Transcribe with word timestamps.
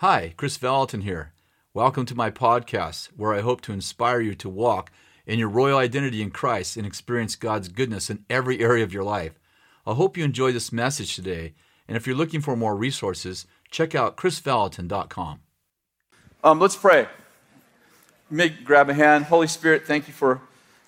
Hi, 0.00 0.34
Kris 0.36 0.58
Vallotton 0.58 1.04
here. 1.04 1.32
Welcome 1.72 2.04
to 2.04 2.14
my 2.14 2.30
podcast, 2.30 3.06
where 3.16 3.32
I 3.32 3.40
hope 3.40 3.62
to 3.62 3.72
inspire 3.72 4.20
you 4.20 4.34
to 4.34 4.46
walk 4.46 4.92
in 5.24 5.38
your 5.38 5.48
royal 5.48 5.78
identity 5.78 6.20
in 6.20 6.30
Christ 6.30 6.76
and 6.76 6.86
experience 6.86 7.34
God's 7.34 7.68
goodness 7.68 8.10
in 8.10 8.22
every 8.28 8.60
area 8.60 8.84
of 8.84 8.92
your 8.92 9.04
life. 9.04 9.40
I 9.86 9.94
hope 9.94 10.18
you 10.18 10.22
enjoy 10.22 10.52
this 10.52 10.70
message 10.70 11.16
today, 11.16 11.54
and 11.88 11.96
if 11.96 12.06
you're 12.06 12.14
looking 12.14 12.42
for 12.42 12.54
more 12.58 12.76
resources, 12.76 13.46
check 13.70 13.94
out 13.94 14.18
krisvallotton.com. 14.18 15.40
Um, 16.44 16.60
let's 16.60 16.76
pray. 16.76 17.08
May 18.28 18.50
grab 18.50 18.90
a 18.90 18.94
hand. 18.94 19.24
Holy 19.24 19.46
Spirit, 19.46 19.86
thank 19.86 20.08
you 20.08 20.12
for 20.12 20.42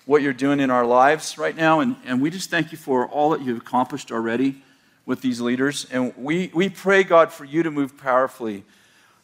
what 0.05 0.21
you're 0.21 0.33
doing 0.33 0.59
in 0.59 0.69
our 0.69 0.85
lives 0.85 1.35
right 1.35 1.55
now, 1.55 1.79
and, 1.79 1.95
and 2.05 2.21
we 2.21 2.29
just 2.29 2.51
thank 2.51 2.71
you 2.71 2.77
for 2.77 3.07
all 3.07 3.31
that 3.31 3.41
you've 3.41 3.57
accomplished 3.57 4.11
already 4.11 4.61
with 5.07 5.21
these 5.21 5.41
leaders. 5.41 5.87
And 5.91 6.15
we, 6.15 6.51
we 6.53 6.69
pray, 6.69 7.03
God, 7.03 7.33
for 7.33 7.43
you 7.43 7.63
to 7.63 7.71
move 7.71 7.97
powerfully. 7.97 8.65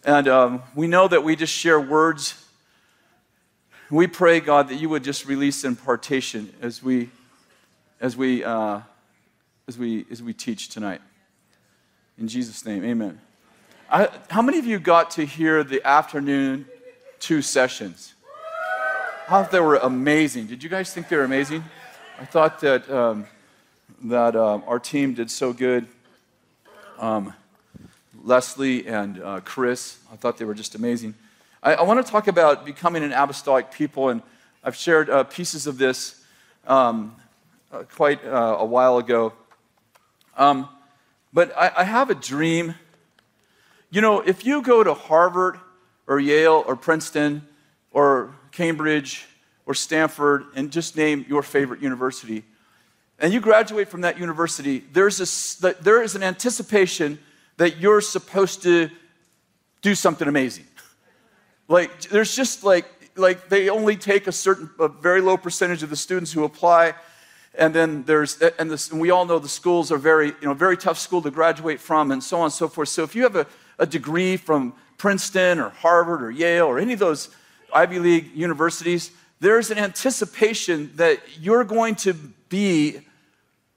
And 0.06 0.28
um, 0.28 0.64
we 0.76 0.86
know 0.86 1.08
that 1.08 1.24
we 1.24 1.36
just 1.36 1.52
share 1.52 1.82
words. 1.82 2.36
We 3.90 4.06
pray, 4.06 4.40
God, 4.40 4.70
that 4.70 4.76
you 4.76 4.88
would 4.88 5.04
just 5.04 5.26
release 5.26 5.64
impartation 5.64 6.54
as 6.62 6.84
we, 6.84 7.10
as 8.00 8.16
we, 8.16 8.44
uh, 8.44 8.82
as 9.68 9.80
we, 9.80 10.06
as 10.12 10.22
we 10.22 10.32
teach 10.32 10.70
tonight. 10.70 11.02
In 12.20 12.28
Jesus' 12.28 12.64
name, 12.64 12.86
amen. 12.86 13.20
I, 13.90 14.10
how 14.30 14.44
many 14.44 14.60
of 14.60 14.68
you 14.68 14.78
got 14.78 15.10
to 15.12 15.26
hear 15.26 15.64
the 15.64 15.84
afternoon 15.84 16.68
two 17.20 17.42
sessions? 17.42 18.14
I 19.28 19.30
thought 19.30 19.50
they 19.50 19.60
were 19.60 19.78
amazing. 19.78 20.46
Did 20.46 20.64
you 20.64 20.70
guys 20.70 20.94
think 20.94 21.10
they 21.10 21.16
were 21.16 21.24
amazing? 21.24 21.64
I 22.20 22.26
thought 22.26 22.60
that 22.60 22.88
um, 22.92 23.26
that 24.04 24.36
um, 24.36 24.64
our 24.68 24.78
team 24.78 25.16
did 25.16 25.32
so 25.32 25.52
good. 25.52 25.88
Um, 27.00 27.34
Leslie 28.26 28.88
and 28.88 29.22
uh, 29.22 29.40
Chris, 29.42 30.00
I 30.12 30.16
thought 30.16 30.40
they 30.40 30.46
were 30.46 30.56
just 30.56 30.74
amazing. 30.74 31.14
I, 31.62 31.76
I 31.76 31.84
want 31.84 32.04
to 32.04 32.12
talk 32.12 32.28
about 32.28 32.66
becoming 32.66 33.04
an 33.04 33.12
apostolic 33.12 33.72
people, 33.72 34.10
and 34.10 34.24
I've 34.64 34.76
shared 34.76 35.12
uh, 35.12 35.26
pieces 35.26 35.68
of 35.68 35.78
this 35.78 36.26
um, 36.66 37.16
uh, 37.72 37.84
quite 37.84 38.26
uh, 38.26 38.58
a 38.60 38.66
while 38.66 38.98
ago. 38.98 39.32
Um, 40.36 40.68
but 41.34 41.56
I, 41.56 41.72
I 41.78 41.84
have 41.84 42.10
a 42.10 42.16
dream. 42.16 42.74
You 43.92 44.02
know, 44.02 44.22
if 44.22 44.44
you 44.44 44.64
go 44.64 44.84
to 44.84 44.96
Harvard 44.96 45.60
or 46.08 46.20
Yale 46.20 46.64
or 46.66 46.76
Princeton 46.76 47.48
or 47.92 48.34
Cambridge 48.52 49.28
or 49.68 49.76
Stanford 49.76 50.46
and 50.56 50.72
just 50.72 50.98
name 50.98 51.28
your 51.30 51.44
favorite 51.44 51.80
university, 51.80 52.44
and 53.20 53.32
you 53.32 53.40
graduate 53.40 53.88
from 53.88 54.02
that 54.02 54.18
university, 54.18 54.84
there's 54.94 55.22
a, 55.62 55.74
there 55.84 56.02
is 56.02 56.16
an 56.16 56.24
anticipation 56.24 57.20
that 57.58 57.78
you're 57.78 58.02
supposed 58.02 58.64
to 58.64 58.90
do 59.82 59.96
something 59.96 60.28
amazing. 60.28 60.66
Like, 61.68 62.02
there's 62.02 62.36
just 62.36 62.64
like, 62.64 62.86
like 63.16 63.50
they 63.50 63.70
only 63.70 63.96
take 63.96 64.28
a 64.28 64.32
certain, 64.32 64.70
a 64.80 64.88
very 64.88 65.22
low 65.22 65.38
percentage 65.38 65.84
of 65.84 65.90
the 65.90 65.96
students 65.96 66.32
who 66.32 66.44
apply. 66.44 66.94
And 67.58 67.74
then 67.74 68.04
there's, 68.04 68.42
and, 68.42 68.70
this, 68.70 68.92
and 68.92 69.00
we 69.00 69.12
all 69.12 69.26
know 69.26 69.40
the 69.40 69.48
schools 69.48 69.92
are 69.92 69.98
very, 69.98 70.28
you 70.28 70.48
know, 70.48 70.54
very 70.54 70.78
tough 70.78 71.00
school 71.00 71.22
to 71.22 71.32
graduate 71.32 71.80
from 71.80 72.12
and 72.12 72.24
so 72.24 72.40
on 72.40 72.46
and 72.46 72.54
so 72.54 72.68
forth. 72.68 72.90
So 72.90 73.04
if 73.04 73.16
you 73.16 73.24
have 73.24 73.36
a, 73.36 73.48
a 73.80 73.86
degree 73.86 74.38
from 74.38 74.74
Princeton 74.98 75.60
or 75.60 75.70
Harvard 75.70 76.22
or 76.22 76.32
Yale 76.32 76.66
or 76.66 76.80
any 76.80 76.94
of 76.94 77.00
those 77.00 77.30
Ivy 77.74 78.00
League 78.00 78.32
universities, 78.36 79.12
there's 79.40 79.72
an 79.72 79.78
anticipation 79.78 80.92
that 80.96 81.20
you're 81.40 81.64
going 81.64 81.96
to 81.96 82.14
be 82.50 83.00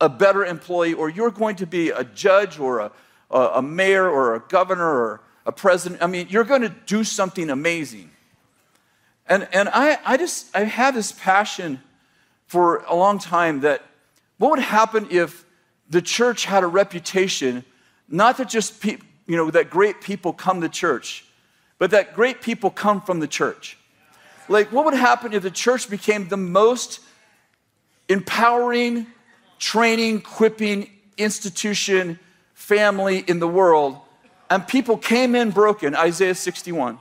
a 0.00 0.08
better 0.08 0.44
employee 0.44 0.94
or 0.94 1.08
you're 1.08 1.30
going 1.30 1.56
to 1.56 1.66
be 1.66 1.90
a 1.90 2.04
judge 2.04 2.58
or 2.58 2.80
a, 2.80 2.92
a, 3.30 3.40
a 3.54 3.62
mayor 3.62 4.08
or 4.08 4.34
a 4.34 4.40
governor 4.40 4.86
or 4.86 5.20
a 5.46 5.52
president. 5.52 6.02
I 6.02 6.06
mean, 6.06 6.26
you're 6.30 6.44
going 6.44 6.62
to 6.62 6.74
do 6.86 7.04
something 7.04 7.50
amazing. 7.50 8.10
And, 9.26 9.48
and 9.52 9.68
I, 9.68 9.98
I 10.04 10.16
just, 10.16 10.54
I 10.56 10.64
had 10.64 10.94
this 10.94 11.12
passion 11.12 11.80
for 12.46 12.84
a 12.88 12.94
long 12.94 13.18
time 13.18 13.60
that 13.60 13.82
what 14.38 14.50
would 14.50 14.60
happen 14.60 15.08
if 15.10 15.44
the 15.90 16.00
church 16.00 16.44
had 16.44 16.62
a 16.62 16.66
reputation, 16.66 17.64
not 18.08 18.38
that 18.38 18.48
just, 18.48 18.80
pe- 18.80 18.98
you 19.26 19.36
know, 19.36 19.50
that 19.50 19.68
great 19.68 20.00
people 20.00 20.32
come 20.32 20.60
to 20.62 20.68
church, 20.68 21.24
but 21.78 21.90
that 21.90 22.14
great 22.14 22.40
people 22.40 22.70
come 22.70 23.00
from 23.00 23.20
the 23.20 23.28
church. 23.28 23.76
Like, 24.48 24.72
what 24.72 24.86
would 24.86 24.94
happen 24.94 25.34
if 25.34 25.42
the 25.42 25.50
church 25.50 25.90
became 25.90 26.28
the 26.28 26.38
most 26.38 27.00
empowering, 28.08 29.06
training, 29.58 30.18
equipping 30.18 30.90
institution, 31.18 32.18
family 32.58 33.24
in 33.26 33.38
the 33.38 33.46
world, 33.46 33.96
and 34.50 34.66
people 34.66 34.98
came 34.98 35.36
in 35.36 35.52
broken, 35.52 35.94
Isaiah 35.94 36.34
61. 36.34 36.98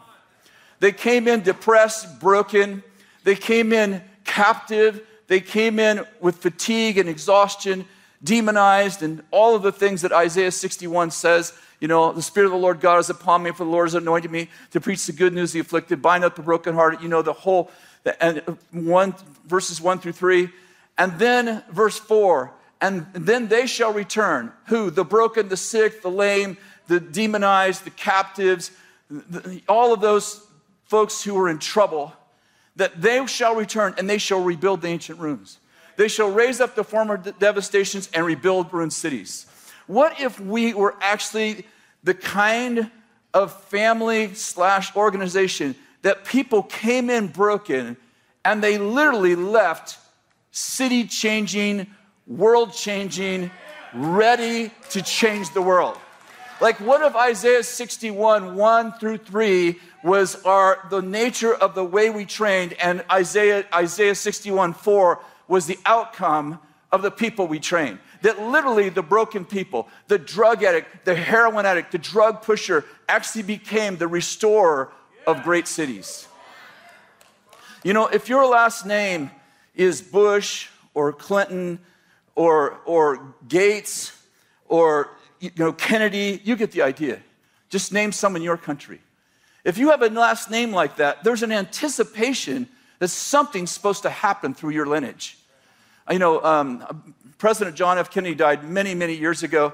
They 0.80 0.92
came 0.92 1.28
in 1.28 1.42
depressed, 1.42 2.20
broken. 2.20 2.84
They 3.24 3.36
came 3.36 3.74
in 3.74 4.04
captive. 4.24 5.02
They 5.26 5.42
came 5.42 5.80
in 5.80 6.06
with 6.22 6.38
fatigue 6.38 7.00
and 7.00 7.10
exhaustion, 7.10 7.86
demonized, 8.24 9.02
and 9.02 9.24
all 9.32 9.56
of 9.56 9.64
the 9.64 9.72
things 9.72 10.04
that 10.04 10.12
Isaiah 10.12 10.52
61 10.52 11.10
says. 11.10 11.54
You 11.82 11.88
know, 11.88 12.14
the 12.14 12.22
Spirit 12.22 12.46
of 12.46 12.52
the 12.52 12.60
Lord 12.60 12.80
God 12.80 13.00
is 13.00 13.10
upon 13.10 13.42
me, 13.42 13.50
for 13.52 13.64
the 13.64 13.72
Lord 13.72 13.88
has 13.88 13.96
anointed 13.96 14.30
me 14.30 14.50
to 14.72 14.80
preach 14.80 15.08
the 15.08 15.12
good 15.12 15.34
news, 15.34 15.54
the 15.54 15.60
afflicted, 15.60 16.02
bind 16.02 16.24
up 16.24 16.36
the 16.36 16.44
brokenhearted. 16.44 17.02
You 17.02 17.10
know, 17.10 17.24
the 17.24 17.34
whole, 17.34 17.72
and 18.22 18.44
uh, 18.48 18.54
one, 18.72 19.16
verses 19.48 19.82
one 19.82 19.98
through 20.00 20.14
three. 20.14 20.50
And 21.00 21.18
then 21.20 21.64
verse 21.72 21.98
four, 21.98 22.54
and 22.82 23.08
then 23.14 23.48
they 23.48 23.66
shall 23.66 23.94
return. 23.94 24.52
Who? 24.68 24.90
The 24.90 25.04
broken, 25.04 25.50
the 25.50 25.58
sick, 25.58 26.02
the 26.02 26.12
lame, 26.12 26.58
the 26.88 27.00
demonized, 27.00 27.84
the 27.84 27.92
captives, 27.92 28.72
the, 29.10 29.62
all 29.68 29.94
of 29.94 30.02
those 30.02 30.46
folks 30.86 31.24
who 31.24 31.38
are 31.38 31.50
in 31.50 31.60
trouble, 31.60 32.14
that 32.76 33.02
they 33.02 33.26
shall 33.26 33.56
return 33.56 33.96
and 33.98 34.10
they 34.10 34.18
shall 34.18 34.42
rebuild 34.42 34.82
the 34.82 34.88
ancient 34.88 35.20
ruins. 35.20 35.58
They 35.98 36.08
shall 36.08 36.32
raise 36.32 36.62
up 36.62 36.76
the 36.76 36.84
former 36.84 37.18
devastations 37.18 38.10
and 38.14 38.26
rebuild 38.26 38.72
ruined 38.72 38.94
cities. 38.94 39.48
What 39.88 40.20
if 40.20 40.40
we 40.40 40.74
were 40.74 40.96
actually 41.02 41.66
the 42.04 42.14
kind 42.14 42.92
of 43.34 43.54
family 43.64 44.34
slash 44.36 44.96
organization 44.96 45.76
that 46.04 46.24
people 46.26 46.64
came 46.64 47.10
in 47.10 47.28
broken 47.28 47.98
and 48.46 48.64
they 48.64 48.78
literally 48.78 49.36
left 49.36 49.98
city 50.52 51.06
changing, 51.06 51.88
world 52.28 52.74
changing, 52.74 53.50
ready 53.94 54.72
to 54.90 55.02
change 55.02 55.54
the 55.54 55.62
world? 55.62 55.98
Like, 56.60 56.80
what 56.80 57.02
if 57.04 57.16
Isaiah 57.16 57.64
61, 57.64 58.56
1 58.56 58.92
through 58.94 59.18
3 59.18 59.80
was 60.04 60.44
our 60.44 60.88
the 60.90 61.02
nature 61.02 61.54
of 61.54 61.76
the 61.76 61.84
way 61.84 62.10
we 62.10 62.26
trained, 62.26 62.74
and 62.74 63.04
Isaiah, 63.12 63.66
Isaiah 63.74 64.16
61, 64.16 64.74
4 64.74 65.20
was 65.48 65.68
the 65.68 65.78
outcome 65.86 66.60
of 66.92 67.04
the 67.04 67.12
people 67.12 67.48
we 67.48 67.60
trained? 67.60 68.00
That 68.24 68.42
literally 68.42 68.90
the 68.90 69.04
broken 69.04 69.46
people, 69.46 69.88
the 70.08 70.18
drug 70.18 70.64
addict, 70.64 71.06
the 71.06 71.16
heroin 71.16 71.68
addict, 71.68 71.92
the 71.92 72.00
drug 72.00 72.42
pusher 72.42 72.86
actually 73.08 73.44
became 73.44 73.98
the 73.98 74.08
restorer 74.08 74.92
of 75.28 75.44
great 75.44 75.68
cities. 75.68 76.28
You 77.84 77.94
know, 77.94 78.08
if 78.08 78.28
your 78.30 78.48
last 78.48 78.86
name 78.86 79.30
is 79.76 80.02
Bush 80.02 80.70
or 80.96 81.14
Clinton 81.14 81.80
or, 82.38 82.80
or 82.86 83.34
Gates 83.48 84.14
or 84.70 85.10
you 85.40 85.52
know, 85.58 85.74
Kennedy, 85.74 86.40
you 86.44 86.56
get 86.56 86.72
the 86.72 86.84
idea. 86.84 87.20
Just 87.70 87.92
name 87.92 88.12
some 88.12 88.36
in 88.36 88.42
your 88.42 88.58
country. 88.58 89.02
If 89.64 89.78
you 89.78 89.90
have 89.90 90.02
a 90.02 90.10
last 90.10 90.50
name 90.50 90.72
like 90.72 90.98
that, 90.98 91.24
there's 91.24 91.44
an 91.44 91.52
anticipation 91.52 92.70
that 93.00 93.10
something's 93.10 93.72
supposed 93.72 94.04
to 94.04 94.10
happen 94.10 94.54
through 94.54 94.70
your 94.70 94.86
lineage. 94.86 95.38
You 96.10 96.20
know, 96.20 96.42
um, 96.44 97.16
President 97.38 97.76
John 97.76 97.98
F. 97.98 98.10
Kennedy 98.10 98.36
died 98.36 98.64
many, 98.64 98.94
many 98.94 99.16
years 99.16 99.44
ago, 99.44 99.74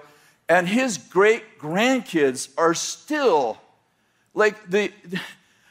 and 0.49 0.67
his 0.67 0.97
great 0.97 1.59
grandkids 1.59 2.49
are 2.57 2.73
still 2.73 3.57
like 4.33 4.69
the. 4.69 4.91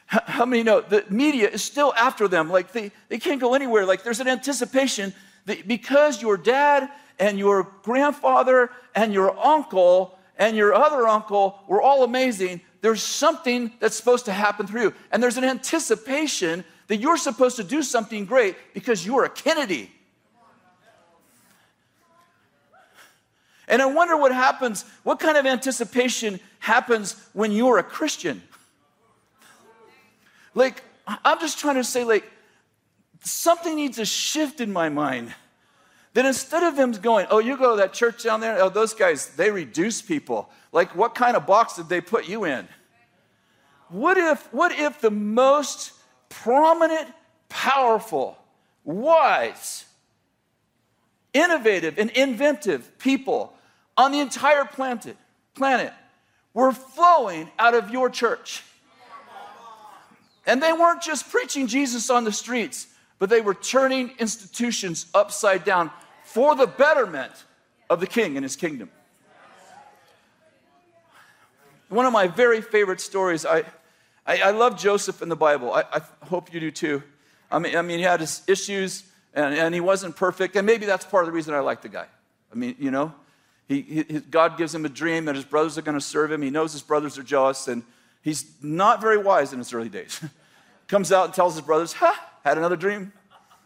How 0.05 0.45
many 0.45 0.61
know 0.61 0.79
the 0.79 1.03
media 1.09 1.49
is 1.49 1.63
still 1.63 1.91
after 1.97 2.27
them? 2.27 2.51
Like 2.51 2.71
they, 2.71 2.91
they 3.09 3.17
can't 3.17 3.41
go 3.41 3.55
anywhere. 3.55 3.83
Like 3.83 4.03
there's 4.03 4.19
an 4.19 4.27
anticipation 4.27 5.11
that 5.45 5.67
because 5.67 6.21
your 6.21 6.37
dad 6.37 6.89
and 7.19 7.37
your 7.37 7.71
grandfather 7.83 8.69
and 8.95 9.13
your 9.13 9.37
uncle 9.37 10.17
and 10.37 10.57
your 10.57 10.73
other 10.73 11.07
uncle 11.07 11.59
were 11.67 11.81
all 11.81 12.03
amazing, 12.03 12.61
there's 12.81 13.01
something 13.01 13.71
that's 13.79 13.95
supposed 13.95 14.25
to 14.25 14.33
happen 14.33 14.67
through 14.67 14.81
you. 14.81 14.93
And 15.11 15.21
there's 15.21 15.37
an 15.37 15.43
anticipation 15.43 16.63
that 16.87 16.97
you're 16.97 17.17
supposed 17.17 17.55
to 17.57 17.63
do 17.63 17.81
something 17.81 18.25
great 18.25 18.55
because 18.73 19.05
you're 19.05 19.23
a 19.23 19.29
Kennedy. 19.29 19.89
And 23.67 23.81
I 23.81 23.85
wonder 23.85 24.17
what 24.17 24.33
happens, 24.33 24.83
what 25.03 25.19
kind 25.19 25.37
of 25.37 25.45
anticipation 25.45 26.39
happens 26.59 27.15
when 27.31 27.51
you're 27.51 27.77
a 27.77 27.83
Christian? 27.83 28.43
Like, 30.53 30.83
I'm 31.07 31.39
just 31.39 31.59
trying 31.59 31.75
to 31.75 31.83
say, 31.83 32.03
like, 32.03 32.29
something 33.23 33.75
needs 33.75 33.97
to 33.97 34.05
shift 34.05 34.61
in 34.61 34.71
my 34.71 34.89
mind. 34.89 35.33
That 36.13 36.25
instead 36.25 36.61
of 36.61 36.75
them 36.75 36.91
going, 36.91 37.25
oh, 37.31 37.39
you 37.39 37.57
go 37.57 37.71
to 37.71 37.77
that 37.77 37.93
church 37.93 38.23
down 38.23 38.39
there, 38.39 38.61
oh, 38.61 38.69
those 38.69 38.93
guys, 38.93 39.29
they 39.35 39.49
reduce 39.49 40.01
people. 40.01 40.49
Like, 40.71 40.95
what 40.95 41.15
kind 41.15 41.35
of 41.35 41.47
box 41.47 41.75
did 41.75 41.89
they 41.89 42.01
put 42.01 42.27
you 42.27 42.45
in? 42.45 42.67
what 43.93 44.17
if, 44.17 44.51
what 44.51 44.71
if 44.71 45.01
the 45.01 45.11
most 45.11 45.93
prominent, 46.27 47.07
powerful, 47.47 48.37
wise, 48.83 49.85
innovative, 51.31 51.99
and 51.99 52.09
inventive 52.11 52.97
people 52.97 53.53
on 53.95 54.11
the 54.11 54.19
entire 54.19 54.65
planet, 54.65 55.15
planet 55.53 55.93
were 56.55 56.71
flowing 56.71 57.51
out 57.59 57.75
of 57.75 57.91
your 57.91 58.09
church? 58.09 58.63
And 60.45 60.61
they 60.61 60.73
weren't 60.73 61.01
just 61.01 61.29
preaching 61.29 61.67
Jesus 61.67 62.09
on 62.09 62.23
the 62.23 62.31
streets, 62.31 62.87
but 63.19 63.29
they 63.29 63.41
were 63.41 63.53
turning 63.53 64.11
institutions 64.19 65.07
upside 65.13 65.63
down 65.63 65.91
for 66.23 66.55
the 66.55 66.67
betterment 66.67 67.31
of 67.89 67.99
the 67.99 68.07
king 68.07 68.35
and 68.35 68.43
his 68.43 68.55
kingdom. 68.55 68.89
One 71.89 72.05
of 72.05 72.13
my 72.13 72.27
very 72.27 72.61
favorite 72.61 72.99
stories, 72.99 73.45
I, 73.45 73.63
I, 74.25 74.37
I 74.39 74.51
love 74.51 74.79
Joseph 74.79 75.21
in 75.21 75.29
the 75.29 75.35
Bible. 75.35 75.71
I, 75.73 75.83
I, 75.91 76.01
hope 76.25 76.51
you 76.53 76.59
do 76.59 76.71
too. 76.71 77.03
I 77.51 77.59
mean, 77.59 77.75
I 77.75 77.83
mean, 77.83 77.99
he 77.99 78.03
had 78.03 78.19
his 78.19 78.41
issues 78.47 79.03
and, 79.33 79.53
and 79.53 79.75
he 79.75 79.81
wasn't 79.81 80.15
perfect, 80.15 80.55
and 80.55 80.65
maybe 80.65 80.85
that's 80.85 81.05
part 81.05 81.23
of 81.23 81.27
the 81.27 81.33
reason 81.33 81.53
I 81.53 81.59
like 81.59 81.81
the 81.81 81.89
guy. 81.89 82.07
I 82.51 82.55
mean, 82.55 82.75
you 82.79 82.89
know, 82.89 83.13
he, 83.67 83.81
he, 83.81 84.03
God 84.03 84.57
gives 84.57 84.73
him 84.73 84.85
a 84.85 84.89
dream 84.89 85.25
that 85.25 85.35
his 85.35 85.45
brothers 85.45 85.77
are 85.77 85.81
going 85.81 85.97
to 85.97 86.03
serve 86.03 86.31
him. 86.31 86.41
He 86.41 86.49
knows 86.49 86.73
his 86.73 86.81
brothers 86.81 87.17
are 87.17 87.23
jealous, 87.23 87.67
and 87.67 87.83
he's 88.21 88.45
not 88.61 89.01
very 89.01 89.17
wise 89.17 89.53
in 89.53 89.59
his 89.59 89.73
early 89.73 89.89
days. 89.89 90.23
Comes 90.87 91.11
out 91.11 91.25
and 91.25 91.33
tells 91.33 91.55
his 91.55 91.65
brothers, 91.65 91.93
Ha, 91.93 92.32
had 92.43 92.57
another 92.57 92.75
dream. 92.75 93.13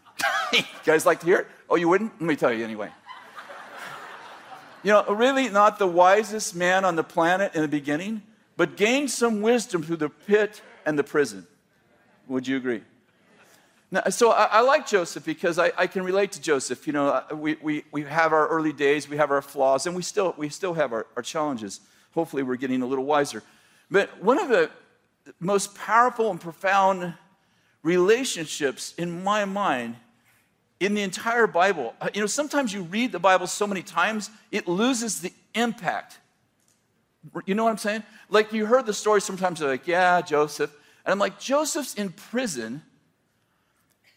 you 0.52 0.62
guys 0.84 1.04
like 1.04 1.20
to 1.20 1.26
hear 1.26 1.38
it? 1.38 1.46
Oh, 1.68 1.76
you 1.76 1.88
wouldn't? 1.88 2.12
Let 2.20 2.26
me 2.26 2.36
tell 2.36 2.52
you 2.52 2.64
anyway. 2.64 2.90
you 4.82 4.92
know, 4.92 5.04
really 5.06 5.48
not 5.48 5.78
the 5.78 5.86
wisest 5.86 6.54
man 6.54 6.84
on 6.84 6.96
the 6.96 7.04
planet 7.04 7.54
in 7.54 7.62
the 7.62 7.68
beginning, 7.68 8.22
but 8.56 8.76
gained 8.76 9.10
some 9.10 9.42
wisdom 9.42 9.82
through 9.82 9.96
the 9.96 10.08
pit 10.08 10.62
and 10.86 10.98
the 10.98 11.04
prison. 11.04 11.46
Would 12.28 12.46
you 12.46 12.56
agree? 12.56 12.82
Now, 13.90 14.04
so 14.10 14.32
I, 14.32 14.44
I, 14.44 14.60
like 14.60 14.86
Joseph 14.86 15.24
because 15.24 15.58
I, 15.58 15.72
I, 15.76 15.86
can 15.86 16.02
relate 16.02 16.32
to 16.32 16.40
Joseph. 16.42 16.86
You 16.86 16.92
know, 16.92 17.08
uh, 17.08 17.34
we, 17.34 17.56
we, 17.62 17.84
we 17.90 18.02
have 18.02 18.34
our 18.34 18.46
early 18.48 18.72
days, 18.72 19.08
we 19.08 19.16
have 19.16 19.30
our 19.30 19.40
flaws, 19.40 19.86
and 19.86 19.96
we 19.96 20.02
still, 20.02 20.34
we 20.36 20.50
still 20.50 20.74
have 20.74 20.92
our, 20.92 21.06
our 21.16 21.22
challenges. 21.22 21.80
Hopefully, 22.12 22.42
we're 22.42 22.56
getting 22.56 22.82
a 22.82 22.86
little 22.86 23.06
wiser. 23.06 23.42
But 23.90 24.22
one 24.22 24.38
of 24.38 24.50
the 24.50 24.70
most 25.40 25.74
powerful 25.74 26.30
and 26.30 26.38
profound 26.38 27.14
relationships 27.88 28.92
in 28.98 29.24
my 29.24 29.46
mind 29.46 29.96
in 30.78 30.92
the 30.92 31.00
entire 31.02 31.46
Bible. 31.46 31.94
Uh, 32.02 32.10
you 32.12 32.20
know, 32.20 32.26
sometimes 32.26 32.70
you 32.72 32.82
read 32.82 33.12
the 33.12 33.18
Bible 33.18 33.46
so 33.46 33.66
many 33.66 33.82
times, 33.82 34.30
it 34.52 34.68
loses 34.68 35.22
the 35.22 35.32
impact. 35.54 36.18
You 37.46 37.54
know 37.54 37.64
what 37.64 37.70
I'm 37.70 37.78
saying? 37.78 38.02
Like 38.28 38.52
you 38.52 38.66
heard 38.66 38.84
the 38.84 38.92
story 38.92 39.22
sometimes, 39.22 39.62
like, 39.62 39.86
yeah, 39.86 40.20
Joseph. 40.20 40.70
And 41.04 41.12
I'm 41.12 41.18
like, 41.18 41.40
Joseph's 41.40 41.94
in 41.94 42.10
prison. 42.10 42.82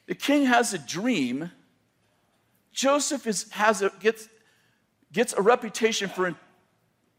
The 0.05 0.15
king 0.15 0.45
has 0.47 0.73
a 0.73 0.77
dream. 0.77 1.51
Joseph 2.73 3.25
is, 3.25 3.49
has 3.51 3.81
a, 3.81 3.89
gets, 4.01 4.27
gets 5.13 5.31
a 5.33 5.41
reputation 5.41 6.09
for 6.09 6.27
in, 6.27 6.35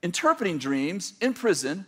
interpreting 0.02 0.58
dreams 0.58 1.14
in 1.22 1.32
prison. 1.32 1.86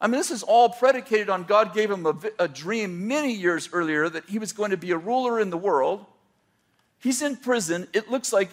I 0.00 0.06
mean, 0.06 0.18
this 0.18 0.30
is 0.30 0.42
all 0.42 0.70
predicated 0.70 1.28
on 1.28 1.44
God 1.44 1.74
gave 1.74 1.90
him 1.90 2.06
a, 2.06 2.16
a, 2.38 2.48
dream 2.48 3.06
many 3.06 3.32
years 3.32 3.68
earlier 3.72 4.08
that 4.08 4.24
he 4.28 4.38
was 4.38 4.52
going 4.52 4.70
to 4.70 4.78
be 4.78 4.92
a 4.92 4.96
ruler 4.96 5.38
in 5.38 5.50
the 5.50 5.58
world. 5.58 6.06
He's 6.98 7.20
in 7.20 7.36
prison. 7.36 7.86
It 7.92 8.10
looks 8.10 8.32
like, 8.32 8.48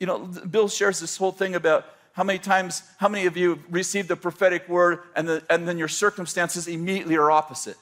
you 0.00 0.06
know, 0.06 0.18
Bill 0.18 0.68
shares 0.68 0.98
this 0.98 1.16
whole 1.16 1.30
thing 1.30 1.54
about 1.54 1.86
how 2.12 2.24
many 2.24 2.40
times, 2.40 2.82
how 2.98 3.08
many 3.08 3.26
of 3.26 3.36
you 3.36 3.62
received 3.70 4.08
the 4.08 4.16
prophetic 4.16 4.68
word 4.68 5.00
and, 5.14 5.28
the, 5.28 5.44
and 5.48 5.68
then 5.68 5.78
your 5.78 5.88
circumstances 5.88 6.66
immediately 6.66 7.16
are 7.16 7.30
opposite? 7.30 7.76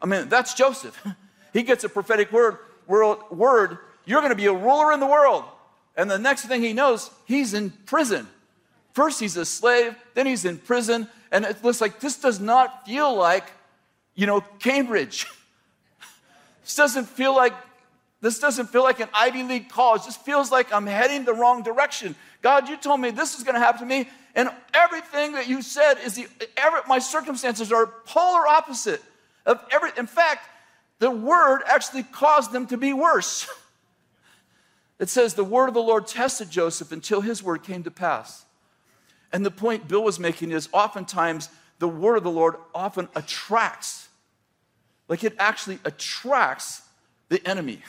I 0.00 0.06
mean, 0.06 0.28
that's 0.28 0.54
Joseph. 0.54 1.04
he 1.52 1.62
gets 1.62 1.82
a 1.82 1.88
prophetic 1.88 2.30
word, 2.30 2.58
word, 2.86 3.18
word 3.30 3.78
you're 4.04 4.20
going 4.20 4.30
to 4.30 4.36
be 4.36 4.46
a 4.46 4.52
ruler 4.52 4.92
in 4.92 5.00
the 5.00 5.06
world. 5.06 5.44
And 5.96 6.10
the 6.10 6.18
next 6.18 6.46
thing 6.46 6.62
he 6.62 6.72
knows, 6.72 7.10
he's 7.24 7.54
in 7.54 7.70
prison. 7.70 8.26
First, 8.92 9.20
he's 9.20 9.36
a 9.36 9.44
slave, 9.44 9.94
then 10.14 10.26
he's 10.26 10.44
in 10.44 10.58
prison, 10.58 11.08
and 11.32 11.46
it 11.46 11.64
looks 11.64 11.80
like 11.80 11.98
this 11.98 12.16
does 12.16 12.38
not 12.38 12.86
feel 12.86 13.12
like, 13.16 13.44
you 14.14 14.26
know, 14.26 14.42
Cambridge. 14.60 15.26
this 16.62 16.76
doesn't 16.76 17.08
feel 17.08 17.34
like 17.34 17.54
this 18.20 18.38
doesn't 18.38 18.68
feel 18.68 18.84
like 18.84 19.00
an 19.00 19.08
Ivy 19.12 19.42
League 19.42 19.68
college. 19.68 20.04
This 20.04 20.16
feels 20.16 20.52
like 20.52 20.72
I'm 20.72 20.86
heading 20.86 21.24
the 21.24 21.34
wrong 21.34 21.64
direction. 21.64 22.14
God, 22.40 22.68
you 22.68 22.76
told 22.76 23.00
me 23.00 23.10
this 23.10 23.36
is 23.36 23.42
going 23.42 23.54
to 23.54 23.60
happen 23.60 23.80
to 23.80 23.86
me, 23.86 24.08
and 24.36 24.48
everything 24.72 25.32
that 25.32 25.48
you 25.48 25.60
said 25.60 25.94
is 26.04 26.14
the 26.14 26.28
every, 26.56 26.80
my 26.86 27.00
circumstances 27.00 27.72
are 27.72 27.86
polar 28.04 28.46
opposite 28.46 29.02
of 29.44 29.58
every. 29.72 29.90
In 29.96 30.06
fact, 30.06 30.46
the 31.00 31.10
word 31.10 31.62
actually 31.66 32.04
caused 32.04 32.52
them 32.52 32.66
to 32.66 32.76
be 32.76 32.92
worse. 32.92 33.48
It 34.98 35.08
says 35.08 35.34
the 35.34 35.42
word 35.42 35.66
of 35.66 35.74
the 35.74 35.82
Lord 35.82 36.06
tested 36.06 36.48
Joseph 36.48 36.92
until 36.92 37.22
his 37.22 37.42
word 37.42 37.64
came 37.64 37.82
to 37.82 37.90
pass. 37.90 38.44
And 39.32 39.44
the 39.44 39.50
point 39.50 39.88
Bill 39.88 40.04
was 40.04 40.18
making 40.18 40.50
is 40.50 40.68
oftentimes 40.72 41.48
the 41.78 41.88
word 41.88 42.16
of 42.16 42.22
the 42.22 42.30
Lord 42.30 42.56
often 42.74 43.08
attracts, 43.16 44.08
like 45.08 45.24
it 45.24 45.34
actually 45.38 45.78
attracts 45.84 46.82
the 47.28 47.44
enemy. 47.46 47.80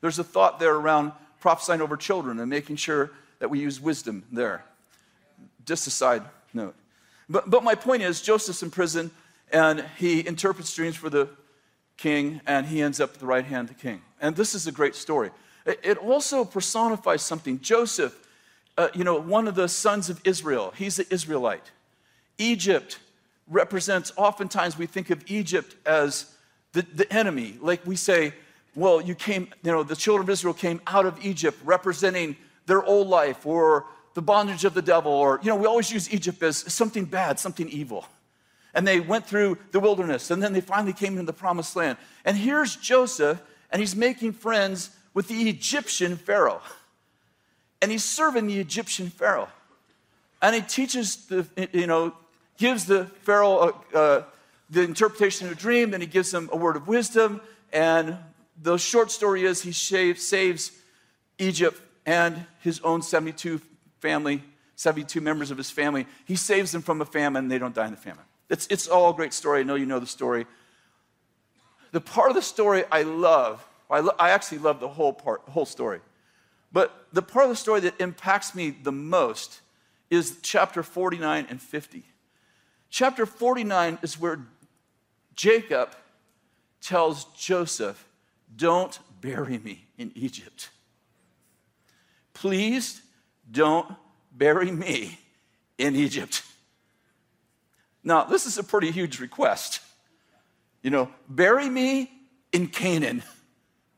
There's 0.00 0.18
a 0.18 0.24
thought 0.24 0.58
there 0.58 0.74
around 0.74 1.12
prophesying 1.40 1.80
over 1.80 1.96
children 1.96 2.38
and 2.40 2.50
making 2.50 2.76
sure 2.76 3.10
that 3.38 3.50
we 3.50 3.60
use 3.60 3.80
wisdom 3.80 4.24
there. 4.32 4.64
Just 5.64 5.86
a 5.86 5.90
side 5.90 6.22
note. 6.52 6.74
But, 7.28 7.48
but 7.48 7.62
my 7.62 7.74
point 7.74 8.02
is, 8.02 8.20
Joseph's 8.20 8.62
in 8.62 8.70
prison 8.70 9.10
and 9.52 9.84
he 9.96 10.26
interprets 10.26 10.74
dreams 10.74 10.96
for 10.96 11.10
the 11.10 11.28
king 11.96 12.40
and 12.46 12.66
he 12.66 12.82
ends 12.82 13.00
up 13.00 13.14
at 13.14 13.20
the 13.20 13.26
right 13.26 13.44
hand 13.44 13.70
of 13.70 13.76
the 13.76 13.82
king. 13.82 14.02
And 14.20 14.34
this 14.34 14.54
is 14.54 14.66
a 14.66 14.72
great 14.72 14.94
story. 14.94 15.30
It 15.66 15.98
also 15.98 16.44
personifies 16.44 17.22
something. 17.22 17.60
Joseph 17.60 18.16
uh, 18.78 18.88
you 18.94 19.04
know, 19.04 19.20
one 19.20 19.48
of 19.48 19.56
the 19.56 19.68
sons 19.68 20.08
of 20.08 20.20
Israel. 20.24 20.72
He's 20.76 20.98
an 20.98 21.06
Israelite. 21.10 21.72
Egypt 22.38 23.00
represents, 23.48 24.12
oftentimes 24.16 24.78
we 24.78 24.86
think 24.86 25.10
of 25.10 25.22
Egypt 25.26 25.74
as 25.84 26.32
the, 26.72 26.82
the 26.94 27.12
enemy. 27.12 27.56
Like 27.60 27.84
we 27.84 27.96
say, 27.96 28.32
well, 28.76 29.00
you 29.00 29.16
came, 29.16 29.48
you 29.64 29.72
know, 29.72 29.82
the 29.82 29.96
children 29.96 30.24
of 30.24 30.30
Israel 30.30 30.54
came 30.54 30.80
out 30.86 31.04
of 31.04 31.24
Egypt 31.24 31.58
representing 31.64 32.36
their 32.66 32.82
old 32.84 33.08
life 33.08 33.44
or 33.44 33.86
the 34.14 34.22
bondage 34.22 34.64
of 34.64 34.74
the 34.74 34.82
devil, 34.82 35.12
or, 35.12 35.40
you 35.42 35.48
know, 35.48 35.56
we 35.56 35.66
always 35.66 35.90
use 35.90 36.12
Egypt 36.12 36.42
as 36.42 36.56
something 36.72 37.04
bad, 37.04 37.38
something 37.38 37.68
evil. 37.68 38.04
And 38.74 38.86
they 38.86 39.00
went 39.00 39.26
through 39.26 39.58
the 39.72 39.80
wilderness, 39.80 40.30
and 40.30 40.42
then 40.42 40.52
they 40.52 40.60
finally 40.60 40.92
came 40.92 41.14
into 41.14 41.24
the 41.24 41.32
promised 41.32 41.74
land. 41.74 41.98
And 42.24 42.36
here's 42.36 42.76
Joseph, 42.76 43.40
and 43.70 43.80
he's 43.80 43.96
making 43.96 44.32
friends 44.32 44.90
with 45.14 45.28
the 45.28 45.48
Egyptian 45.48 46.16
Pharaoh 46.16 46.60
and 47.80 47.90
he's 47.90 48.04
serving 48.04 48.46
the 48.46 48.58
Egyptian 48.58 49.10
Pharaoh. 49.10 49.48
And 50.40 50.54
he 50.54 50.62
teaches 50.62 51.26
the, 51.26 51.46
you 51.72 51.86
know, 51.86 52.14
gives 52.56 52.86
the 52.86 53.06
Pharaoh 53.22 53.74
a, 53.94 54.24
the 54.70 54.82
interpretation 54.82 55.46
of 55.46 55.52
a 55.52 55.56
dream, 55.56 55.90
then 55.90 56.00
he 56.00 56.06
gives 56.06 56.32
him 56.32 56.48
a 56.52 56.56
word 56.56 56.76
of 56.76 56.86
wisdom. 56.86 57.40
And 57.72 58.16
the 58.60 58.76
short 58.76 59.10
story 59.10 59.44
is 59.44 59.62
he 59.62 59.72
saves, 59.72 60.26
saves 60.26 60.72
Egypt 61.38 61.80
and 62.04 62.46
his 62.60 62.80
own 62.80 63.02
72 63.02 63.60
family, 64.00 64.42
72 64.76 65.20
members 65.20 65.50
of 65.50 65.58
his 65.58 65.70
family. 65.70 66.06
He 66.24 66.36
saves 66.36 66.72
them 66.72 66.82
from 66.82 67.00
a 67.00 67.04
famine, 67.04 67.48
they 67.48 67.58
don't 67.58 67.74
die 67.74 67.86
in 67.86 67.92
the 67.92 67.96
famine. 67.96 68.24
It's, 68.48 68.66
it's 68.68 68.88
all 68.88 69.10
a 69.10 69.14
great 69.14 69.34
story. 69.34 69.60
I 69.60 69.62
know 69.62 69.74
you 69.74 69.86
know 69.86 69.98
the 69.98 70.06
story. 70.06 70.46
The 71.92 72.00
part 72.00 72.30
of 72.30 72.36
the 72.36 72.42
story 72.42 72.84
I 72.90 73.02
love, 73.02 73.66
I, 73.90 74.00
lo- 74.00 74.14
I 74.18 74.30
actually 74.30 74.58
love 74.58 74.80
the 74.80 74.88
whole 74.88 75.12
part, 75.12 75.42
whole 75.48 75.66
story. 75.66 76.00
But 76.72 77.06
the 77.12 77.22
part 77.22 77.46
of 77.46 77.50
the 77.50 77.56
story 77.56 77.80
that 77.80 78.00
impacts 78.00 78.54
me 78.54 78.70
the 78.70 78.92
most 78.92 79.60
is 80.10 80.38
chapter 80.42 80.82
49 80.82 81.46
and 81.48 81.60
50. 81.60 82.04
Chapter 82.90 83.26
49 83.26 83.98
is 84.02 84.18
where 84.18 84.40
Jacob 85.34 85.90
tells 86.80 87.24
Joseph, 87.36 88.06
Don't 88.54 88.98
bury 89.20 89.58
me 89.58 89.86
in 89.96 90.12
Egypt. 90.14 90.70
Please 92.34 93.02
don't 93.50 93.94
bury 94.32 94.70
me 94.70 95.18
in 95.76 95.96
Egypt. 95.96 96.42
Now, 98.04 98.24
this 98.24 98.46
is 98.46 98.58
a 98.58 98.64
pretty 98.64 98.90
huge 98.90 99.20
request. 99.20 99.80
You 100.82 100.90
know, 100.90 101.10
bury 101.28 101.68
me 101.68 102.10
in 102.52 102.68
Canaan, 102.68 103.22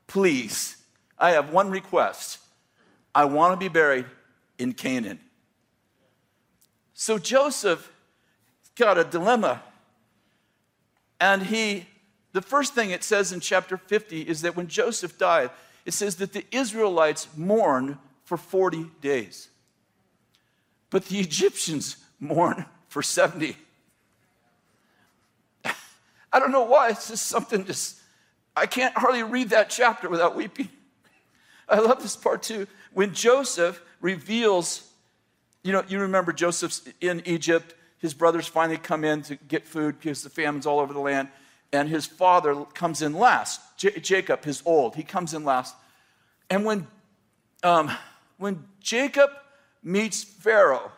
please. 0.06 0.76
I 1.18 1.32
have 1.32 1.52
one 1.52 1.70
request 1.70 2.38
I 3.14 3.24
want 3.24 3.52
to 3.52 3.56
be 3.56 3.68
buried 3.68 4.06
in 4.58 4.72
Canaan. 4.72 5.20
So 6.94 7.18
Joseph 7.18 7.90
got 8.76 8.98
a 8.98 9.04
dilemma. 9.04 9.62
And 11.20 11.42
he, 11.42 11.86
the 12.32 12.42
first 12.42 12.74
thing 12.74 12.90
it 12.90 13.04
says 13.04 13.32
in 13.32 13.40
chapter 13.40 13.76
50 13.76 14.22
is 14.22 14.42
that 14.42 14.56
when 14.56 14.68
Joseph 14.68 15.18
died, 15.18 15.50
it 15.84 15.92
says 15.92 16.16
that 16.16 16.32
the 16.32 16.44
Israelites 16.50 17.28
mourned 17.36 17.98
for 18.24 18.36
40 18.36 18.86
days. 19.00 19.48
But 20.90 21.06
the 21.06 21.18
Egyptians 21.20 21.96
mourn 22.18 22.66
for 22.88 23.02
70. 23.02 23.56
I 26.32 26.38
don't 26.38 26.52
know 26.52 26.64
why. 26.64 26.90
It's 26.90 27.08
just 27.08 27.26
something 27.26 27.64
just, 27.64 27.98
I 28.56 28.66
can't 28.66 28.96
hardly 28.96 29.22
read 29.22 29.50
that 29.50 29.70
chapter 29.70 30.08
without 30.08 30.36
weeping. 30.36 30.68
I 31.68 31.78
love 31.78 32.02
this 32.02 32.16
part 32.16 32.42
too. 32.42 32.66
When 32.92 33.14
Joseph 33.14 33.82
reveals, 34.00 34.88
you 35.62 35.72
know, 35.72 35.84
you 35.88 36.00
remember 36.00 36.32
Joseph's 36.32 36.82
in 37.00 37.22
Egypt. 37.26 37.74
His 37.98 38.14
brothers 38.14 38.46
finally 38.46 38.78
come 38.78 39.04
in 39.04 39.22
to 39.22 39.36
get 39.36 39.66
food 39.66 39.98
because 39.98 40.22
the 40.22 40.30
famine's 40.30 40.66
all 40.66 40.80
over 40.80 40.92
the 40.92 41.00
land. 41.00 41.28
And 41.72 41.88
his 41.88 42.06
father 42.06 42.64
comes 42.74 43.02
in 43.02 43.14
last. 43.14 43.60
J- 43.76 44.00
Jacob, 44.00 44.44
his 44.44 44.62
old, 44.64 44.96
he 44.96 45.02
comes 45.02 45.34
in 45.34 45.44
last. 45.44 45.74
And 46.48 46.64
when, 46.64 46.86
um, 47.62 47.90
when 48.38 48.64
Jacob 48.80 49.30
meets 49.82 50.24
Pharaoh, 50.24 50.90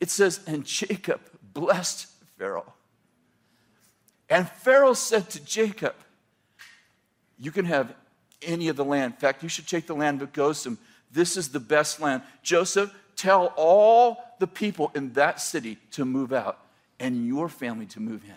it 0.00 0.10
says, 0.10 0.40
and 0.46 0.64
Jacob 0.64 1.20
blessed 1.52 2.06
Pharaoh. 2.38 2.72
And 4.28 4.48
Pharaoh 4.48 4.94
said 4.94 5.28
to 5.30 5.44
Jacob, 5.44 5.94
You 7.38 7.50
can 7.50 7.66
have 7.66 7.94
any 8.44 8.68
of 8.68 8.76
the 8.76 8.84
land. 8.84 9.14
In 9.14 9.18
fact, 9.18 9.42
you 9.42 9.48
should 9.48 9.66
take 9.66 9.86
the 9.86 9.94
land 9.94 10.22
of 10.22 10.32
Goshen. 10.32 10.78
This 11.10 11.36
is 11.36 11.50
the 11.50 11.60
best 11.60 12.00
land. 12.00 12.22
Joseph, 12.42 12.94
tell 13.16 13.52
all 13.56 14.18
the 14.38 14.46
people 14.46 14.90
in 14.94 15.12
that 15.12 15.40
city 15.40 15.78
to 15.92 16.04
move 16.04 16.32
out 16.32 16.58
and 16.98 17.26
your 17.26 17.48
family 17.48 17.86
to 17.86 18.00
move 18.00 18.24
in. 18.24 18.36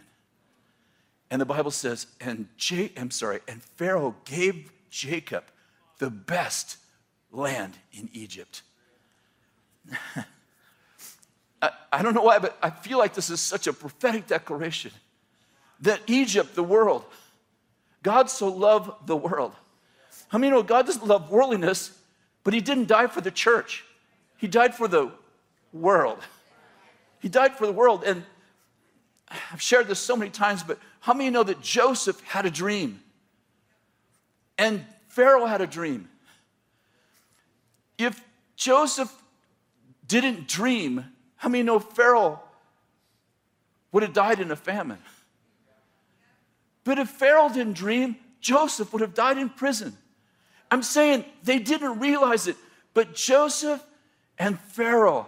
And 1.32 1.42
the 1.42 1.46
Bible 1.46 1.72
says, 1.72 2.08
and 2.22 2.48
J- 2.58 2.92
I'm 2.98 3.12
sorry, 3.12 3.40
and 3.48 3.62
Pharaoh 3.62 4.16
gave 4.26 4.72
Jacob 4.90 5.44
the 5.98 6.10
best 6.10 6.78
land 7.32 7.74
in 7.94 8.10
Egypt. 8.14 8.62
I, 11.62 11.72
I 11.92 12.02
don't 12.02 12.14
know 12.14 12.22
why, 12.22 12.40
but 12.40 12.58
I 12.62 12.70
feel 12.70 12.98
like 12.98 13.14
this 13.14 13.30
is 13.30 13.40
such 13.40 13.68
a 13.68 13.74
prophetic 13.74 14.28
declaration 14.28 14.92
that 15.82 16.00
Egypt, 16.08 16.56
the 16.56 16.64
world, 16.64 17.04
God 18.04 18.30
so 18.30 18.48
loved 18.48 19.08
the 19.08 19.16
world. 19.16 19.54
How 20.30 20.38
I 20.38 20.42
many 20.42 20.52
know 20.52 20.64
God 20.64 20.86
doesn't 20.86 21.06
love 21.06 21.30
worldliness, 21.30 21.98
but 22.44 22.54
He 22.54 22.62
didn't 22.62 22.88
die 22.88 23.08
for 23.08 23.22
the 23.22 23.32
church, 23.32 23.84
He 24.38 24.48
died 24.48 24.76
for 24.76 24.88
the 24.88 25.12
world. 25.74 26.20
He 27.20 27.30
died 27.30 27.56
for 27.58 27.66
the 27.66 27.72
world. 27.72 28.04
And 28.06 28.24
I've 29.52 29.62
shared 29.62 29.88
this 29.88 30.00
so 30.00 30.16
many 30.16 30.30
times, 30.30 30.62
but 30.62 30.78
how 31.00 31.14
many 31.14 31.30
know 31.30 31.44
that 31.44 31.62
Joseph 31.62 32.22
had 32.22 32.46
a 32.46 32.52
dream? 32.52 33.02
And 34.58 34.86
Pharaoh 35.08 35.46
had 35.46 35.62
a 35.62 35.68
dream. 35.68 36.10
If 37.98 38.24
Joseph 38.56 39.12
didn't 40.08 40.48
dream, 40.48 41.06
how 41.38 41.50
many 41.50 41.64
know 41.64 41.80
Pharaoh 41.80 42.42
would 43.92 44.04
have 44.04 44.14
died 44.14 44.40
in 44.40 44.52
a 44.52 44.56
famine? 44.56 45.00
But 46.84 47.00
if 47.00 47.10
Pharaoh 47.10 47.50
didn't 47.50 47.74
dream, 47.74 48.18
Joseph 48.40 48.94
would 48.94 49.02
have 49.02 49.14
died 49.14 49.38
in 49.38 49.50
prison. 49.50 49.98
I'm 50.72 50.84
saying 50.84 51.26
they 51.44 51.60
didn't 51.60 52.00
realize 52.00 52.48
it, 52.48 52.58
but 52.94 53.14
Joseph 53.14 53.84
and 54.38 54.60
Pharaoh 54.60 55.28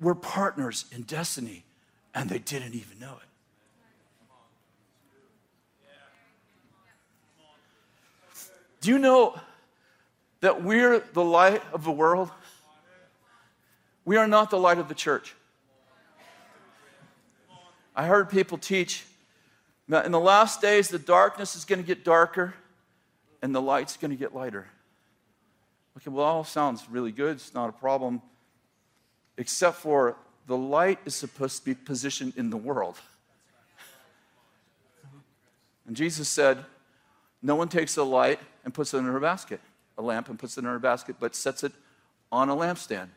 were 0.00 0.14
partners 0.14 0.86
in 0.92 1.02
destiny, 1.02 1.64
and 2.14 2.30
they 2.30 2.38
didn't 2.38 2.74
even 2.74 2.98
know 2.98 3.14
it. 3.14 3.28
Do 8.80 8.90
you 8.90 8.98
know 8.98 9.38
that 10.40 10.62
we're 10.62 11.00
the 11.00 11.24
light 11.24 11.62
of 11.72 11.84
the 11.84 11.90
world? 11.90 12.30
We 14.04 14.16
are 14.16 14.28
not 14.28 14.50
the 14.50 14.58
light 14.58 14.78
of 14.78 14.88
the 14.88 14.94
church. 14.94 15.34
I 17.94 18.06
heard 18.06 18.30
people 18.30 18.56
teach 18.56 19.04
that 19.88 20.06
in 20.06 20.12
the 20.12 20.20
last 20.20 20.60
days, 20.60 20.88
the 20.88 20.98
darkness 20.98 21.56
is 21.56 21.64
going 21.64 21.80
to 21.80 21.86
get 21.86 22.04
darker 22.04 22.54
and 23.42 23.54
the 23.54 23.62
light's 23.62 23.96
going 23.96 24.10
to 24.10 24.16
get 24.16 24.34
lighter. 24.34 24.66
Okay, 25.96 26.10
well, 26.10 26.24
all 26.24 26.44
sounds 26.44 26.86
really 26.90 27.12
good. 27.12 27.36
It's 27.36 27.54
not 27.54 27.68
a 27.68 27.72
problem, 27.72 28.22
except 29.36 29.78
for 29.78 30.16
the 30.46 30.56
light 30.56 30.98
is 31.04 31.14
supposed 31.14 31.58
to 31.58 31.64
be 31.64 31.74
positioned 31.74 32.34
in 32.36 32.50
the 32.50 32.56
world. 32.56 32.96
And 35.86 35.96
Jesus 35.96 36.28
said, 36.28 36.64
No 37.42 37.56
one 37.56 37.68
takes 37.68 37.96
a 37.96 38.04
light 38.04 38.38
and 38.64 38.72
puts 38.72 38.94
it 38.94 38.98
in 38.98 39.04
her 39.06 39.20
basket, 39.20 39.60
a 39.96 40.02
lamp 40.02 40.28
and 40.28 40.38
puts 40.38 40.56
it 40.56 40.60
in 40.60 40.66
her 40.66 40.78
basket, 40.78 41.16
but 41.18 41.34
sets 41.34 41.64
it 41.64 41.72
on 42.30 42.48
a 42.48 42.54
lampstand. 42.54 43.08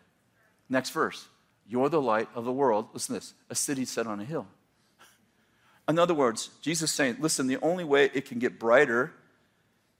Next 0.70 0.90
verse. 0.92 1.28
You're 1.68 1.90
the 1.90 2.01
light 2.01 2.28
of 2.36 2.46
the 2.46 2.51
world. 2.51 2.88
Listen 2.94 3.16
to 3.16 3.22
this 3.22 3.34
a 3.50 3.56
city 3.56 3.86
set 3.86 4.08
on 4.08 4.20
a 4.20 4.25
hill. 4.25 4.48
In 5.88 6.00
other 6.00 6.13
words, 6.13 6.50
Jesus 6.62 6.92
saying, 6.92 7.18
listen, 7.20 7.48
the 7.48 7.58
only 7.62 7.84
way 7.84 8.10
it 8.13 8.25
can 8.25 8.40
get 8.40 8.60
brighter 8.60 9.13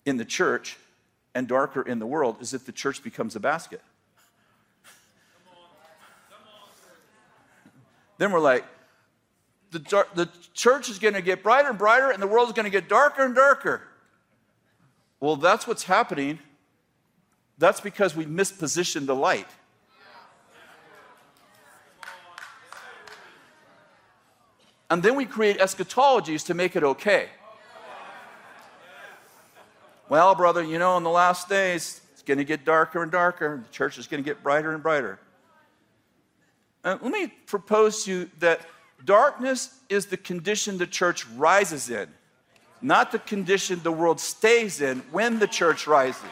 in 0.06 0.18
the 0.18 0.26
church 0.26 0.78
and 1.34 1.48
darker 1.48 1.82
in 1.82 2.00
the 2.00 2.06
world 2.06 2.38
is 2.42 2.54
if 2.54 2.66
the 2.66 2.72
church 2.72 3.04
becomes 3.04 3.36
a 3.36 3.40
basket. 3.40 3.82
Then 8.18 8.32
we're 8.32 8.40
like, 8.40 8.66
the, 9.72 10.06
the 10.14 10.30
church 10.54 10.90
is 10.90 11.00
going 11.00 11.14
to 11.14 11.22
get 11.22 11.42
brighter 11.42 11.70
and 11.70 11.78
brighter, 11.78 12.12
and 12.12 12.22
the 12.22 12.28
world 12.28 12.50
is 12.50 12.54
going 12.54 12.66
to 12.66 12.70
get 12.70 12.88
darker 12.90 13.24
and 13.24 13.34
darker. 13.34 13.82
Well, 15.20 15.38
that's 15.38 15.66
what's 15.66 15.84
happening. 15.84 16.40
That's 17.58 17.80
because 17.80 18.16
we 18.16 18.26
mispositioned 18.26 19.06
the 19.06 19.16
light. 19.16 19.48
And 24.90 25.02
then 25.02 25.16
we 25.16 25.26
create 25.26 25.60
eschatologies 25.60 26.46
to 26.48 26.54
make 26.54 26.76
it 26.76 26.84
okay. 26.84 27.30
Well, 30.12 30.36
brother, 30.36 30.62
you 30.62 30.78
know, 30.78 30.98
in 30.98 31.04
the 31.04 31.10
last 31.10 31.48
days, 31.48 32.02
it's 32.12 32.22
going 32.22 32.38
to 32.38 32.44
get 32.44 32.66
darker 32.66 33.02
and 33.02 33.10
darker. 33.10 33.64
The 33.66 33.72
church 33.72 33.98
is 33.98 34.08
going 34.08 34.22
to 34.22 34.30
get 34.30 34.44
brighter 34.44 34.74
and 34.74 34.84
brighter. 34.84 35.22
And 36.84 37.02
let 37.02 37.14
me 37.14 37.28
propose 37.46 38.04
to 38.04 38.12
you 38.12 38.32
that 38.40 38.60
darkness 39.06 39.74
is 39.88 40.08
the 40.08 40.18
condition 40.18 40.78
the 40.78 40.86
church 40.86 41.26
rises 41.38 41.90
in, 41.90 42.10
not 42.82 43.14
the 43.14 43.20
condition 43.20 43.80
the 43.84 43.92
world 43.94 44.20
stays 44.20 44.82
in 44.82 45.00
when 45.14 45.40
the 45.40 45.48
church 45.48 45.88
rises. 45.88 46.26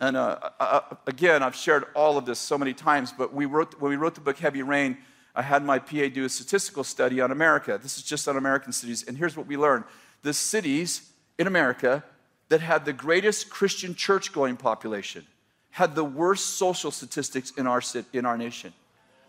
And 0.00 0.18
uh, 0.18 0.38
uh, 0.42 0.50
uh, 0.60 0.96
again, 1.06 1.42
I've 1.42 1.56
shared 1.56 1.86
all 1.94 2.18
of 2.18 2.26
this 2.26 2.38
so 2.38 2.58
many 2.58 2.74
times, 2.74 3.10
but 3.10 3.32
we 3.32 3.46
wrote, 3.46 3.80
when 3.80 3.88
we 3.88 3.96
wrote 3.96 4.14
the 4.14 4.20
book 4.20 4.36
Heavy 4.36 4.62
Rain, 4.62 4.98
I 5.38 5.42
had 5.42 5.64
my 5.64 5.78
PA 5.78 6.08
do 6.12 6.24
a 6.24 6.28
statistical 6.28 6.82
study 6.82 7.20
on 7.20 7.30
America. 7.30 7.78
This 7.80 7.96
is 7.96 8.02
just 8.02 8.26
on 8.26 8.36
American 8.36 8.72
cities. 8.72 9.04
And 9.06 9.16
here's 9.16 9.36
what 9.36 9.46
we 9.46 9.56
learned 9.56 9.84
the 10.22 10.34
cities 10.34 11.12
in 11.38 11.46
America 11.46 12.02
that 12.48 12.60
had 12.60 12.84
the 12.84 12.92
greatest 12.92 13.48
Christian 13.48 13.94
church 13.94 14.32
going 14.32 14.56
population 14.56 15.24
had 15.70 15.94
the 15.94 16.02
worst 16.02 16.56
social 16.56 16.90
statistics 16.90 17.52
in 17.52 17.68
our, 17.68 17.80
in 18.12 18.26
our 18.26 18.36
nation. 18.36 18.72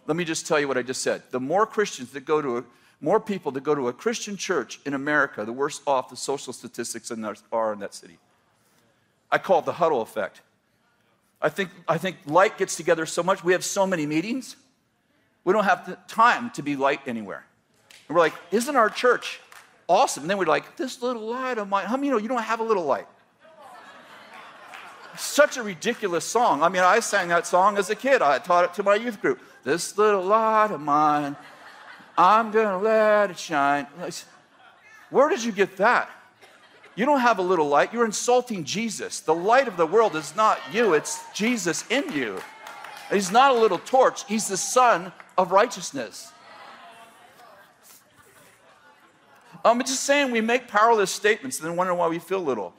Let 0.08 0.18
me 0.18 0.26
just 0.26 0.48
tell 0.48 0.60
you 0.60 0.68
what 0.68 0.80
I 0.80 0.82
just 0.82 1.04
said. 1.04 1.22
The 1.30 1.40
more 1.40 1.68
Christians 1.68 2.10
that 2.14 2.26
go 2.26 2.42
to 2.42 2.58
a, 2.58 2.64
more 3.00 3.20
people 3.20 3.52
that 3.52 3.62
go 3.62 3.76
to 3.76 3.88
a 3.88 3.94
Christian 3.94 4.36
church 4.36 4.80
in 4.88 4.96
America, 4.96 5.46
the 5.46 5.54
worse 5.54 5.80
off 5.86 6.10
the 6.10 6.16
social 6.16 6.54
statistics 6.54 7.12
in 7.12 7.24
are 7.52 7.74
in 7.74 7.80
that 7.82 7.94
city. 7.94 8.18
I 9.32 9.38
call 9.38 9.60
it 9.60 9.66
the 9.66 9.74
huddle 9.74 10.02
effect. 10.02 10.42
I 11.40 11.50
think, 11.50 11.70
I 11.88 12.00
think 12.00 12.18
light 12.26 12.58
gets 12.58 12.76
together 12.76 13.06
so 13.06 13.22
much. 13.22 13.44
We 13.44 13.54
have 13.54 13.64
so 13.64 13.86
many 13.86 14.08
meetings. 14.08 14.56
We 15.50 15.54
don't 15.54 15.64
have 15.64 15.88
the 15.88 15.98
time 16.08 16.52
to 16.52 16.62
be 16.62 16.76
light 16.76 17.00
anywhere. 17.08 17.44
And 18.08 18.16
we're 18.16 18.22
like, 18.22 18.36
isn't 18.52 18.76
our 18.76 18.88
church 18.88 19.40
awesome? 19.88 20.22
And 20.22 20.30
then 20.30 20.38
we're 20.38 20.46
like, 20.46 20.78
this 20.78 21.02
little 21.02 21.24
light 21.24 21.58
of 21.58 21.68
mine. 21.68 21.88
How 21.88 21.96
many 21.98 22.06
you 22.06 22.14
know 22.14 22.20
you 22.20 22.28
don't 22.28 22.44
have 22.44 22.60
a 22.60 22.64
little 22.64 22.86
light? 22.86 23.08
Such 25.18 25.58
a 25.58 25.64
ridiculous 25.64 26.24
song. 26.24 26.62
I 26.62 26.70
mean, 26.70 26.84
I 26.84 27.00
sang 27.00 27.30
that 27.30 27.48
song 27.48 27.80
as 27.80 27.90
a 27.90 27.96
kid. 27.96 28.22
I 28.22 28.38
taught 28.38 28.66
it 28.66 28.76
to 28.76 28.84
my 28.84 28.94
youth 28.94 29.20
group. 29.24 29.42
This 29.64 29.98
little 29.98 30.22
light 30.22 30.70
of 30.70 30.82
mine, 30.82 31.36
I'm 32.16 32.52
gonna 32.52 32.78
let 32.78 33.32
it 33.32 33.40
shine. 33.40 33.88
Where 35.10 35.30
did 35.30 35.44
you 35.44 35.52
get 35.52 35.78
that? 35.78 36.12
You 36.94 37.08
don't 37.08 37.22
have 37.22 37.40
a 37.40 37.42
little 37.42 37.68
light, 37.68 37.92
you're 37.92 38.06
insulting 38.06 38.66
Jesus. 38.66 39.22
The 39.22 39.34
light 39.34 39.68
of 39.68 39.78
the 39.78 39.88
world 39.88 40.16
is 40.16 40.36
not 40.36 40.60
you, 40.72 40.94
it's 40.94 41.20
Jesus 41.34 41.86
in 41.90 42.14
you. 42.14 42.40
He's 43.12 43.32
not 43.32 43.50
a 43.50 43.60
little 43.60 43.80
torch, 43.80 44.26
he's 44.28 44.48
the 44.48 44.56
Sun 44.56 45.12
of 45.40 45.52
righteousness. 45.52 46.32
I'm 49.64 49.80
just 49.80 50.04
saying 50.04 50.32
we 50.32 50.42
make 50.42 50.68
powerless 50.68 51.12
statements 51.12 51.60
and 51.60 51.68
then 51.68 51.76
wonder 51.76 51.94
why 51.94 52.08
we 52.08 52.20
feel 52.20 52.42
little. 52.42 52.74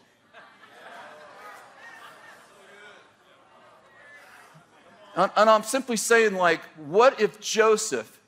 And, 5.16 5.50
I'm 5.50 5.64
simply 5.64 5.96
saying, 5.96 6.34
like, 6.34 6.60
what 6.76 7.20
if 7.20 7.40
Joseph 7.40 8.20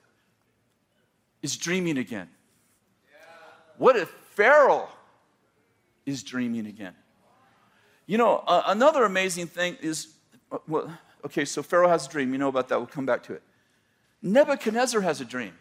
is 1.41 1.57
dreaming 1.57 1.97
again? 1.97 2.29
What 3.79 3.97
if 3.97 4.09
Pharaoh 4.09 4.89
is 6.07 6.23
dreaming 6.23 6.67
again. 6.67 6.95
You 8.07 8.19
know, 8.19 8.43
uh, 8.47 8.63
another 8.67 9.05
amazing 9.05 9.47
thing 9.47 9.77
is, 9.81 10.15
uh, 10.51 10.59
well, 10.67 10.99
okay, 11.25 11.45
so 11.45 11.63
Pharaoh 11.63 11.89
has 11.89 12.07
a 12.07 12.11
dream. 12.11 12.33
You 12.33 12.39
know 12.39 12.49
about 12.49 12.69
that. 12.69 12.79
We'll 12.79 12.87
come 12.87 13.07
back 13.07 13.23
to 13.25 13.35
it. 13.35 13.43
Nebuchadnezzar 14.23 15.01
has 15.01 15.21
a 15.21 15.25
dream. 15.25 15.53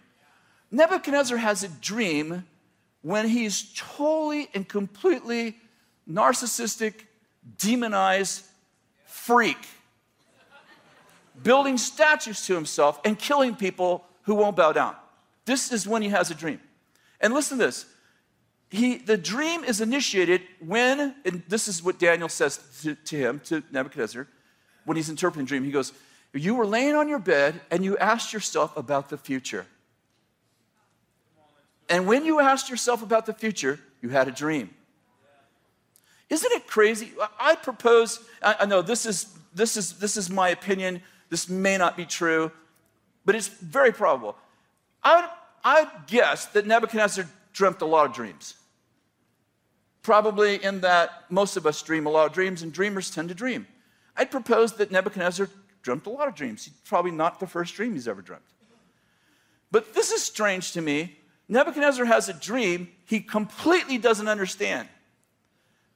Nebuchadnezzar 0.69 1.37
has 1.37 1.63
a 1.63 1.67
dream 1.67 2.45
when 3.01 3.27
he's 3.27 3.73
totally 3.75 4.49
and 4.53 4.67
completely 4.67 5.57
narcissistic, 6.09 6.93
demonized 7.57 8.43
freak, 9.05 9.57
building 11.41 11.77
statues 11.77 12.45
to 12.45 12.53
himself 12.53 12.99
and 13.03 13.17
killing 13.17 13.55
people 13.55 14.05
who 14.23 14.35
won't 14.35 14.55
bow 14.55 14.71
down. 14.71 14.95
This 15.45 15.71
is 15.71 15.87
when 15.87 16.01
he 16.01 16.09
has 16.09 16.29
a 16.29 16.35
dream. 16.35 16.59
And 17.19 17.33
listen 17.33 17.57
to 17.57 17.65
this. 17.65 17.85
He, 18.69 18.97
the 18.97 19.17
dream 19.17 19.63
is 19.65 19.81
initiated 19.81 20.41
when, 20.59 21.15
and 21.25 21.43
this 21.49 21.67
is 21.67 21.83
what 21.83 21.99
Daniel 21.99 22.29
says 22.29 22.59
to, 22.83 22.95
to 22.95 23.17
him, 23.17 23.41
to 23.45 23.63
Nebuchadnezzar, 23.71 24.27
when 24.85 24.95
he's 24.95 25.09
interpreting 25.09 25.45
the 25.45 25.49
dream. 25.49 25.63
He 25.63 25.71
goes, 25.71 25.91
You 26.33 26.55
were 26.55 26.65
laying 26.65 26.95
on 26.95 27.09
your 27.09 27.19
bed 27.19 27.59
and 27.69 27.83
you 27.83 27.97
asked 27.97 28.31
yourself 28.31 28.75
about 28.77 29.09
the 29.09 29.17
future. 29.17 29.65
And 31.89 32.07
when 32.07 32.25
you 32.25 32.39
asked 32.39 32.69
yourself 32.69 33.03
about 33.03 33.25
the 33.25 33.33
future, 33.33 33.79
you 34.01 34.09
had 34.09 34.29
a 34.29 34.31
dream. 34.31 34.69
Isn't 36.29 36.51
it 36.53 36.65
crazy? 36.65 37.11
I 37.37 37.55
propose, 37.55 38.23
I 38.41 38.65
know 38.65 38.81
this 38.81 39.05
is, 39.05 39.37
this 39.53 39.75
is, 39.75 39.99
this 39.99 40.15
is 40.15 40.29
my 40.29 40.49
opinion. 40.49 41.01
This 41.29 41.49
may 41.49 41.77
not 41.77 41.97
be 41.97 42.05
true, 42.05 42.51
but 43.25 43.35
it's 43.35 43.49
very 43.49 43.91
probable. 43.91 44.37
I 45.03 45.21
would, 45.21 45.29
I 45.63 45.83
would 45.83 46.07
guess 46.07 46.45
that 46.47 46.65
Nebuchadnezzar 46.65 47.25
dreamt 47.51 47.81
a 47.81 47.85
lot 47.85 48.05
of 48.05 48.13
dreams. 48.13 48.55
Probably 50.03 50.63
in 50.63 50.81
that 50.81 51.25
most 51.29 51.57
of 51.57 51.65
us 51.65 51.81
dream 51.81 52.05
a 52.05 52.09
lot 52.09 52.27
of 52.27 52.33
dreams, 52.33 52.63
and 52.63 52.71
dreamers 52.71 53.11
tend 53.11 53.29
to 53.29 53.35
dream. 53.35 53.67
I'd 54.15 54.31
propose 54.31 54.73
that 54.77 54.91
Nebuchadnezzar 54.91 55.49
dreamt 55.81 56.05
a 56.05 56.09
lot 56.09 56.27
of 56.27 56.35
dreams. 56.35 56.69
Probably 56.85 57.11
not 57.11 57.39
the 57.39 57.47
first 57.47 57.75
dream 57.75 57.93
he's 57.93 58.07
ever 58.07 58.21
dreamt. 58.21 58.43
But 59.71 59.93
this 59.93 60.11
is 60.11 60.21
strange 60.21 60.73
to 60.73 60.81
me 60.81 61.17
Nebuchadnezzar 61.51 62.05
has 62.05 62.29
a 62.29 62.33
dream 62.33 62.87
he 63.05 63.19
completely 63.19 63.97
doesn't 63.97 64.29
understand. 64.29 64.87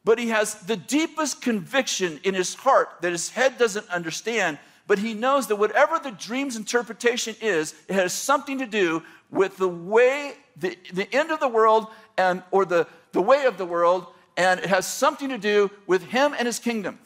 But 0.04 0.20
he 0.20 0.28
has 0.28 0.56
the 0.56 0.76
deepest 0.76 1.42
conviction 1.42 2.20
in 2.26 2.36
his 2.36 2.54
heart 2.54 2.90
that 3.02 3.14
his 3.14 3.30
head 3.30 3.58
doesn't 3.58 3.90
understand. 3.90 4.60
But 4.86 5.00
he 5.00 5.14
knows 5.14 5.48
that 5.48 5.56
whatever 5.56 5.98
the 5.98 6.12
dream's 6.12 6.58
interpretation 6.58 7.38
is, 7.42 7.74
it 7.88 7.94
has 7.94 8.12
something 8.12 8.60
to 8.60 8.66
do 8.66 9.02
with 9.32 9.56
the 9.56 9.70
way, 9.70 10.34
the, 10.58 10.78
the 10.94 11.08
end 11.16 11.32
of 11.32 11.40
the 11.40 11.48
world, 11.48 11.88
and, 12.18 12.44
or 12.52 12.66
the, 12.66 12.86
the 13.14 13.22
way 13.22 13.46
of 13.46 13.58
the 13.58 13.66
world, 13.66 14.08
and 14.36 14.60
it 14.60 14.68
has 14.68 14.86
something 14.86 15.30
to 15.30 15.38
do 15.38 15.72
with 15.88 16.04
him 16.04 16.36
and 16.38 16.48
his 16.48 16.60
kingdom. 16.60 17.00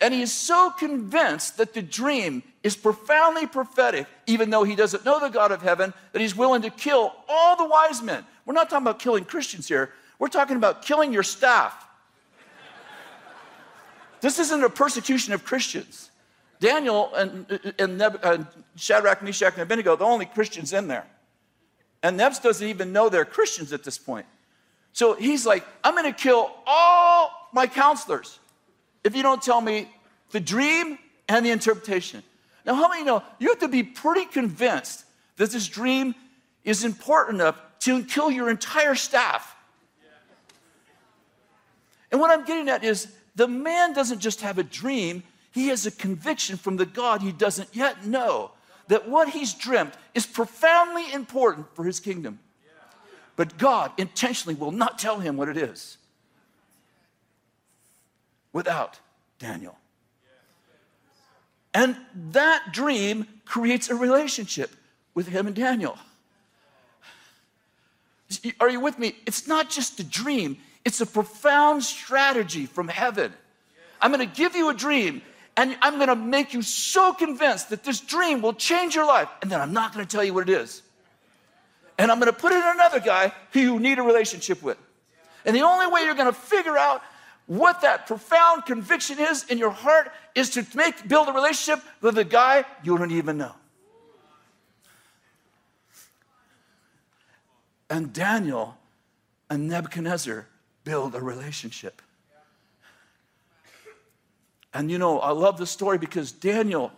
And 0.00 0.12
he 0.12 0.22
is 0.22 0.32
so 0.32 0.70
convinced 0.70 1.56
that 1.56 1.72
the 1.72 1.80
dream 1.80 2.42
is 2.62 2.76
profoundly 2.76 3.46
prophetic, 3.46 4.06
even 4.26 4.50
though 4.50 4.64
he 4.64 4.74
doesn't 4.74 5.04
know 5.04 5.18
the 5.18 5.28
God 5.28 5.52
of 5.52 5.62
heaven, 5.62 5.94
that 6.12 6.20
he's 6.20 6.36
willing 6.36 6.62
to 6.62 6.70
kill 6.70 7.14
all 7.28 7.56
the 7.56 7.64
wise 7.64 8.02
men. 8.02 8.24
We're 8.44 8.54
not 8.54 8.68
talking 8.68 8.84
about 8.84 8.98
killing 8.98 9.24
Christians 9.24 9.68
here, 9.68 9.92
we're 10.18 10.28
talking 10.28 10.56
about 10.56 10.82
killing 10.82 11.12
your 11.12 11.22
staff. 11.22 11.86
this 14.20 14.38
isn't 14.38 14.62
a 14.62 14.70
persecution 14.70 15.32
of 15.32 15.44
Christians. 15.44 16.10
Daniel 16.58 17.14
and, 17.14 17.74
and, 17.78 17.98
Neb, 17.98 18.18
and 18.22 18.46
Shadrach, 18.76 19.22
Meshach, 19.22 19.52
and 19.54 19.62
Abednego, 19.62 19.94
the 19.94 20.04
only 20.04 20.24
Christians 20.24 20.72
in 20.72 20.88
there. 20.88 21.06
And 22.02 22.16
Nebs 22.16 22.38
doesn't 22.38 22.66
even 22.66 22.92
know 22.92 23.08
they're 23.08 23.26
Christians 23.26 23.72
at 23.72 23.84
this 23.84 23.98
point. 23.98 24.26
So 24.92 25.14
he's 25.14 25.44
like, 25.44 25.66
I'm 25.84 25.94
going 25.94 26.10
to 26.10 26.18
kill 26.18 26.50
all 26.66 27.48
my 27.52 27.66
counselors 27.66 28.38
if 29.06 29.14
you 29.14 29.22
don't 29.22 29.40
tell 29.40 29.60
me 29.60 29.88
the 30.32 30.40
dream 30.40 30.98
and 31.28 31.46
the 31.46 31.50
interpretation. 31.50 32.24
Now, 32.64 32.74
how 32.74 32.88
many 32.88 33.04
know 33.04 33.22
you 33.38 33.48
have 33.50 33.60
to 33.60 33.68
be 33.68 33.84
pretty 33.84 34.24
convinced 34.24 35.04
that 35.36 35.50
this 35.50 35.68
dream 35.68 36.16
is 36.64 36.82
important 36.82 37.40
enough 37.40 37.60
to 37.80 38.02
kill 38.02 38.32
your 38.32 38.50
entire 38.50 38.96
staff? 38.96 39.54
And 42.10 42.20
what 42.20 42.32
I'm 42.32 42.44
getting 42.44 42.68
at 42.68 42.82
is 42.82 43.06
the 43.36 43.46
man 43.46 43.92
doesn't 43.92 44.18
just 44.18 44.40
have 44.40 44.58
a 44.58 44.64
dream, 44.64 45.22
he 45.52 45.68
has 45.68 45.86
a 45.86 45.92
conviction 45.92 46.56
from 46.56 46.76
the 46.76 46.86
God 46.86 47.22
he 47.22 47.30
doesn't 47.30 47.68
yet 47.72 48.04
know 48.04 48.50
that 48.88 49.08
what 49.08 49.28
he's 49.28 49.54
dreamt 49.54 49.94
is 50.14 50.26
profoundly 50.26 51.12
important 51.12 51.66
for 51.74 51.84
his 51.84 52.00
kingdom. 52.00 52.40
But 53.36 53.56
God 53.56 53.92
intentionally 53.98 54.56
will 54.56 54.72
not 54.72 54.98
tell 54.98 55.20
him 55.20 55.36
what 55.36 55.48
it 55.48 55.56
is 55.56 55.98
without 58.56 58.98
Daniel. 59.38 59.76
And 61.74 61.94
that 62.32 62.72
dream 62.72 63.26
creates 63.44 63.90
a 63.90 63.94
relationship 63.94 64.70
with 65.14 65.28
him 65.28 65.46
and 65.46 65.54
Daniel. 65.54 65.98
Are 68.58 68.70
you 68.70 68.80
with 68.80 68.98
me? 68.98 69.14
It's 69.26 69.46
not 69.46 69.68
just 69.68 70.00
a 70.00 70.04
dream, 70.04 70.56
it's 70.86 71.02
a 71.02 71.06
profound 71.06 71.84
strategy 71.84 72.64
from 72.64 72.88
heaven. 72.88 73.34
I'm 74.00 74.10
going 74.10 74.26
to 74.26 74.34
give 74.34 74.56
you 74.56 74.70
a 74.70 74.74
dream, 74.74 75.20
and 75.54 75.76
I'm 75.82 75.96
going 75.96 76.08
to 76.08 76.16
make 76.16 76.54
you 76.54 76.62
so 76.62 77.12
convinced 77.12 77.68
that 77.68 77.84
this 77.84 78.00
dream 78.00 78.40
will 78.40 78.54
change 78.54 78.94
your 78.94 79.06
life, 79.06 79.28
and 79.42 79.52
then 79.52 79.60
I'm 79.60 79.74
not 79.74 79.92
going 79.92 80.06
to 80.06 80.10
tell 80.10 80.24
you 80.24 80.32
what 80.32 80.48
it 80.48 80.62
is. 80.62 80.80
And 81.98 82.10
I'm 82.10 82.18
going 82.20 82.32
to 82.32 82.38
put 82.38 82.52
it 82.52 82.56
in 82.56 82.70
another 82.80 83.00
guy 83.00 83.32
who 83.52 83.60
you 83.60 83.78
need 83.78 83.98
a 83.98 84.02
relationship 84.02 84.62
with. 84.62 84.78
And 85.44 85.54
the 85.54 85.60
only 85.60 85.88
way 85.88 86.04
you're 86.04 86.14
going 86.14 86.32
to 86.32 86.40
figure 86.40 86.78
out 86.78 87.02
what 87.46 87.82
that 87.82 88.06
profound 88.06 88.66
conviction 88.66 89.18
is 89.18 89.44
in 89.44 89.58
your 89.58 89.70
heart 89.70 90.10
is 90.34 90.50
to 90.50 90.66
make 90.74 91.06
build 91.06 91.28
a 91.28 91.32
relationship 91.32 91.84
with 92.00 92.18
a 92.18 92.24
guy 92.24 92.64
you 92.82 92.98
don't 92.98 93.12
even 93.12 93.38
know. 93.38 93.54
And 97.88 98.12
Daniel 98.12 98.76
and 99.48 99.68
Nebuchadnezzar 99.68 100.46
build 100.84 101.14
a 101.14 101.20
relationship. 101.20 102.02
And 104.74 104.90
you 104.90 104.98
know, 104.98 105.20
I 105.20 105.30
love 105.30 105.56
the 105.56 105.66
story 105.66 105.98
because 105.98 106.32
Daniel 106.32 106.92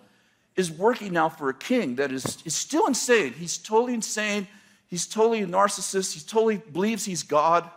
is 0.56 0.70
working 0.70 1.12
now 1.12 1.28
for 1.28 1.50
a 1.50 1.54
king 1.54 1.96
that 1.96 2.10
is, 2.10 2.38
is 2.44 2.54
still 2.54 2.86
insane. 2.86 3.32
He's 3.34 3.58
totally 3.58 3.94
insane. 3.94 4.48
He's 4.88 5.06
totally 5.06 5.42
a 5.42 5.46
narcissist. 5.46 6.14
He 6.14 6.20
totally 6.20 6.56
believes 6.56 7.04
he's 7.04 7.22
God. 7.22 7.70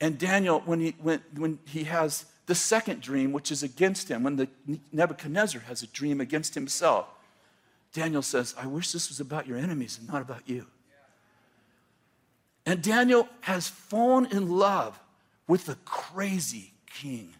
And 0.00 0.18
Daniel, 0.18 0.62
when 0.64 0.80
he, 0.80 0.94
when, 1.00 1.22
when 1.36 1.58
he 1.66 1.84
has 1.84 2.24
the 2.46 2.54
second 2.54 3.02
dream, 3.02 3.32
which 3.32 3.52
is 3.52 3.62
against 3.62 4.08
him, 4.08 4.22
when 4.22 4.36
the 4.36 4.48
Nebuchadnezzar 4.92 5.60
has 5.62 5.82
a 5.82 5.86
dream 5.88 6.20
against 6.20 6.54
himself, 6.54 7.06
Daniel 7.92 8.22
says, 8.22 8.54
I 8.56 8.66
wish 8.66 8.92
this 8.92 9.08
was 9.08 9.20
about 9.20 9.46
your 9.46 9.58
enemies 9.58 9.98
and 9.98 10.08
not 10.08 10.22
about 10.22 10.48
you. 10.48 10.66
And 12.64 12.82
Daniel 12.82 13.28
has 13.40 13.68
fallen 13.68 14.26
in 14.26 14.48
love 14.48 14.98
with 15.48 15.66
the 15.66 15.76
crazy 15.84 16.72
king. 16.86 17.34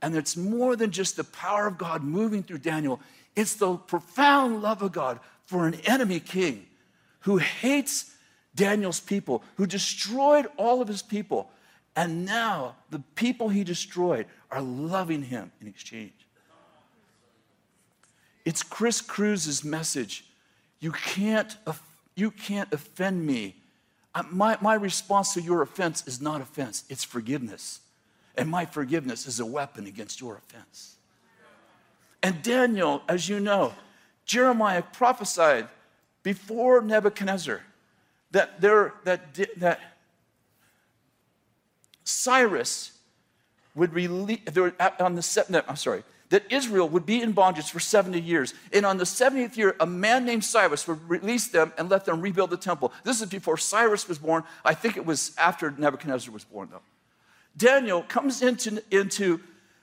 And 0.00 0.16
it's 0.16 0.36
more 0.36 0.76
than 0.76 0.90
just 0.90 1.16
the 1.16 1.24
power 1.24 1.66
of 1.66 1.78
God 1.78 2.02
moving 2.02 2.42
through 2.42 2.58
Daniel, 2.58 3.00
it's 3.36 3.54
the 3.54 3.76
profound 3.76 4.62
love 4.62 4.82
of 4.82 4.92
God 4.92 5.20
for 5.46 5.66
an 5.66 5.74
enemy 5.86 6.20
king 6.20 6.66
who 7.20 7.38
hates 7.38 8.13
Daniel's 8.54 9.00
people, 9.00 9.42
who 9.56 9.66
destroyed 9.66 10.46
all 10.56 10.80
of 10.80 10.88
his 10.88 11.02
people. 11.02 11.50
And 11.96 12.24
now 12.24 12.76
the 12.90 13.00
people 13.14 13.48
he 13.48 13.64
destroyed 13.64 14.26
are 14.50 14.62
loving 14.62 15.22
him 15.22 15.52
in 15.60 15.66
exchange. 15.66 16.12
It's 18.44 18.62
Chris 18.62 19.00
Cruz's 19.00 19.64
message. 19.64 20.24
You 20.80 20.92
can't, 20.92 21.56
you 22.14 22.30
can't 22.30 22.72
offend 22.72 23.24
me. 23.26 23.56
My, 24.30 24.58
my 24.60 24.74
response 24.74 25.34
to 25.34 25.40
your 25.40 25.62
offense 25.62 26.06
is 26.06 26.20
not 26.20 26.40
offense, 26.40 26.84
it's 26.88 27.04
forgiveness. 27.04 27.80
And 28.36 28.48
my 28.48 28.64
forgiveness 28.64 29.26
is 29.26 29.40
a 29.40 29.46
weapon 29.46 29.86
against 29.86 30.20
your 30.20 30.36
offense. 30.36 30.96
And 32.22 32.42
Daniel, 32.42 33.02
as 33.08 33.28
you 33.28 33.38
know, 33.38 33.74
Jeremiah 34.24 34.82
prophesied 34.82 35.68
before 36.22 36.80
Nebuchadnezzar 36.80 37.60
that, 38.34 38.60
there, 38.60 38.94
that, 39.04 39.34
that 39.58 39.80
Cyrus 42.02 42.92
would 43.76 43.94
release, 43.94 44.40
on 44.98 45.14
the, 45.14 45.44
no, 45.48 45.62
I'm 45.68 45.76
sorry, 45.76 46.02
that 46.30 46.42
Israel 46.50 46.88
would 46.88 47.06
be 47.06 47.22
in 47.22 47.30
bondage 47.30 47.70
for 47.70 47.78
70 47.78 48.20
years. 48.20 48.52
And 48.72 48.84
on 48.84 48.98
the 48.98 49.04
70th 49.04 49.56
year, 49.56 49.76
a 49.78 49.86
man 49.86 50.24
named 50.24 50.44
Cyrus 50.44 50.88
would 50.88 51.08
release 51.08 51.46
them 51.46 51.72
and 51.78 51.88
let 51.88 52.06
them 52.06 52.20
rebuild 52.20 52.50
the 52.50 52.56
temple. 52.56 52.92
This 53.04 53.20
is 53.20 53.28
before 53.28 53.56
Cyrus 53.56 54.08
was 54.08 54.18
born. 54.18 54.42
I 54.64 54.74
think 54.74 54.96
it 54.96 55.06
was 55.06 55.32
after 55.38 55.70
Nebuchadnezzar 55.70 56.32
was 56.32 56.44
born, 56.44 56.68
though. 56.72 56.82
Daniel 57.56 58.02
comes 58.02 58.42
into, 58.42 58.82
into, 58.90 59.40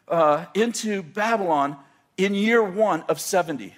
uh, 0.10 0.46
into 0.54 1.04
Babylon 1.04 1.78
in 2.18 2.36
year 2.36 2.62
one 2.62 3.04
of 3.04 3.22
70. 3.22 3.74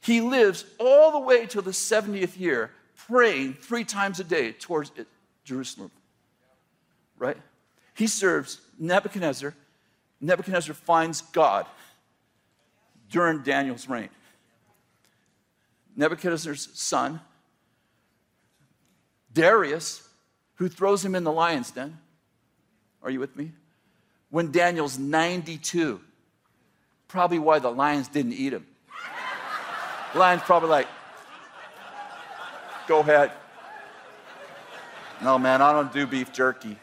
He 0.00 0.20
lives 0.20 0.64
all 0.80 1.12
the 1.12 1.20
way 1.20 1.46
to 1.46 1.62
the 1.62 1.70
70th 1.70 2.36
year 2.40 2.72
praying 3.12 3.52
three 3.52 3.84
times 3.84 4.20
a 4.20 4.24
day 4.24 4.52
towards 4.52 4.90
Jerusalem. 5.44 5.90
Right? 7.18 7.36
He 7.92 8.06
serves 8.06 8.58
Nebuchadnezzar. 8.78 9.54
Nebuchadnezzar 10.18 10.74
finds 10.74 11.20
God 11.20 11.66
during 13.10 13.42
Daniel's 13.42 13.86
reign. 13.86 14.08
Nebuchadnezzar's 15.94 16.70
son, 16.72 17.20
Darius, 19.34 20.08
who 20.54 20.68
throws 20.68 21.04
him 21.04 21.14
in 21.14 21.22
the 21.22 21.32
lion's 21.32 21.70
den. 21.70 21.98
Are 23.02 23.10
you 23.10 23.20
with 23.20 23.36
me? 23.36 23.52
When 24.30 24.50
Daniel's 24.50 24.98
92. 24.98 26.00
Probably 27.08 27.38
why 27.38 27.58
the 27.58 27.70
lions 27.70 28.08
didn't 28.08 28.32
eat 28.32 28.54
him. 28.54 28.66
lions 30.14 30.40
probably 30.44 30.70
like, 30.70 30.86
go 32.92 32.98
ahead. 32.98 33.32
No, 35.22 35.38
man, 35.38 35.62
I 35.62 35.72
don't 35.72 35.90
do 35.94 36.06
beef 36.06 36.30
jerky. 36.30 36.76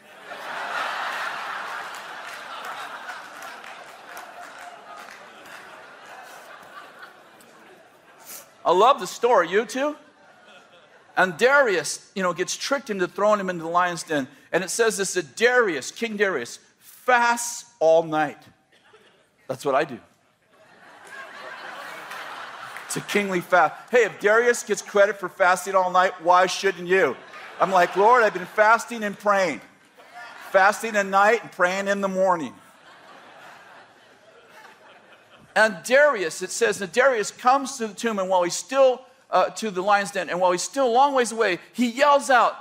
I 8.64 8.72
love 8.72 8.98
the 8.98 9.06
story. 9.06 9.50
You 9.50 9.64
too? 9.64 9.94
And 11.16 11.36
Darius, 11.38 12.10
you 12.16 12.24
know, 12.24 12.32
gets 12.32 12.56
tricked 12.56 12.90
into 12.90 13.06
throwing 13.06 13.38
him 13.38 13.48
into 13.48 13.62
the 13.62 13.70
lion's 13.70 14.02
den. 14.02 14.26
And 14.50 14.64
it 14.64 14.70
says 14.70 14.96
this 14.96 15.14
that 15.14 15.36
Darius, 15.36 15.92
King 15.92 16.16
Darius, 16.16 16.58
fasts 16.80 17.70
all 17.78 18.02
night. 18.02 18.42
That's 19.46 19.64
what 19.64 19.76
I 19.76 19.84
do. 19.84 20.00
It's 22.90 22.96
a 22.96 23.00
kingly 23.02 23.40
fast. 23.40 23.72
Hey, 23.92 24.02
if 24.02 24.18
Darius 24.18 24.64
gets 24.64 24.82
credit 24.82 25.16
for 25.20 25.28
fasting 25.28 25.76
all 25.76 25.92
night, 25.92 26.12
why 26.24 26.46
shouldn't 26.46 26.88
you? 26.88 27.16
I'm 27.60 27.70
like, 27.70 27.94
Lord, 27.94 28.24
I've 28.24 28.34
been 28.34 28.44
fasting 28.46 29.04
and 29.04 29.16
praying. 29.16 29.60
Fasting 30.50 30.96
at 30.96 31.06
night 31.06 31.40
and 31.42 31.52
praying 31.52 31.86
in 31.86 32.00
the 32.00 32.08
morning. 32.08 32.52
And 35.54 35.76
Darius, 35.84 36.42
it 36.42 36.50
says 36.50 36.80
that 36.80 36.92
Darius 36.92 37.30
comes 37.30 37.76
to 37.76 37.86
the 37.86 37.94
tomb, 37.94 38.18
and 38.18 38.28
while 38.28 38.42
he's 38.42 38.56
still 38.56 39.02
uh, 39.30 39.50
to 39.50 39.70
the 39.70 39.82
lion's 39.82 40.10
den, 40.10 40.28
and 40.28 40.40
while 40.40 40.50
he's 40.50 40.62
still 40.62 40.88
a 40.88 40.90
long 40.90 41.14
ways 41.14 41.30
away, 41.30 41.60
he 41.72 41.90
yells 41.90 42.28
out, 42.28 42.56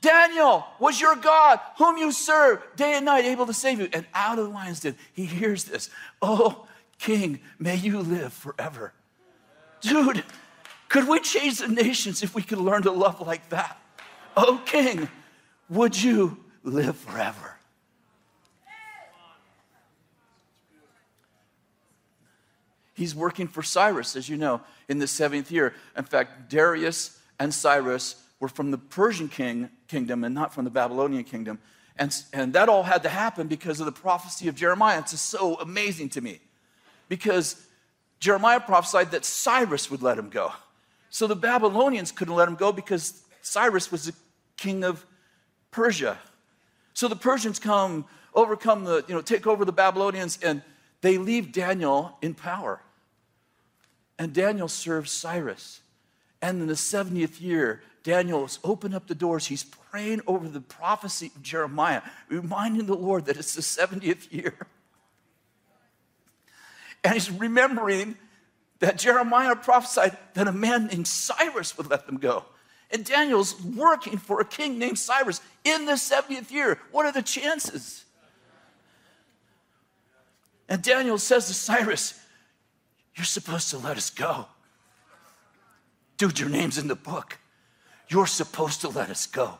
Daniel 0.00 0.64
was 0.78 1.00
your 1.00 1.16
God, 1.16 1.58
whom 1.78 1.96
you 1.96 2.12
serve 2.12 2.62
day 2.76 2.94
and 2.94 3.04
night, 3.04 3.24
able 3.24 3.46
to 3.46 3.52
save 3.52 3.80
you. 3.80 3.88
And 3.92 4.06
out 4.14 4.38
of 4.38 4.44
the 4.44 4.52
lion's 4.52 4.78
den, 4.78 4.94
he 5.12 5.24
hears 5.24 5.64
this 5.64 5.90
Oh, 6.22 6.68
King, 7.00 7.40
may 7.58 7.74
you 7.74 7.98
live 7.98 8.32
forever. 8.32 8.92
Dude, 9.80 10.24
could 10.88 11.08
we 11.08 11.20
change 11.20 11.58
the 11.58 11.68
nations 11.68 12.22
if 12.22 12.34
we 12.34 12.42
could 12.42 12.58
learn 12.58 12.82
to 12.82 12.90
love 12.90 13.20
like 13.20 13.48
that? 13.50 13.78
Oh, 14.36 14.60
King, 14.66 15.08
would 15.68 16.00
you 16.00 16.38
live 16.62 16.96
forever? 16.96 17.56
He's 22.94 23.14
working 23.14 23.46
for 23.46 23.62
Cyrus, 23.62 24.16
as 24.16 24.26
you 24.28 24.38
know, 24.38 24.62
in 24.88 24.98
the 24.98 25.06
seventh 25.06 25.50
year. 25.50 25.74
In 25.96 26.04
fact, 26.04 26.48
Darius 26.48 27.18
and 27.38 27.52
Cyrus 27.52 28.22
were 28.40 28.48
from 28.48 28.70
the 28.70 28.78
Persian 28.78 29.28
king, 29.28 29.68
kingdom 29.86 30.24
and 30.24 30.34
not 30.34 30.54
from 30.54 30.64
the 30.64 30.70
Babylonian 30.70 31.24
kingdom. 31.24 31.58
And, 31.98 32.14
and 32.32 32.54
that 32.54 32.70
all 32.70 32.82
had 32.82 33.02
to 33.02 33.10
happen 33.10 33.48
because 33.48 33.80
of 33.80 33.86
the 33.86 33.92
prophecy 33.92 34.48
of 34.48 34.54
Jeremiah. 34.54 35.00
It's 35.00 35.10
just 35.10 35.26
so 35.26 35.56
amazing 35.56 36.08
to 36.10 36.22
me. 36.22 36.40
Because 37.08 37.65
Jeremiah 38.20 38.60
prophesied 38.60 39.10
that 39.12 39.24
Cyrus 39.24 39.90
would 39.90 40.02
let 40.02 40.18
him 40.18 40.30
go. 40.30 40.52
So 41.10 41.26
the 41.26 41.36
Babylonians 41.36 42.12
couldn't 42.12 42.34
let 42.34 42.48
him 42.48 42.56
go 42.56 42.72
because 42.72 43.22
Cyrus 43.42 43.90
was 43.90 44.06
the 44.06 44.14
king 44.56 44.84
of 44.84 45.04
Persia. 45.70 46.18
So 46.94 47.08
the 47.08 47.16
Persians 47.16 47.58
come, 47.58 48.06
overcome 48.34 48.84
the, 48.84 49.04
you 49.06 49.14
know, 49.14 49.20
take 49.20 49.46
over 49.46 49.64
the 49.64 49.72
Babylonians, 49.72 50.38
and 50.42 50.62
they 51.02 51.18
leave 51.18 51.52
Daniel 51.52 52.16
in 52.22 52.34
power. 52.34 52.80
And 54.18 54.32
Daniel 54.32 54.68
serves 54.68 55.12
Cyrus. 55.12 55.80
And 56.40 56.60
in 56.62 56.66
the 56.66 56.74
70th 56.74 57.40
year, 57.40 57.82
Daniel 58.02 58.42
has 58.42 58.58
opened 58.62 58.94
up 58.94 59.06
the 59.06 59.14
doors. 59.14 59.46
He's 59.46 59.64
praying 59.64 60.20
over 60.26 60.48
the 60.48 60.60
prophecy 60.60 61.30
of 61.34 61.42
Jeremiah, 61.42 62.02
reminding 62.28 62.86
the 62.86 62.94
Lord 62.94 63.26
that 63.26 63.36
it's 63.36 63.54
the 63.54 63.62
70th 63.62 64.32
year. 64.32 64.54
And 67.06 67.14
he's 67.14 67.30
remembering 67.30 68.16
that 68.80 68.98
Jeremiah 68.98 69.54
prophesied 69.54 70.16
that 70.34 70.48
a 70.48 70.52
man 70.52 70.88
named 70.88 71.06
Cyrus 71.06 71.78
would 71.78 71.88
let 71.88 72.06
them 72.06 72.16
go. 72.16 72.44
And 72.90 73.04
Daniel's 73.04 73.62
working 73.62 74.18
for 74.18 74.40
a 74.40 74.44
king 74.44 74.76
named 74.80 74.98
Cyrus 74.98 75.40
in 75.62 75.86
the 75.86 75.92
70th 75.92 76.50
year. 76.50 76.80
What 76.90 77.06
are 77.06 77.12
the 77.12 77.22
chances? 77.22 78.04
And 80.68 80.82
Daniel 80.82 81.16
says 81.16 81.46
to 81.46 81.54
Cyrus, 81.54 82.18
you're 83.14 83.24
supposed 83.24 83.70
to 83.70 83.78
let 83.78 83.96
us 83.96 84.10
go. 84.10 84.46
Dude, 86.16 86.40
your 86.40 86.48
name's 86.48 86.76
in 86.76 86.88
the 86.88 86.96
book. 86.96 87.38
You're 88.08 88.26
supposed 88.26 88.80
to 88.80 88.88
let 88.88 89.10
us 89.10 89.28
go. 89.28 89.58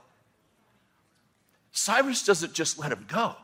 Cyrus 1.70 2.24
doesn't 2.24 2.54
just 2.54 2.76
let 2.76 2.90
him 2.90 3.06
go. 3.06 3.36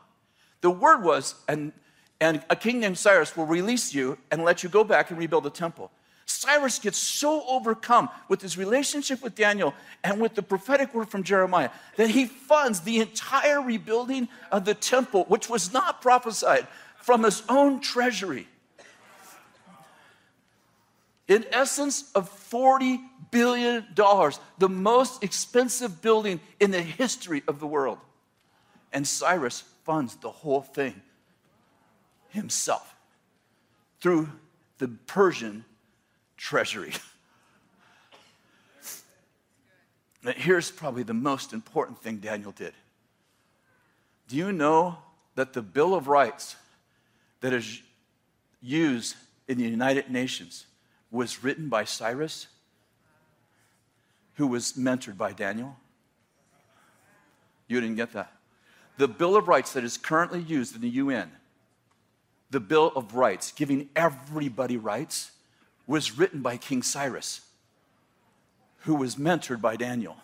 The 0.59 0.71
word 0.71 1.03
was, 1.03 1.35
and, 1.47 1.71
and 2.19 2.43
a 2.49 2.55
king 2.55 2.79
named 2.79 2.97
Cyrus 2.97 3.35
will 3.35 3.45
release 3.45 3.93
you 3.93 4.17
and 4.31 4.43
let 4.43 4.63
you 4.63 4.69
go 4.69 4.83
back 4.83 5.09
and 5.09 5.19
rebuild 5.19 5.43
the 5.43 5.49
temple. 5.49 5.91
Cyrus 6.25 6.79
gets 6.79 6.97
so 6.97 7.43
overcome 7.47 8.09
with 8.29 8.41
his 8.41 8.57
relationship 8.57 9.21
with 9.21 9.35
Daniel 9.35 9.73
and 10.03 10.21
with 10.21 10.35
the 10.35 10.41
prophetic 10.41 10.93
word 10.93 11.09
from 11.09 11.23
Jeremiah 11.23 11.69
that 11.97 12.09
he 12.09 12.25
funds 12.25 12.81
the 12.81 12.99
entire 12.99 13.61
rebuilding 13.61 14.29
of 14.51 14.63
the 14.63 14.73
temple, 14.73 15.25
which 15.25 15.49
was 15.49 15.73
not 15.73 16.01
prophesied, 16.01 16.67
from 16.97 17.23
his 17.23 17.43
own 17.49 17.81
treasury 17.81 18.47
in 21.27 21.45
essence 21.51 22.11
of 22.15 22.29
$40 22.49 22.99
billion, 23.31 23.85
the 23.95 24.69
most 24.69 25.23
expensive 25.23 26.01
building 26.01 26.39
in 26.59 26.71
the 26.71 26.81
history 26.81 27.43
of 27.47 27.59
the 27.59 27.67
world. 27.67 27.97
And 28.91 29.07
Cyrus 29.07 29.63
funds 29.83 30.15
the 30.17 30.29
whole 30.29 30.61
thing 30.61 31.01
himself 32.33 32.93
through 34.01 34.29
the 34.77 34.89
Persian 35.07 35.65
treasury. 36.37 36.93
Now, 40.25 40.31
here's 40.31 40.71
probably 40.71 41.03
the 41.03 41.13
most 41.13 41.51
important 41.51 42.01
thing 42.01 42.19
Daniel 42.19 42.53
did. 42.53 42.71
Do 44.29 44.37
you 44.37 44.53
know 44.53 44.97
that 45.35 45.51
the 45.51 45.61
Bill 45.61 45.93
of 45.93 46.07
Rights 46.07 46.55
that 47.41 47.51
is 47.51 47.81
used 48.61 49.17
in 49.49 49.57
the 49.57 49.65
United 49.65 50.09
Nations 50.09 50.65
was 51.11 51.43
written 51.43 51.67
by 51.67 51.83
Cyrus, 51.83 52.47
who 54.35 54.47
was 54.47 54.73
mentored 54.73 55.17
by 55.17 55.33
Daniel. 55.33 55.75
You 57.67 57.81
didn't 57.81 57.97
get 57.97 58.13
that. 58.13 58.31
The 58.97 59.07
Bill 59.07 59.35
of 59.35 59.47
Rights 59.47 59.73
that 59.73 59.83
is 59.83 59.97
currently 59.97 60.39
used 60.39 60.75
in 60.75 60.81
the 60.81 60.89
UN, 60.89 61.31
the 62.53 62.59
Bill 62.59 62.93
of 62.95 63.15
Rights, 63.15 63.51
giving 63.51 63.89
everybody 63.95 64.77
rights, 64.77 65.31
was 65.87 66.17
written 66.17 66.41
by 66.41 66.55
King 66.55 66.83
Cyrus, 66.83 67.41
who 68.81 68.95
was 68.95 69.15
mentored 69.15 69.59
by 69.59 69.75
Daniel. 69.75 70.15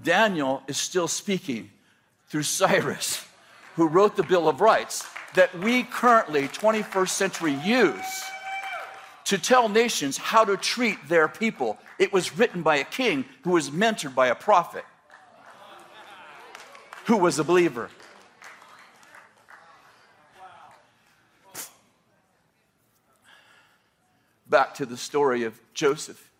Daniel 0.00 0.62
is 0.68 0.76
still 0.78 1.08
speaking 1.08 1.70
through 2.28 2.44
Cyrus, 2.44 3.26
who 3.74 3.88
wrote 3.88 4.16
the 4.16 4.22
Bill 4.22 4.48
of 4.48 4.60
Rights 4.60 5.04
that 5.34 5.52
we 5.58 5.82
currently, 5.82 6.48
21st 6.48 7.08
century, 7.08 7.54
use 7.64 8.22
to 9.24 9.36
tell 9.36 9.68
nations 9.68 10.16
how 10.16 10.44
to 10.44 10.56
treat 10.56 10.96
their 11.08 11.26
people. 11.26 11.76
It 11.98 12.12
was 12.12 12.38
written 12.38 12.62
by 12.62 12.76
a 12.76 12.84
king 12.84 13.24
who 13.42 13.50
was 13.50 13.70
mentored 13.70 14.14
by 14.14 14.28
a 14.28 14.34
prophet 14.36 14.84
who 17.06 17.16
was 17.16 17.38
a 17.38 17.44
believer. 17.44 17.90
Back 24.56 24.72
to 24.76 24.86
the 24.86 24.96
story 24.96 25.42
of 25.44 25.60
Joseph. 25.74 26.30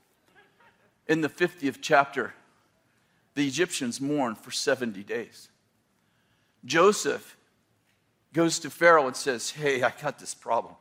In 1.07 1.20
the 1.20 1.29
50th 1.29 1.81
chapter, 1.83 2.33
the 3.35 3.46
Egyptians 3.46 4.00
mourn 4.00 4.37
for 4.37 4.50
70 4.50 5.02
days. 5.02 5.50
Joseph 6.64 7.37
goes 8.33 8.59
to 8.61 8.70
Pharaoh 8.70 9.07
and 9.07 9.14
says, 9.14 9.50
Hey, 9.50 9.83
I 9.83 9.92
got 10.00 10.18
this 10.18 10.33
problem. 10.33 10.76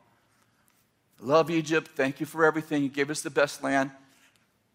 Love 1.20 1.52
Egypt. 1.52 1.92
Thank 1.94 2.22
you 2.22 2.26
for 2.26 2.46
everything. 2.46 2.84
You 2.84 2.88
gave 2.88 3.10
us 3.10 3.22
the 3.22 3.30
best 3.30 3.62
land. 3.62 3.92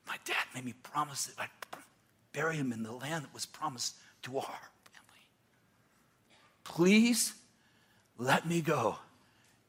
My 0.06 0.16
dad 0.26 0.44
made 0.54 0.66
me 0.66 0.74
promise 0.82 1.24
that 1.24 1.40
I'd 1.40 1.80
bury 2.34 2.56
him 2.56 2.74
in 2.74 2.82
the 2.82 2.92
land 2.92 3.24
that 3.24 3.32
was 3.32 3.46
promised 3.46 3.94
to 4.24 4.36
our 4.36 4.42
family. 4.92 5.24
Please 6.64 7.32
let 8.18 8.46
me 8.46 8.60
go 8.60 8.98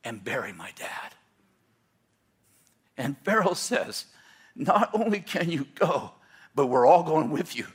and 0.04 0.21
bury 0.21 0.51
my 0.51 0.71
dad. 0.75 1.15
And 3.01 3.17
Pharaoh 3.25 3.55
says, 3.55 4.05
Not 4.55 4.91
only 4.93 5.21
can 5.21 5.49
you 5.49 5.65
go, 5.73 6.11
but 6.53 6.67
we're 6.67 6.85
all 6.85 7.01
going 7.01 7.31
with 7.31 7.55
you. 7.55 7.65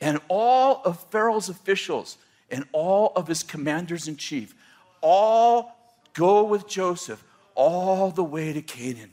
And 0.00 0.20
all 0.28 0.80
of 0.84 1.10
Pharaoh's 1.10 1.48
officials 1.48 2.16
and 2.50 2.66
all 2.70 3.12
of 3.16 3.26
his 3.26 3.42
commanders 3.42 4.06
in 4.06 4.16
chief 4.16 4.54
all 5.00 5.76
go 6.12 6.44
with 6.44 6.68
Joseph, 6.68 7.24
all 7.56 8.10
the 8.10 8.22
way 8.22 8.52
to 8.52 8.62
Canaan. 8.62 9.10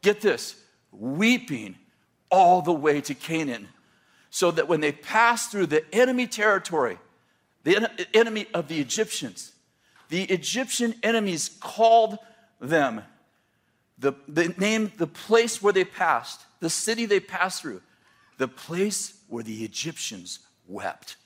Get 0.00 0.20
this, 0.20 0.62
weeping 0.92 1.76
all 2.30 2.62
the 2.62 2.72
way 2.72 3.00
to 3.00 3.14
Canaan, 3.14 3.68
so 4.30 4.52
that 4.52 4.68
when 4.68 4.80
they 4.80 4.92
pass 4.92 5.48
through 5.48 5.66
the 5.66 5.84
enemy 5.92 6.28
territory, 6.28 6.98
the 7.64 7.90
enemy 8.14 8.46
of 8.54 8.68
the 8.68 8.78
Egyptians, 8.78 9.55
the 10.08 10.24
Egyptian 10.24 10.94
enemies 11.02 11.50
called 11.60 12.18
them, 12.60 13.02
the, 13.98 14.12
they 14.28 14.48
named 14.48 14.92
the 14.98 15.06
place 15.06 15.62
where 15.62 15.72
they 15.72 15.84
passed, 15.84 16.42
the 16.60 16.70
city 16.70 17.06
they 17.06 17.20
passed 17.20 17.62
through, 17.62 17.82
the 18.38 18.48
place 18.48 19.18
where 19.28 19.42
the 19.42 19.64
Egyptians 19.64 20.40
wept. 20.68 21.16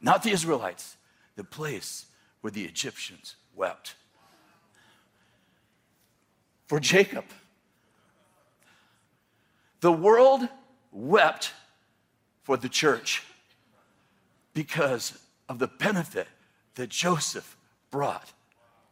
Not 0.00 0.22
the 0.22 0.30
Israelites, 0.30 0.96
the 1.36 1.44
place 1.44 2.06
where 2.40 2.50
the 2.50 2.64
Egyptians 2.64 3.36
wept. 3.54 3.94
For 6.66 6.80
Jacob, 6.80 7.24
the 9.80 9.92
world 9.92 10.48
wept 10.92 11.52
for 12.42 12.56
the 12.56 12.68
church 12.68 13.22
because 14.52 15.18
of 15.48 15.58
the 15.58 15.66
benefit 15.66 16.28
that 16.76 16.88
Joseph 16.88 17.56
brought 17.94 18.32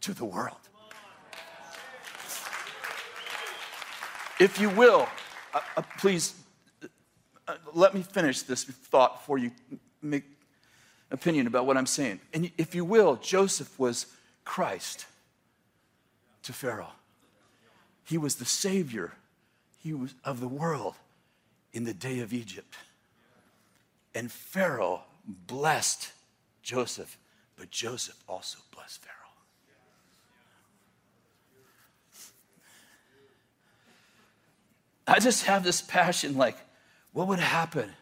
to 0.01 0.15
the 0.15 0.25
world. 0.25 0.63
If 4.39 4.61
you 4.61 4.71
will, 4.71 5.09
uh, 5.53 5.59
uh, 5.77 5.83
please 5.99 6.35
uh, 7.49 7.57
let 7.75 7.95
me 7.95 8.03
finish 8.03 8.43
this 8.43 8.63
thought 8.63 9.19
before 9.19 9.39
you 9.39 9.51
make 10.03 10.23
opinion 11.11 11.49
about 11.49 11.67
what 11.67 11.77
I'm 11.77 11.87
saying. 11.87 12.21
And 12.33 12.53
if 12.57 12.77
you 12.77 12.85
will, 12.85 13.17
Joseph 13.17 13.77
was 13.77 14.07
Christ 14.45 15.07
to 16.45 16.53
Pharaoh. 16.53 16.93
He 18.05 18.17
was 18.17 18.37
the 18.37 18.45
savior 18.45 19.15
he 19.83 19.93
was 19.93 20.15
of 20.25 20.39
the 20.39 20.47
world 20.47 20.95
in 21.73 21.83
the 21.83 21.95
day 21.95 22.21
of 22.21 22.33
Egypt. 22.33 22.77
And 24.15 24.31
Pharaoh 24.31 25.03
blessed 25.27 26.13
Joseph, 26.63 27.19
but 27.63 27.71
Joseph 27.71 28.21
also 28.29 28.59
blessed 28.75 29.03
Pharaoh. 29.03 29.15
I 35.07 35.21
just 35.21 35.45
have 35.45 35.63
this 35.63 35.81
passion 35.81 36.37
like, 36.37 36.57
what 37.13 37.29
would 37.29 37.39
happen 37.39 37.93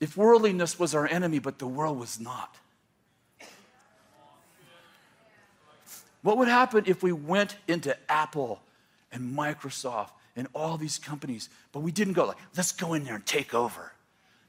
if 0.00 0.16
worldliness 0.16 0.78
was 0.78 0.94
our 0.94 1.06
enemy, 1.06 1.38
but 1.38 1.58
the 1.58 1.66
world 1.66 2.00
was 2.00 2.18
not? 2.18 2.56
What 6.22 6.38
would 6.38 6.48
happen 6.48 6.84
if 6.86 7.02
we 7.02 7.12
went 7.12 7.56
into 7.68 7.94
Apple 8.10 8.62
and 9.12 9.36
Microsoft 9.36 10.12
and 10.34 10.48
all 10.54 10.78
these 10.78 10.96
companies, 10.96 11.50
but 11.72 11.80
we 11.80 11.92
didn't 11.92 12.14
go 12.14 12.24
like, 12.24 12.38
let's 12.56 12.72
go 12.72 12.94
in 12.94 13.04
there 13.04 13.16
and 13.16 13.26
take 13.26 13.52
over. 13.52 13.92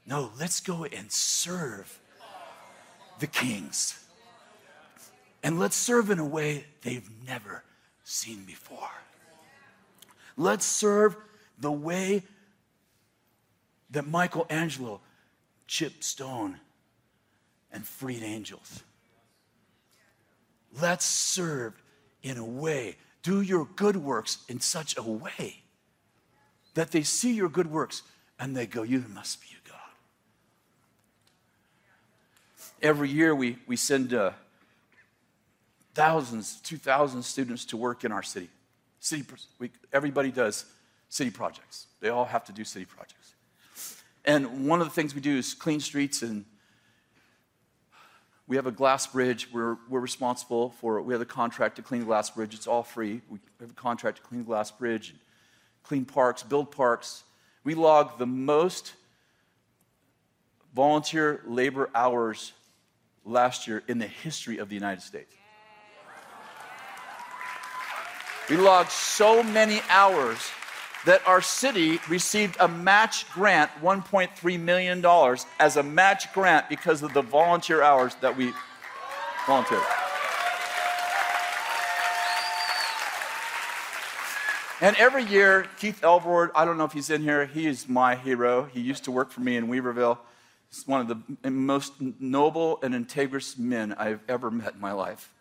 No, 0.06 0.30
let's 0.40 0.60
go 0.60 0.84
and 0.84 1.12
serve 1.12 2.00
the 3.18 3.26
kings. 3.26 4.02
And 5.42 5.58
let's 5.58 5.76
serve 5.76 6.10
in 6.10 6.18
a 6.18 6.24
way 6.24 6.64
they've 6.82 7.08
never 7.26 7.62
seen 8.04 8.44
before. 8.44 8.90
Let's 10.36 10.66
serve 10.66 11.16
the 11.58 11.72
way 11.72 12.22
that 13.90 14.06
Michelangelo 14.06 15.00
chipped 15.66 16.04
stone 16.04 16.58
and 17.72 17.86
freed 17.86 18.22
angels. 18.22 18.82
Let's 20.80 21.04
serve 21.04 21.80
in 22.22 22.38
a 22.38 22.44
way, 22.44 22.96
do 23.22 23.40
your 23.40 23.66
good 23.76 23.96
works 23.96 24.38
in 24.48 24.60
such 24.60 24.96
a 24.96 25.02
way 25.02 25.62
that 26.74 26.90
they 26.90 27.02
see 27.02 27.32
your 27.32 27.48
good 27.48 27.70
works 27.70 28.02
and 28.38 28.56
they 28.56 28.66
go, 28.66 28.82
You 28.82 29.04
must 29.14 29.40
be 29.40 29.48
a 29.52 29.68
God. 29.68 29.78
Every 32.82 33.08
year 33.08 33.34
we, 33.34 33.58
we 33.66 33.76
send 33.76 34.12
uh, 34.12 34.32
thousands, 35.94 36.60
2,000 36.60 37.22
students 37.22 37.64
to 37.66 37.76
work 37.76 38.04
in 38.04 38.12
our 38.12 38.22
city. 38.22 38.50
City, 39.00 39.24
we, 39.58 39.70
everybody 39.92 40.30
does 40.30 40.66
city 41.08 41.30
projects. 41.30 41.86
They 42.00 42.10
all 42.10 42.26
have 42.26 42.44
to 42.44 42.52
do 42.52 42.64
city 42.64 42.84
projects. 42.84 43.34
And 44.26 44.68
one 44.68 44.80
of 44.80 44.88
the 44.88 44.92
things 44.92 45.14
we 45.14 45.22
do 45.22 45.38
is 45.38 45.54
clean 45.54 45.80
streets 45.80 46.22
and 46.22 46.44
we 48.46 48.56
have 48.56 48.66
a 48.66 48.72
glass 48.72 49.06
bridge. 49.06 49.48
We're, 49.52 49.76
we're 49.88 50.00
responsible 50.00 50.70
for 50.80 50.98
it. 50.98 51.02
We 51.02 51.14
have 51.14 51.22
a 51.22 51.26
contract 51.26 51.76
to 51.76 51.82
clean 51.82 52.02
the 52.02 52.06
glass 52.06 52.30
bridge. 52.30 52.54
It's 52.54 52.66
all 52.66 52.82
free. 52.82 53.22
We 53.28 53.38
have 53.60 53.70
a 53.70 53.74
contract 53.74 54.18
to 54.18 54.22
clean 54.22 54.42
the 54.42 54.46
glass 54.46 54.70
bridge, 54.70 55.14
clean 55.82 56.04
parks, 56.04 56.42
build 56.42 56.70
parks. 56.70 57.24
We 57.64 57.74
log 57.74 58.18
the 58.18 58.26
most 58.26 58.92
volunteer 60.74 61.40
labor 61.46 61.88
hours 61.94 62.52
last 63.26 63.66
year 63.66 63.82
in 63.88 63.98
the 63.98 64.06
history 64.06 64.58
of 64.58 64.68
the 64.68 64.74
United 64.74 65.02
States. 65.02 65.34
We 68.48 68.56
logged 68.56 68.90
so 68.90 69.42
many 69.42 69.80
hours 69.90 70.38
that 71.04 71.26
our 71.26 71.42
city 71.42 72.00
received 72.08 72.56
a 72.60 72.68
match 72.68 73.30
grant, 73.32 73.70
$1.3 73.82 74.60
million, 74.60 75.04
as 75.58 75.76
a 75.76 75.82
match 75.82 76.32
grant 76.32 76.68
because 76.68 77.02
of 77.02 77.12
the 77.12 77.22
volunteer 77.22 77.82
hours 77.82 78.14
that 78.20 78.36
we 78.36 78.52
volunteered. 79.46 79.82
And 84.80 84.94
every 84.96 85.24
year, 85.24 85.66
Keith 85.78 86.00
Elvord, 86.02 86.50
I 86.54 86.64
don't 86.64 86.76
know 86.76 86.84
if 86.84 86.92
he's 86.92 87.08
in 87.08 87.22
here, 87.22 87.46
he 87.46 87.66
is 87.66 87.88
my 87.88 88.14
hero. 88.14 88.64
He 88.64 88.80
used 88.80 89.04
to 89.04 89.10
work 89.10 89.30
for 89.30 89.40
me 89.40 89.56
in 89.56 89.68
Weaverville. 89.68 90.18
He's 90.76 90.86
one 90.86 91.00
of 91.00 91.24
the 91.42 91.50
most 91.50 91.94
noble 92.20 92.78
and 92.82 92.94
integrous 92.94 93.58
men 93.58 93.94
I've 93.94 94.20
ever 94.28 94.50
met 94.50 94.74
in 94.74 94.80
my 94.80 94.92
life. 94.92 95.32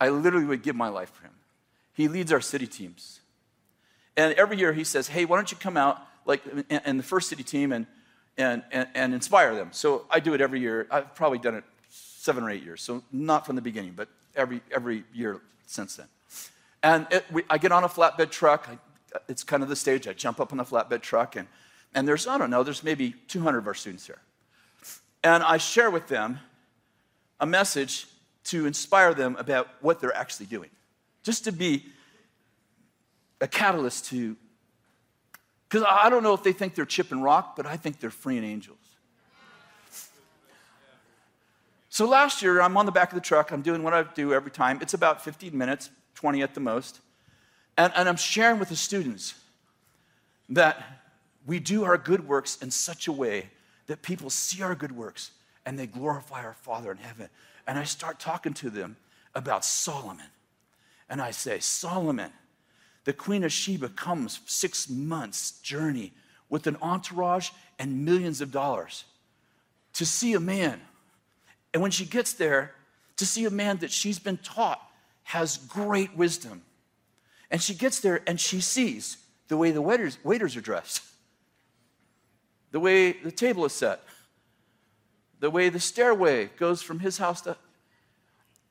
I 0.00 0.08
literally 0.08 0.46
would 0.46 0.62
give 0.62 0.74
my 0.74 0.88
life 0.88 1.10
for 1.10 1.24
him. 1.24 1.32
He 1.94 2.08
leads 2.08 2.32
our 2.32 2.40
city 2.40 2.66
teams. 2.66 3.20
And 4.16 4.34
every 4.34 4.58
year 4.58 4.72
he 4.72 4.82
says, 4.82 5.08
hey, 5.08 5.24
why 5.24 5.36
don't 5.36 5.50
you 5.52 5.56
come 5.58 5.76
out, 5.76 6.02
like, 6.26 6.42
and 6.70 6.98
the 6.98 7.04
first 7.04 7.28
city 7.28 7.44
team 7.44 7.70
and, 7.70 7.86
and, 8.36 8.64
and, 8.72 8.88
and 8.94 9.14
inspire 9.14 9.54
them. 9.54 9.68
So 9.70 10.06
I 10.10 10.18
do 10.18 10.34
it 10.34 10.40
every 10.40 10.58
year. 10.58 10.88
I've 10.90 11.14
probably 11.14 11.38
done 11.38 11.54
it 11.54 11.64
seven 11.88 12.42
or 12.42 12.50
eight 12.50 12.64
years. 12.64 12.82
So 12.82 13.04
not 13.12 13.46
from 13.46 13.54
the 13.54 13.62
beginning, 13.62 13.92
but 13.94 14.08
every, 14.34 14.60
every 14.74 15.04
year 15.14 15.40
since 15.66 15.96
then. 15.96 16.06
And 16.82 17.06
it, 17.12 17.26
we, 17.30 17.44
I 17.48 17.58
get 17.58 17.70
on 17.70 17.84
a 17.84 17.88
flatbed 17.88 18.30
truck. 18.30 18.68
I, 18.68 18.78
it's 19.28 19.44
kind 19.44 19.62
of 19.62 19.68
the 19.68 19.76
stage. 19.76 20.08
I 20.08 20.14
jump 20.14 20.40
up 20.40 20.50
on 20.50 20.58
the 20.58 20.64
flatbed 20.64 21.02
truck, 21.02 21.36
and, 21.36 21.46
and 21.94 22.06
there's, 22.06 22.26
I 22.26 22.38
don't 22.38 22.50
know, 22.50 22.62
there's 22.62 22.84
maybe 22.84 23.14
200 23.28 23.58
of 23.58 23.66
our 23.66 23.74
students 23.74 24.06
here. 24.06 24.20
And 25.22 25.42
I 25.42 25.58
share 25.58 25.90
with 25.90 26.08
them 26.08 26.38
a 27.40 27.46
message 27.46 28.06
to 28.44 28.66
inspire 28.66 29.12
them 29.14 29.36
about 29.38 29.68
what 29.80 30.00
they're 30.00 30.16
actually 30.16 30.46
doing 30.46 30.70
just 31.22 31.44
to 31.44 31.52
be 31.52 31.84
a 33.40 33.48
catalyst 33.48 34.06
to, 34.06 34.36
because 35.68 35.86
I 35.88 36.10
don't 36.10 36.22
know 36.22 36.34
if 36.34 36.42
they 36.42 36.52
think 36.52 36.74
they're 36.74 36.84
chip 36.84 37.12
and 37.12 37.22
rock, 37.22 37.56
but 37.56 37.66
I 37.66 37.76
think 37.76 38.00
they're 38.00 38.10
freeing 38.10 38.44
angels. 38.44 38.78
So 41.90 42.06
last 42.06 42.40
year, 42.40 42.62
I'm 42.62 42.76
on 42.76 42.86
the 42.86 42.92
back 42.92 43.10
of 43.10 43.16
the 43.16 43.20
truck. 43.20 43.50
I'm 43.50 43.62
doing 43.62 43.82
what 43.82 43.92
I 43.92 44.04
do 44.04 44.32
every 44.32 44.50
time. 44.50 44.78
It's 44.80 44.94
about 44.94 45.22
15 45.22 45.56
minutes, 45.56 45.90
20 46.14 46.42
at 46.42 46.54
the 46.54 46.60
most. 46.60 47.00
And, 47.76 47.92
and 47.96 48.08
I'm 48.08 48.16
sharing 48.16 48.58
with 48.58 48.68
the 48.68 48.76
students 48.76 49.34
that 50.50 50.99
we 51.46 51.58
do 51.58 51.84
our 51.84 51.98
good 51.98 52.26
works 52.26 52.56
in 52.60 52.70
such 52.70 53.08
a 53.08 53.12
way 53.12 53.50
that 53.86 54.02
people 54.02 54.30
see 54.30 54.62
our 54.62 54.74
good 54.74 54.92
works 54.92 55.30
and 55.66 55.78
they 55.78 55.86
glorify 55.86 56.44
our 56.44 56.54
Father 56.54 56.90
in 56.90 56.98
heaven. 56.98 57.28
And 57.66 57.78
I 57.78 57.84
start 57.84 58.20
talking 58.20 58.54
to 58.54 58.70
them 58.70 58.96
about 59.34 59.64
Solomon 59.64 60.26
and 61.10 61.20
I 61.20 61.32
say, 61.32 61.58
Solomon, 61.58 62.30
the 63.04 63.12
Queen 63.12 63.42
of 63.42 63.52
Sheba 63.52 63.88
comes 63.90 64.40
six 64.46 64.88
months 64.88 65.58
journey 65.60 66.12
with 66.48 66.66
an 66.68 66.76
entourage 66.80 67.50
and 67.78 68.04
millions 68.04 68.40
of 68.40 68.52
dollars 68.52 69.04
to 69.94 70.06
see 70.06 70.34
a 70.34 70.40
man. 70.40 70.80
And 71.74 71.82
when 71.82 71.90
she 71.90 72.04
gets 72.04 72.32
there, 72.32 72.74
to 73.16 73.26
see 73.26 73.44
a 73.44 73.50
man 73.50 73.78
that 73.78 73.90
she's 73.90 74.18
been 74.18 74.38
taught 74.38 74.80
has 75.24 75.58
great 75.58 76.16
wisdom. 76.16 76.62
And 77.50 77.60
she 77.60 77.74
gets 77.74 78.00
there 78.00 78.22
and 78.26 78.40
she 78.40 78.60
sees 78.60 79.18
the 79.48 79.56
way 79.56 79.72
the 79.72 79.82
waiters, 79.82 80.18
waiters 80.24 80.56
are 80.56 80.60
dressed, 80.60 81.02
the 82.70 82.80
way 82.80 83.12
the 83.12 83.32
table 83.32 83.64
is 83.64 83.72
set, 83.72 84.02
the 85.38 85.50
way 85.50 85.68
the 85.68 85.80
stairway 85.80 86.46
goes 86.58 86.82
from 86.82 87.00
his 87.00 87.18
house 87.18 87.40
to 87.42 87.56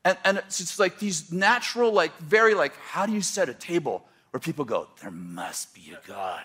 and, 0.05 0.17
and 0.23 0.37
it's 0.37 0.79
like 0.79 0.99
these 0.99 1.31
natural, 1.31 1.91
like, 1.91 2.17
very 2.19 2.53
like, 2.53 2.75
how 2.77 3.05
do 3.05 3.13
you 3.13 3.21
set 3.21 3.49
a 3.49 3.53
table 3.53 4.05
where 4.31 4.39
people 4.39 4.65
go, 4.65 4.87
there 5.01 5.11
must 5.11 5.73
be 5.75 5.93
a 5.93 6.07
God? 6.07 6.41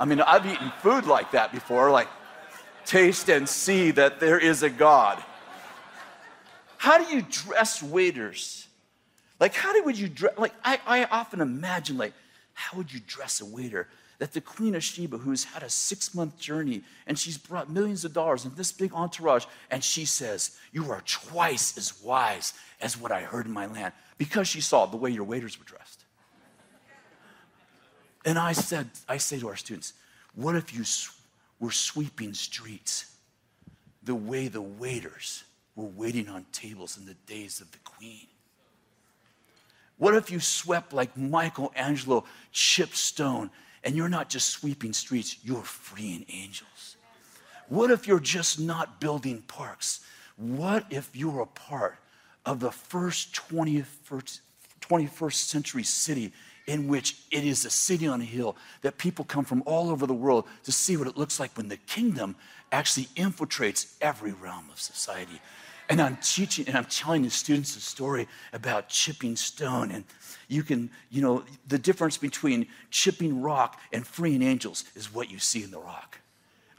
I 0.00 0.04
mean, 0.04 0.20
I've 0.20 0.44
eaten 0.46 0.72
food 0.80 1.06
like 1.06 1.30
that 1.32 1.52
before, 1.52 1.90
like, 1.90 2.08
taste 2.84 3.28
and 3.28 3.48
see 3.48 3.92
that 3.92 4.18
there 4.18 4.38
is 4.38 4.62
a 4.62 4.70
God. 4.70 5.22
how 6.76 6.98
do 6.98 7.14
you 7.14 7.22
dress 7.22 7.82
waiters? 7.82 8.66
Like, 9.38 9.54
how 9.54 9.80
would 9.84 9.96
you 9.96 10.08
dress? 10.08 10.36
Like, 10.36 10.54
I, 10.64 10.80
I 10.86 11.04
often 11.04 11.40
imagine, 11.40 11.96
like, 11.96 12.12
how 12.54 12.76
would 12.76 12.92
you 12.92 13.00
dress 13.06 13.40
a 13.40 13.44
waiter? 13.44 13.88
That 14.22 14.34
the 14.34 14.40
Queen 14.40 14.76
of 14.76 14.84
Sheba, 14.84 15.18
who's 15.18 15.42
had 15.42 15.64
a 15.64 15.68
six 15.68 16.14
month 16.14 16.38
journey 16.38 16.84
and 17.08 17.18
she's 17.18 17.36
brought 17.36 17.68
millions 17.68 18.04
of 18.04 18.12
dollars 18.12 18.44
and 18.44 18.54
this 18.54 18.70
big 18.70 18.94
entourage, 18.94 19.46
and 19.68 19.82
she 19.82 20.04
says, 20.04 20.56
You 20.70 20.88
are 20.92 21.02
twice 21.04 21.76
as 21.76 22.00
wise 22.00 22.54
as 22.80 22.96
what 22.96 23.10
I 23.10 23.22
heard 23.22 23.46
in 23.46 23.52
my 23.52 23.66
land 23.66 23.92
because 24.18 24.46
she 24.46 24.60
saw 24.60 24.86
the 24.86 24.96
way 24.96 25.10
your 25.10 25.24
waiters 25.24 25.58
were 25.58 25.64
dressed. 25.64 26.04
And 28.24 28.38
I 28.38 28.52
said, 28.52 28.90
I 29.08 29.16
say 29.16 29.40
to 29.40 29.48
our 29.48 29.56
students, 29.56 29.92
What 30.36 30.54
if 30.54 30.72
you 30.72 30.84
were 31.58 31.72
sweeping 31.72 32.32
streets 32.32 33.16
the 34.04 34.14
way 34.14 34.46
the 34.46 34.62
waiters 34.62 35.42
were 35.74 35.86
waiting 35.96 36.28
on 36.28 36.46
tables 36.52 36.96
in 36.96 37.06
the 37.06 37.16
days 37.26 37.60
of 37.60 37.72
the 37.72 37.78
Queen? 37.78 38.28
What 39.98 40.14
if 40.14 40.30
you 40.30 40.38
swept 40.38 40.92
like 40.92 41.16
Michelangelo 41.16 42.24
chipped 42.52 42.96
stone 42.96 43.50
and 43.84 43.94
you're 43.96 44.08
not 44.08 44.28
just 44.28 44.48
sweeping 44.48 44.92
streets, 44.92 45.36
you're 45.42 45.62
freeing 45.62 46.24
angels? 46.28 46.96
What 47.68 47.90
if 47.90 48.06
you're 48.06 48.20
just 48.20 48.60
not 48.60 49.00
building 49.00 49.42
parks? 49.42 50.00
What 50.36 50.86
if 50.90 51.10
you're 51.14 51.40
a 51.40 51.46
part 51.46 51.96
of 52.44 52.60
the 52.60 52.70
first 52.70 53.34
21st, 53.34 54.40
21st 54.80 55.32
century 55.32 55.82
city 55.82 56.32
in 56.66 56.86
which 56.86 57.16
it 57.30 57.44
is 57.44 57.64
a 57.64 57.70
city 57.70 58.06
on 58.06 58.20
a 58.20 58.24
hill 58.24 58.56
that 58.82 58.98
people 58.98 59.24
come 59.24 59.44
from 59.44 59.62
all 59.66 59.90
over 59.90 60.06
the 60.06 60.14
world 60.14 60.46
to 60.64 60.72
see 60.72 60.96
what 60.96 61.08
it 61.08 61.16
looks 61.16 61.40
like 61.40 61.56
when 61.56 61.68
the 61.68 61.76
kingdom 61.76 62.36
actually 62.70 63.06
infiltrates 63.16 63.94
every 64.00 64.32
realm 64.32 64.68
of 64.72 64.80
society? 64.80 65.40
And 65.92 66.00
I'm 66.00 66.16
teaching 66.22 66.66
and 66.68 66.74
I'm 66.74 66.86
telling 66.86 67.20
the 67.20 67.28
students 67.28 67.76
a 67.76 67.80
story 67.80 68.26
about 68.54 68.88
chipping 68.88 69.36
stone. 69.36 69.90
And 69.90 70.04
you 70.48 70.62
can, 70.62 70.88
you 71.10 71.20
know, 71.20 71.44
the 71.68 71.78
difference 71.78 72.16
between 72.16 72.66
chipping 72.88 73.42
rock 73.42 73.78
and 73.92 74.06
freeing 74.06 74.40
angels 74.40 74.84
is 74.96 75.12
what 75.12 75.30
you 75.30 75.38
see 75.38 75.62
in 75.62 75.70
the 75.70 75.78
rock. 75.78 76.18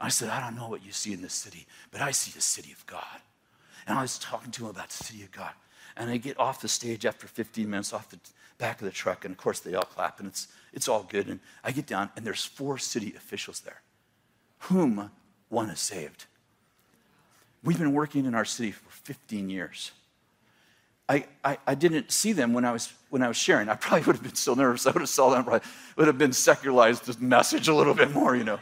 I 0.00 0.08
said, 0.08 0.30
I 0.30 0.40
don't 0.40 0.56
know 0.56 0.68
what 0.68 0.84
you 0.84 0.90
see 0.90 1.12
in 1.12 1.22
the 1.22 1.28
city, 1.28 1.64
but 1.92 2.00
I 2.00 2.10
see 2.10 2.32
the 2.32 2.40
city 2.40 2.72
of 2.72 2.84
God. 2.86 3.20
And 3.86 3.96
I 3.96 4.02
was 4.02 4.18
talking 4.18 4.50
to 4.50 4.64
him 4.64 4.70
about 4.70 4.88
the 4.88 5.04
city 5.04 5.22
of 5.22 5.30
God. 5.30 5.52
And 5.96 6.10
I 6.10 6.16
get 6.16 6.36
off 6.40 6.60
the 6.60 6.66
stage 6.66 7.06
after 7.06 7.28
15 7.28 7.70
minutes 7.70 7.92
off 7.92 8.10
the 8.10 8.18
back 8.58 8.80
of 8.80 8.84
the 8.84 8.90
truck, 8.90 9.24
and 9.24 9.30
of 9.30 9.38
course 9.38 9.60
they 9.60 9.74
all 9.74 9.84
clap, 9.84 10.18
and 10.18 10.26
it's, 10.26 10.48
it's 10.72 10.88
all 10.88 11.04
good. 11.04 11.28
And 11.28 11.38
I 11.62 11.70
get 11.70 11.86
down, 11.86 12.10
and 12.16 12.26
there's 12.26 12.44
four 12.44 12.78
city 12.78 13.14
officials 13.16 13.60
there, 13.60 13.80
whom 14.58 15.12
one 15.50 15.70
is 15.70 15.78
saved. 15.78 16.26
We've 17.64 17.78
been 17.78 17.94
working 17.94 18.26
in 18.26 18.34
our 18.34 18.44
city 18.44 18.72
for 18.72 18.90
15 18.90 19.48
years. 19.48 19.92
I, 21.08 21.26
I, 21.42 21.58
I, 21.66 21.74
didn't 21.74 22.10
see 22.10 22.32
them 22.32 22.54
when 22.54 22.64
I, 22.64 22.72
was, 22.72 22.92
when 23.10 23.22
I 23.22 23.28
was 23.28 23.36
sharing. 23.36 23.68
I 23.68 23.74
probably 23.74 24.06
would 24.06 24.16
have 24.16 24.22
been 24.22 24.34
so 24.34 24.54
nervous. 24.54 24.86
I 24.86 24.90
would 24.90 25.00
have 25.00 25.08
saw 25.08 25.30
them, 25.30 25.44
probably 25.44 25.66
would 25.96 26.06
have 26.06 26.16
been 26.16 26.32
secularized 26.32 27.04
the 27.04 27.22
message 27.22 27.68
a 27.68 27.74
little 27.74 27.94
bit 27.94 28.12
more, 28.12 28.34
you 28.36 28.44
know. 28.44 28.58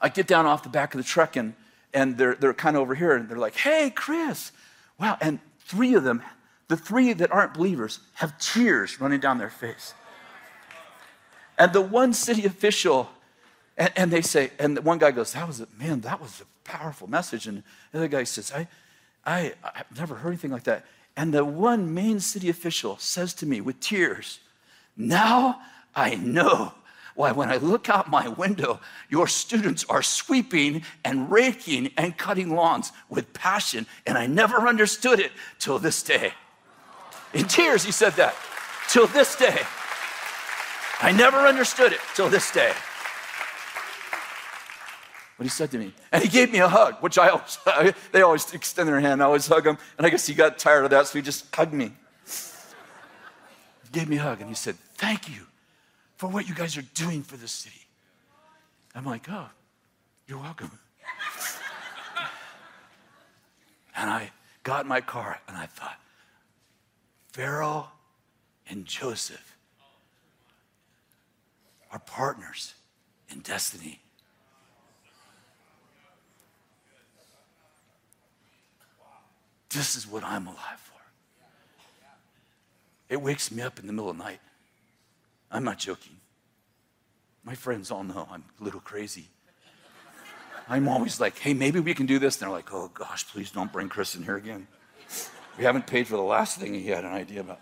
I 0.00 0.08
get 0.08 0.26
down 0.26 0.46
off 0.46 0.62
the 0.62 0.68
back 0.68 0.94
of 0.94 0.98
the 0.98 1.04
truck 1.04 1.36
and, 1.36 1.54
and 1.92 2.16
they're, 2.16 2.34
they're 2.36 2.54
kind 2.54 2.76
of 2.76 2.82
over 2.82 2.94
here 2.94 3.16
and 3.16 3.28
they're 3.28 3.38
like, 3.38 3.56
hey, 3.56 3.90
Kris. 3.90 4.52
Wow. 4.98 5.18
And 5.20 5.40
three 5.60 5.94
of 5.94 6.04
them, 6.04 6.22
the 6.68 6.76
three 6.76 7.12
that 7.12 7.32
aren't 7.32 7.54
believers, 7.54 8.00
have 8.14 8.38
tears 8.38 9.00
running 9.00 9.20
down 9.20 9.38
their 9.38 9.50
face. 9.50 9.94
And 11.58 11.72
the 11.72 11.80
one 11.80 12.14
city 12.14 12.46
official, 12.46 13.10
and, 13.78 13.92
and 13.96 14.10
they 14.10 14.22
say, 14.22 14.50
and 14.58 14.78
one 14.80 14.98
guy 14.98 15.12
goes, 15.12 15.32
that 15.32 15.46
was, 15.46 15.60
a, 15.60 15.68
man, 15.78 16.00
that 16.00 16.20
was 16.20 16.42
a 16.42 16.68
powerful 16.68 17.08
message. 17.08 17.46
And 17.46 17.62
the 17.92 17.98
other 17.98 18.08
guy 18.08 18.24
says, 18.24 18.52
I, 18.52 18.66
I, 19.24 19.54
I've 19.62 19.96
never 19.96 20.16
heard 20.16 20.30
anything 20.30 20.50
like 20.50 20.64
that. 20.64 20.84
And 21.16 21.32
the 21.32 21.44
one 21.44 21.94
main 21.94 22.20
city 22.20 22.48
official 22.48 22.98
says 22.98 23.32
to 23.34 23.46
me 23.46 23.60
with 23.60 23.80
tears, 23.80 24.40
Now 24.96 25.60
I 25.94 26.16
know 26.16 26.74
why, 27.14 27.32
when 27.32 27.50
I 27.50 27.56
look 27.56 27.88
out 27.88 28.08
my 28.08 28.28
window, 28.28 28.80
your 29.08 29.26
students 29.26 29.84
are 29.88 30.02
sweeping 30.02 30.82
and 31.04 31.30
raking 31.30 31.90
and 31.96 32.16
cutting 32.16 32.54
lawns 32.54 32.92
with 33.08 33.32
passion, 33.32 33.86
and 34.06 34.16
I 34.16 34.26
never 34.26 34.68
understood 34.68 35.18
it 35.18 35.32
till 35.58 35.80
this 35.80 36.02
day. 36.02 36.32
In 37.34 37.46
tears, 37.46 37.84
he 37.84 37.90
said 37.90 38.12
that. 38.14 38.36
Till 38.88 39.08
this 39.08 39.34
day. 39.34 39.58
I 41.00 41.12
never 41.12 41.38
understood 41.38 41.92
it 41.92 42.00
till 42.14 42.28
this 42.28 42.52
day 42.52 42.72
what 45.38 45.44
he 45.44 45.50
said 45.50 45.70
to 45.70 45.78
me. 45.78 45.94
And 46.10 46.20
he 46.20 46.28
gave 46.28 46.50
me 46.50 46.58
a 46.58 46.66
hug, 46.66 46.96
which 47.00 47.16
I 47.16 47.28
always, 47.28 47.94
they 48.12 48.22
always 48.22 48.52
extend 48.52 48.88
their 48.88 48.98
hand. 48.98 49.22
I 49.22 49.26
always 49.26 49.46
hug 49.46 49.62
them. 49.62 49.78
And 49.96 50.04
I 50.04 50.10
guess 50.10 50.26
he 50.26 50.34
got 50.34 50.58
tired 50.58 50.82
of 50.82 50.90
that, 50.90 51.06
so 51.06 51.16
he 51.16 51.22
just 51.22 51.54
hugged 51.54 51.72
me. 51.72 51.92
He 53.84 53.90
gave 53.92 54.08
me 54.08 54.16
a 54.16 54.22
hug 54.22 54.40
and 54.40 54.48
he 54.48 54.56
said, 54.56 54.74
Thank 54.96 55.28
you 55.28 55.46
for 56.16 56.28
what 56.28 56.48
you 56.48 56.56
guys 56.56 56.76
are 56.76 56.82
doing 56.82 57.22
for 57.22 57.36
this 57.36 57.52
city. 57.52 57.86
I'm 58.96 59.04
like, 59.04 59.30
Oh, 59.30 59.48
you're 60.26 60.40
welcome. 60.40 60.72
and 63.96 64.10
I 64.10 64.32
got 64.64 64.82
in 64.82 64.88
my 64.88 65.00
car 65.00 65.40
and 65.46 65.56
I 65.56 65.66
thought, 65.66 66.00
Pharaoh 67.32 67.90
and 68.68 68.84
Joseph 68.84 69.56
are 71.92 72.00
partners 72.00 72.74
in 73.30 73.38
destiny. 73.38 74.00
This 79.70 79.96
is 79.96 80.06
what 80.06 80.24
I'm 80.24 80.46
alive 80.46 80.80
for. 80.82 81.00
It 83.08 83.20
wakes 83.20 83.50
me 83.50 83.62
up 83.62 83.78
in 83.78 83.86
the 83.86 83.92
middle 83.92 84.10
of 84.10 84.16
the 84.16 84.22
night. 84.22 84.40
I'm 85.50 85.64
not 85.64 85.78
joking. 85.78 86.16
My 87.44 87.54
friends 87.54 87.90
all 87.90 88.04
know 88.04 88.28
I'm 88.30 88.44
a 88.60 88.64
little 88.64 88.80
crazy. 88.80 89.28
I'm 90.68 90.88
always 90.88 91.18
like, 91.18 91.38
hey, 91.38 91.54
maybe 91.54 91.80
we 91.80 91.94
can 91.94 92.04
do 92.04 92.18
this. 92.18 92.36
And 92.36 92.42
they're 92.42 92.50
like, 92.54 92.72
oh 92.72 92.90
gosh, 92.92 93.26
please 93.26 93.50
don't 93.50 93.72
bring 93.72 93.88
Kris 93.88 94.14
in 94.14 94.22
here 94.22 94.36
again. 94.36 94.66
We 95.56 95.64
haven't 95.64 95.86
paid 95.86 96.06
for 96.06 96.16
the 96.16 96.22
last 96.22 96.58
thing 96.58 96.74
he 96.74 96.88
had 96.88 97.04
an 97.04 97.12
idea 97.12 97.40
about. 97.40 97.60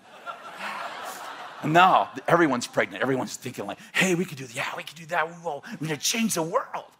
And 1.63 1.73
now 1.73 2.11
everyone's 2.29 2.67
pregnant. 2.67 3.03
Everyone's 3.03 3.37
thinking 3.37 3.67
like, 3.67 3.79
hey, 3.93 4.15
we 4.15 4.25
could 4.25 4.39
do, 4.39 4.47
yeah, 4.53 4.67
we 4.77 4.83
could 4.83 4.97
do 4.97 5.07
that. 5.07 5.29
We're 5.45 5.61
going 5.79 5.89
to 5.89 5.97
change 5.97 6.35
the 6.35 6.43
world. 6.43 6.91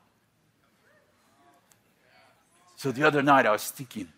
So 2.77 2.93
the 2.93 3.03
other 3.03 3.23
night 3.23 3.47
I 3.47 3.51
was 3.51 3.71
thinking, 3.71 4.09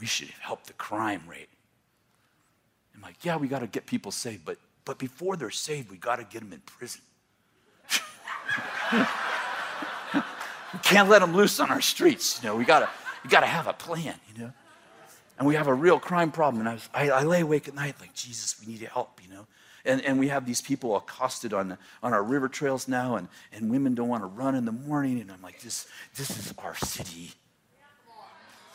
we 0.00 0.06
should 0.06 0.28
help 0.40 0.64
the 0.64 0.72
crime 0.74 1.22
rate. 1.28 1.48
I'm 2.94 3.02
like, 3.02 3.24
yeah, 3.24 3.36
we 3.36 3.48
got 3.48 3.60
to 3.60 3.66
get 3.66 3.86
people 3.86 4.10
saved, 4.10 4.44
but, 4.44 4.58
but 4.84 4.98
before 4.98 5.36
they're 5.36 5.50
saved, 5.50 5.90
we 5.90 5.96
got 5.96 6.16
to 6.16 6.24
get 6.24 6.40
them 6.40 6.52
in 6.52 6.60
prison. 6.60 7.00
we 10.72 10.78
can't 10.82 11.08
let 11.08 11.20
them 11.20 11.34
loose 11.34 11.60
on 11.60 11.70
our 11.70 11.80
streets. 11.80 12.40
You 12.42 12.48
know, 12.48 12.56
we 12.56 12.64
got 12.64 12.80
to 12.80 12.88
we 13.24 13.30
got 13.30 13.40
to 13.40 13.46
have 13.46 13.66
a 13.66 13.72
plan, 13.72 14.14
you 14.32 14.42
know. 14.42 14.52
And 15.38 15.46
we 15.46 15.54
have 15.54 15.68
a 15.68 15.74
real 15.74 15.98
crime 15.98 16.30
problem. 16.30 16.60
And 16.60 16.68
I, 16.68 16.72
was, 16.74 16.88
I, 16.92 17.10
I 17.10 17.22
lay 17.22 17.40
awake 17.40 17.66
at 17.68 17.74
night 17.74 17.96
like, 18.00 18.14
Jesus, 18.14 18.56
we 18.60 18.72
need 18.72 18.82
help, 18.82 19.20
you 19.22 19.32
know. 19.32 19.46
And, 19.86 20.02
and 20.04 20.18
we 20.18 20.28
have 20.28 20.44
these 20.44 20.60
people 20.60 20.96
accosted 20.96 21.54
on, 21.54 21.70
the, 21.70 21.78
on 22.02 22.12
our 22.12 22.22
river 22.22 22.48
trails 22.48 22.86
now, 22.86 23.16
and, 23.16 23.28
and 23.50 23.70
women 23.70 23.94
don't 23.94 24.08
want 24.08 24.22
to 24.22 24.26
run 24.26 24.54
in 24.54 24.66
the 24.66 24.72
morning. 24.72 25.20
And 25.20 25.32
I'm 25.32 25.40
like, 25.40 25.60
this, 25.62 25.86
this 26.16 26.30
is 26.38 26.52
our 26.58 26.76
city. 26.76 27.32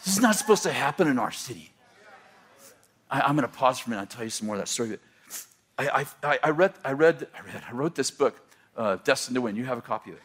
This 0.05 0.17
is 0.17 0.21
not 0.21 0.35
supposed 0.35 0.61
to 0.63 0.71
happen 0.71 1.07
in 1.07 1.17
our 1.17 1.31
city. 1.31 1.71
I, 3.09 3.27
am 3.27 3.35
going 3.35 3.47
to 3.47 3.53
pause 3.53 3.79
for 3.79 3.87
a 3.87 3.89
minute 3.89 4.01
I'll 4.01 4.07
tell 4.07 4.23
you 4.23 4.29
some 4.29 4.45
more 4.45 4.55
of 4.55 4.61
that 4.61 4.67
story. 4.67 4.99
I, 5.79 6.05
I, 6.23 6.39
I, 6.43 6.49
read, 6.51 6.73
I, 6.83 6.91
read, 6.91 7.27
I 7.35 7.41
read, 7.41 7.63
I 7.67 7.73
wrote 7.73 7.95
this 7.95 8.11
book, 8.11 8.39
uh, 8.77 8.97
Destined 9.03 9.35
to 9.35 9.41
Win. 9.41 9.55
You 9.55 9.65
have 9.65 9.79
a 9.79 9.81
copy 9.81 10.11
of 10.11 10.17
it. 10.17 10.23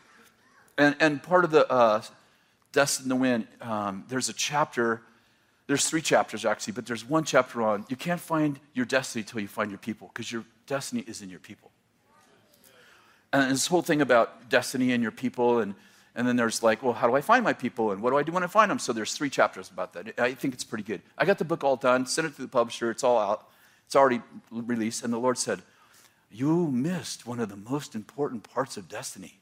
And, 0.76 0.96
and 1.00 1.22
part 1.22 1.44
of 1.44 1.50
the 1.50 1.70
uh, 1.72 2.02
Destined 2.72 3.08
to 3.08 3.16
Win, 3.16 3.48
um, 3.62 4.04
there's 4.08 4.28
a 4.28 4.34
chapter, 4.34 5.00
there's 5.66 5.88
three 5.88 6.02
chapters 6.02 6.44
actually, 6.44 6.74
but 6.74 6.84
there's 6.84 7.04
one 7.04 7.24
chapter 7.24 7.62
on 7.62 7.86
you 7.88 7.96
can't 7.96 8.20
find 8.20 8.60
your 8.74 8.84
destiny 8.84 9.22
until 9.22 9.40
you 9.40 9.48
find 9.48 9.70
your 9.70 9.78
people, 9.78 10.10
because 10.12 10.30
your 10.30 10.44
destiny 10.66 11.04
is 11.06 11.22
in 11.22 11.30
your 11.30 11.40
people. 11.40 11.70
And 13.32 13.50
this 13.50 13.66
whole 13.66 13.82
thing 13.82 14.02
about 14.02 14.50
destiny 14.50 14.92
and 14.92 15.02
your 15.02 15.12
people 15.12 15.60
and 15.60 15.74
and 16.14 16.26
then 16.26 16.36
there's 16.36 16.62
like, 16.62 16.82
well, 16.82 16.92
how 16.92 17.06
do 17.06 17.14
I 17.14 17.20
find 17.20 17.44
my 17.44 17.52
people? 17.52 17.92
And 17.92 18.02
what 18.02 18.10
do 18.10 18.18
I 18.18 18.22
do 18.22 18.32
when 18.32 18.42
I 18.42 18.48
find 18.48 18.70
them? 18.70 18.78
So 18.78 18.92
there's 18.92 19.14
three 19.14 19.30
chapters 19.30 19.70
about 19.70 19.92
that. 19.92 20.18
I 20.18 20.34
think 20.34 20.54
it's 20.54 20.64
pretty 20.64 20.84
good. 20.84 21.02
I 21.16 21.24
got 21.24 21.38
the 21.38 21.44
book 21.44 21.62
all 21.62 21.76
done, 21.76 22.06
sent 22.06 22.26
it 22.26 22.34
to 22.36 22.42
the 22.42 22.48
publisher. 22.48 22.90
It's 22.90 23.04
all 23.04 23.18
out. 23.18 23.48
It's 23.86 23.94
already 23.94 24.20
released. 24.50 25.04
And 25.04 25.12
the 25.12 25.18
Lord 25.18 25.38
said, 25.38 25.62
You 26.30 26.68
missed 26.68 27.26
one 27.26 27.38
of 27.38 27.48
the 27.48 27.56
most 27.56 27.94
important 27.94 28.42
parts 28.42 28.76
of 28.76 28.88
destiny. 28.88 29.38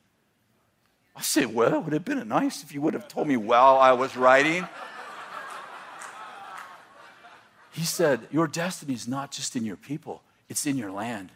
I 1.16 1.22
said, 1.22 1.54
Well, 1.54 1.82
would 1.82 1.94
have 1.94 2.04
been 2.04 2.26
nice 2.28 2.62
if 2.62 2.72
you 2.72 2.82
would 2.82 2.94
have 2.94 3.08
told 3.08 3.28
me 3.28 3.36
while 3.36 3.78
I 3.78 3.92
was 3.92 4.16
writing. 4.16 4.68
He 7.72 7.84
said, 7.84 8.28
Your 8.30 8.46
destiny 8.46 8.92
is 8.92 9.08
not 9.08 9.30
just 9.30 9.56
in 9.56 9.64
your 9.64 9.76
people, 9.76 10.22
it's 10.48 10.66
in 10.66 10.76
your 10.76 10.90
land. 10.90 11.30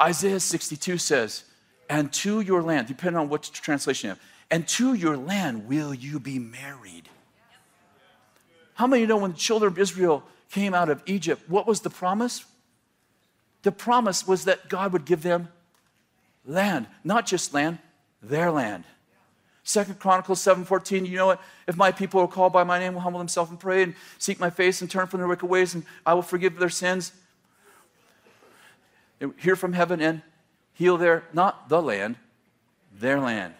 Isaiah 0.00 0.40
62 0.40 0.98
says, 0.98 1.44
and 1.88 2.12
to 2.12 2.40
your 2.40 2.62
land, 2.62 2.86
depending 2.88 3.18
on 3.18 3.28
what 3.28 3.44
translation 3.44 4.08
you 4.08 4.10
have, 4.10 4.20
and 4.50 4.66
to 4.68 4.94
your 4.94 5.16
land 5.16 5.68
will 5.68 5.92
you 5.92 6.20
be 6.20 6.38
married. 6.38 7.08
How 8.74 8.86
many 8.86 9.06
know 9.06 9.16
when 9.16 9.32
the 9.32 9.38
children 9.38 9.72
of 9.72 9.78
Israel 9.78 10.22
came 10.50 10.74
out 10.74 10.88
of 10.88 11.02
Egypt, 11.06 11.42
what 11.48 11.66
was 11.66 11.80
the 11.80 11.90
promise? 11.90 12.44
The 13.62 13.72
promise 13.72 14.26
was 14.26 14.44
that 14.44 14.68
God 14.68 14.92
would 14.92 15.04
give 15.04 15.22
them 15.22 15.48
land, 16.44 16.86
not 17.02 17.26
just 17.26 17.52
land, 17.54 17.78
their 18.22 18.50
land. 18.50 18.84
Second 19.64 19.98
Chronicles 19.98 20.40
7:14, 20.40 21.06
you 21.06 21.16
know 21.16 21.26
what? 21.26 21.42
If 21.66 21.76
my 21.76 21.90
people 21.90 22.20
are 22.20 22.28
called 22.28 22.52
by 22.52 22.62
my 22.62 22.78
name 22.78 22.94
will 22.94 23.00
humble 23.00 23.18
themselves 23.18 23.50
and 23.50 23.58
pray 23.58 23.82
and 23.82 23.96
seek 24.18 24.38
my 24.38 24.50
face 24.50 24.80
and 24.80 24.88
turn 24.88 25.08
from 25.08 25.18
their 25.18 25.28
wicked 25.28 25.46
ways, 25.46 25.74
and 25.74 25.84
I 26.04 26.14
will 26.14 26.22
forgive 26.22 26.56
their 26.58 26.68
sins. 26.68 27.12
Hear 29.38 29.56
from 29.56 29.72
heaven 29.72 30.00
and 30.00 30.22
heal 30.76 30.98
their, 30.98 31.24
not 31.32 31.68
the 31.68 31.82
land, 31.82 32.16
their 32.98 33.18
land. 33.18 33.54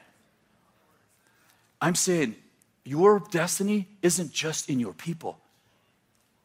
I'm 1.80 1.94
saying 1.94 2.36
your 2.84 3.20
destiny 3.30 3.88
isn't 4.02 4.32
just 4.32 4.70
in 4.70 4.78
your 4.78 4.92
people, 4.92 5.38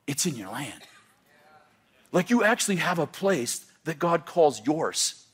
it's 0.07 0.25
in 0.25 0.35
your 0.35 0.49
land. 0.49 0.81
Like 2.11 2.29
you 2.29 2.43
actually 2.43 2.77
have 2.77 2.99
a 2.99 3.07
place 3.07 3.65
that 3.85 3.97
God 3.99 4.25
calls 4.25 4.65
yours. 4.65 5.25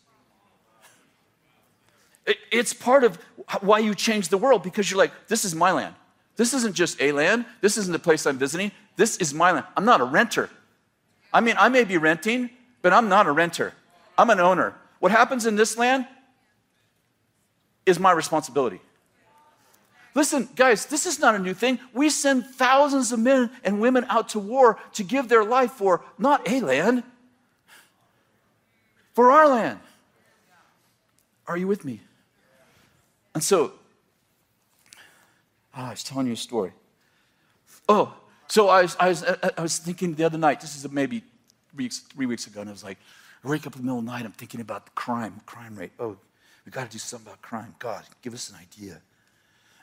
it's 2.51 2.73
part 2.73 3.03
of 3.03 3.17
why 3.61 3.79
you 3.79 3.95
change 3.95 4.29
the 4.29 4.37
world 4.37 4.61
because 4.61 4.91
you're 4.91 4.97
like, 4.97 5.11
this 5.27 5.45
is 5.45 5.55
my 5.55 5.71
land. 5.71 5.95
This 6.35 6.53
isn't 6.53 6.75
just 6.75 7.01
a 7.01 7.11
land. 7.11 7.45
This 7.61 7.77
isn't 7.77 7.91
the 7.91 7.99
place 7.99 8.27
I'm 8.27 8.37
visiting. 8.37 8.71
This 8.95 9.17
is 9.17 9.33
my 9.33 9.51
land. 9.51 9.65
I'm 9.75 9.85
not 9.85 10.01
a 10.01 10.03
renter. 10.03 10.49
I 11.33 11.41
mean, 11.41 11.55
I 11.57 11.69
may 11.69 11.83
be 11.83 11.97
renting, 11.97 12.51
but 12.81 12.93
I'm 12.93 13.09
not 13.09 13.25
a 13.25 13.31
renter. 13.31 13.73
I'm 14.17 14.29
an 14.29 14.39
owner. 14.39 14.75
What 14.99 15.11
happens 15.11 15.45
in 15.45 15.55
this 15.55 15.77
land 15.77 16.07
is 17.85 17.99
my 17.99 18.11
responsibility. 18.11 18.81
Listen, 20.13 20.49
guys, 20.55 20.87
this 20.87 21.05
is 21.05 21.19
not 21.19 21.35
a 21.35 21.39
new 21.39 21.53
thing. 21.53 21.79
We 21.93 22.09
send 22.09 22.45
thousands 22.45 23.11
of 23.11 23.19
men 23.19 23.51
and 23.63 23.79
women 23.79 24.05
out 24.09 24.29
to 24.29 24.39
war 24.39 24.79
to 24.93 25.03
give 25.03 25.29
their 25.29 25.43
life 25.43 25.71
for 25.71 26.03
not 26.17 26.49
a 26.49 26.59
land, 26.59 27.03
for 29.13 29.31
our 29.31 29.47
land. 29.47 29.79
Are 31.47 31.55
you 31.55 31.67
with 31.67 31.85
me? 31.85 32.01
And 33.35 33.43
so, 33.43 33.73
oh, 35.75 35.83
I 35.83 35.91
was 35.91 36.03
telling 36.03 36.25
you 36.25 36.33
a 36.33 36.37
story. 36.37 36.73
Oh, 37.87 38.13
so 38.47 38.69
I 38.69 38.81
was, 38.81 38.97
I 38.99 39.09
was, 39.09 39.23
I 39.23 39.61
was 39.61 39.77
thinking 39.77 40.15
the 40.15 40.23
other 40.23 40.39
night, 40.39 40.61
this 40.61 40.75
is 40.75 40.91
maybe 40.91 41.23
three 41.75 42.25
weeks, 42.25 42.47
ago, 42.47 42.61
and 42.61 42.69
I 42.69 42.73
was 42.73 42.83
like, 42.83 42.97
wake 43.47 43.65
up 43.65 43.75
in 43.75 43.81
the 43.81 43.85
middle 43.85 43.99
of 43.99 44.05
the 44.05 44.11
night, 44.11 44.25
I'm 44.25 44.31
thinking 44.31 44.61
about 44.61 44.93
crime, 44.95 45.41
crime 45.45 45.75
rate. 45.75 45.91
Oh, 45.99 46.17
we 46.65 46.71
got 46.71 46.85
to 46.85 46.91
do 46.91 46.99
something 46.99 47.27
about 47.27 47.41
crime. 47.41 47.75
God, 47.79 48.03
give 48.21 48.33
us 48.33 48.49
an 48.49 48.57
idea. 48.57 49.01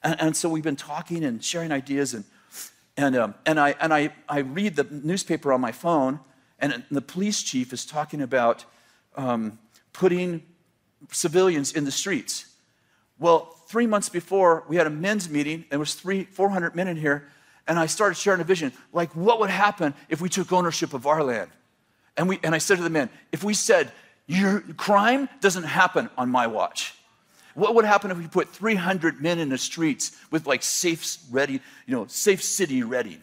And, 0.02 0.20
and 0.20 0.36
so 0.36 0.48
we've 0.48 0.64
been 0.64 0.76
talking 0.76 1.24
and 1.24 1.42
sharing 1.42 1.72
ideas, 1.72 2.14
and, 2.14 2.24
and, 2.96 3.16
um, 3.16 3.34
and, 3.46 3.58
I, 3.58 3.74
and 3.80 3.92
I, 3.92 4.12
I 4.28 4.40
read 4.40 4.76
the 4.76 4.84
newspaper 4.90 5.52
on 5.52 5.60
my 5.60 5.72
phone, 5.72 6.20
and 6.58 6.84
the 6.90 7.00
police 7.00 7.42
chief 7.42 7.72
is 7.72 7.86
talking 7.86 8.20
about 8.20 8.64
um, 9.16 9.58
putting 9.92 10.42
civilians 11.10 11.72
in 11.72 11.84
the 11.84 11.90
streets. 11.90 12.46
Well, 13.18 13.54
three 13.66 13.86
months 13.86 14.08
before, 14.08 14.64
we 14.68 14.76
had 14.76 14.86
a 14.86 14.90
men's 14.90 15.28
meeting. 15.28 15.64
There 15.70 15.78
was 15.78 15.94
three, 15.94 16.24
400 16.24 16.74
men 16.74 16.88
in 16.88 16.96
here, 16.96 17.28
and 17.66 17.78
I 17.78 17.86
started 17.86 18.16
sharing 18.16 18.40
a 18.40 18.44
vision, 18.44 18.72
like 18.92 19.14
what 19.16 19.40
would 19.40 19.50
happen 19.50 19.94
if 20.08 20.20
we 20.20 20.28
took 20.28 20.52
ownership 20.52 20.92
of 20.92 21.06
our 21.06 21.22
land? 21.22 21.50
And, 22.16 22.28
we, 22.28 22.38
and 22.42 22.54
I 22.54 22.58
said 22.58 22.76
to 22.76 22.82
the 22.82 22.90
men, 22.90 23.10
if 23.32 23.42
we 23.42 23.54
said, 23.54 23.90
your 24.26 24.60
crime 24.76 25.28
doesn't 25.40 25.64
happen 25.64 26.08
on 26.16 26.30
my 26.30 26.46
watch. 26.46 26.94
What 27.54 27.74
would 27.74 27.84
happen 27.84 28.10
if 28.10 28.18
we 28.18 28.26
put 28.26 28.48
300 28.48 29.20
men 29.20 29.38
in 29.38 29.48
the 29.48 29.58
streets 29.58 30.16
with 30.30 30.46
like 30.46 30.62
safe 30.62 31.18
ready, 31.30 31.54
you 31.86 31.94
know, 31.94 32.06
safe 32.06 32.42
city 32.42 32.82
ready? 32.82 33.20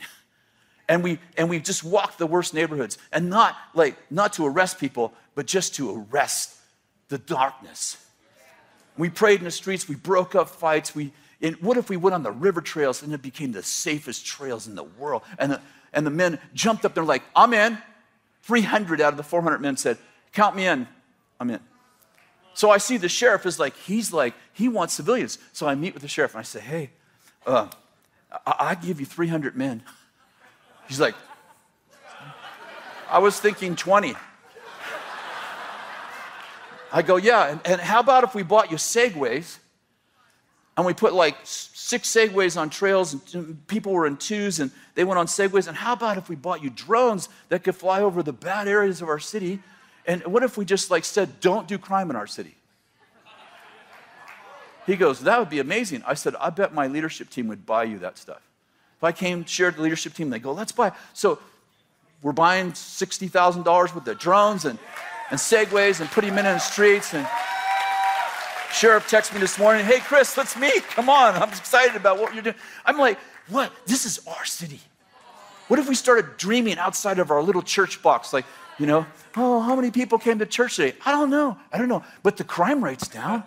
And 0.88 1.04
we 1.04 1.20
and 1.38 1.50
we 1.50 1.60
just 1.60 1.84
walked 1.84 2.18
the 2.18 2.28
worst 2.28 2.54
neighborhoods 2.54 2.98
and 3.12 3.30
not 3.30 3.56
like 3.74 3.96
not 4.10 4.34
to 4.34 4.46
arrest 4.46 4.78
people, 4.78 5.14
but 5.36 5.48
just 5.48 5.76
to 5.76 6.06
arrest 6.12 6.56
the 7.10 7.18
darkness. 7.18 7.98
We 8.98 9.10
prayed 9.10 9.40
in 9.40 9.46
the 9.46 9.52
streets, 9.52 9.88
we 9.88 9.96
broke 9.96 10.36
up 10.36 10.50
fights, 10.50 10.94
we 10.94 11.12
and 11.42 11.56
what 11.56 11.78
if 11.78 11.90
we 11.90 11.98
went 11.98 12.14
on 12.14 12.24
the 12.24 12.32
river 12.32 12.62
trails 12.62 13.02
and 13.02 13.14
it 13.14 13.22
became 13.22 13.52
the 13.52 13.64
safest 13.64 14.26
trails 14.26 14.68
in 14.68 14.76
the 14.76 14.84
world? 14.84 15.24
And 15.40 15.54
the, 15.54 15.62
and 15.92 16.06
the 16.06 16.12
men 16.12 16.40
jumped 16.54 16.86
up, 16.86 16.94
they're 16.94 17.04
like, 17.04 17.24
I'm 17.36 17.54
in. 17.54 17.78
300 18.44 19.02
out 19.02 19.14
of 19.14 19.18
the 19.18 19.24
400 19.24 19.60
men 19.60 19.78
said, 19.78 19.98
Count 20.34 20.56
me 20.56 20.66
in. 20.66 20.88
I'm 21.40 21.50
in. 21.50 21.60
So 22.54 22.70
I 22.70 22.78
see 22.78 22.98
the 22.98 23.10
sheriff 23.10 23.46
is 23.46 23.60
like, 23.60 23.76
he's 23.76 24.12
like, 24.12 24.34
he 24.54 24.68
wants 24.68 24.94
civilians. 24.94 25.40
So 25.54 25.68
I 25.68 25.76
meet 25.76 25.94
with 25.94 26.02
the 26.02 26.10
sheriff 26.10 26.34
and 26.34 26.40
I 26.40 26.44
say, 26.44 26.60
hey, 26.60 26.90
uh, 27.46 27.68
I, 28.46 28.56
I 28.60 28.76
give 28.76 29.00
you 29.00 29.06
300 29.06 29.56
men. 29.56 29.84
He's 30.88 31.00
like, 31.00 31.16
I 33.10 33.20
was 33.20 33.40
thinking 33.40 33.76
20. 33.76 34.16
I 36.94 37.02
go, 37.02 37.16
yeah, 37.16 37.52
and, 37.52 37.62
and 37.66 37.82
how 37.82 38.02
about 38.02 38.26
if 38.26 38.36
we 38.36 38.44
bought 38.44 38.70
you 38.70 38.78
Segways 38.78 39.58
and 40.76 40.86
we 40.86 40.94
put 40.94 41.14
like 41.14 41.38
six 41.92 42.08
Segways 42.10 42.56
on 42.56 42.70
trails 42.70 43.34
and 43.34 43.68
people 43.68 43.92
were 43.92 44.08
in 44.08 44.16
twos 44.16 44.62
and 44.62 44.72
they 44.96 45.04
went 45.04 45.20
on 45.20 45.28
Segways? 45.28 45.68
And 45.68 45.76
how 45.76 45.92
about 45.92 46.18
if 46.18 46.30
we 46.30 46.38
bought 46.38 46.64
you 46.64 46.70
drones 46.70 47.28
that 47.50 47.66
could 47.66 47.76
fly 47.76 48.02
over 48.02 48.24
the 48.24 48.32
bad 48.32 48.70
areas 48.70 49.02
of 49.02 49.10
our 49.10 49.20
city 49.20 49.60
and 50.06 50.26
what 50.26 50.42
if 50.42 50.58
we 50.58 50.66
just 50.66 50.90
like 50.90 51.06
said, 51.06 51.42
don't 51.42 51.68
do 51.68 51.78
crime 51.78 52.10
in 52.10 52.16
our 52.16 52.28
city? 52.28 52.56
He 54.88 54.96
goes, 54.96 55.20
that 55.22 55.38
would 55.38 55.50
be 55.50 55.60
amazing. 55.60 56.02
I 56.08 56.16
said, 56.16 56.36
I 56.40 56.50
bet 56.50 56.74
my 56.74 56.88
leadership 56.88 57.30
team 57.30 57.48
would 57.50 57.66
buy 57.66 57.84
you 57.84 58.00
that 58.00 58.18
stuff. 58.18 58.42
If 58.98 59.04
I 59.04 59.12
came, 59.12 59.46
shared 59.46 59.76
the 59.76 59.82
leadership 59.82 60.14
team, 60.14 60.30
they 60.30 60.40
go, 60.40 60.54
let's 60.54 60.72
buy. 60.72 60.94
So 61.14 61.40
we're 62.22 62.32
buying 62.32 62.72
$60,000 62.72 63.66
worth 63.66 64.08
of 64.08 64.18
drones 64.18 64.66
and, 64.66 64.80
and 65.30 65.40
segways 65.40 66.00
and 66.00 66.10
putting 66.10 66.34
men 66.34 66.46
in 66.46 66.54
the 66.54 66.60
streets. 66.60 67.14
And 67.14 67.28
sheriff 68.74 69.10
texted 69.10 69.34
me 69.34 69.40
this 69.40 69.60
morning, 69.60 69.86
hey, 69.86 70.00
Kris, 70.00 70.36
let's 70.38 70.58
meet. 70.58 70.84
Come 70.90 71.10
on. 71.10 71.36
I'm 71.36 71.50
excited 71.50 71.96
about 71.96 72.20
what 72.20 72.34
you're 72.34 72.44
doing. 72.44 72.56
I'm 72.86 72.98
like, 72.98 73.18
what? 73.50 73.72
This 73.86 74.06
is 74.06 74.26
our 74.28 74.46
city. 74.46 74.80
What 75.68 75.80
if 75.80 75.88
we 75.88 75.96
started 75.96 76.38
dreaming 76.38 76.78
outside 76.78 77.20
of 77.20 77.32
our 77.32 77.42
little 77.42 77.62
church 77.62 78.02
box? 78.02 78.34
Like, 78.34 78.46
you 78.78 78.86
know, 78.86 79.06
oh, 79.38 79.62
how 79.62 79.76
many 79.76 79.92
people 79.92 80.18
came 80.18 80.40
to 80.40 80.46
church 80.46 80.76
today? 80.78 80.98
I 81.06 81.12
don't 81.12 81.30
know. 81.30 81.58
I 81.72 81.78
don't 81.78 81.88
know. 81.88 82.04
But 82.24 82.38
the 82.38 82.44
crime 82.44 82.84
rate's 82.84 83.08
down. 83.08 83.44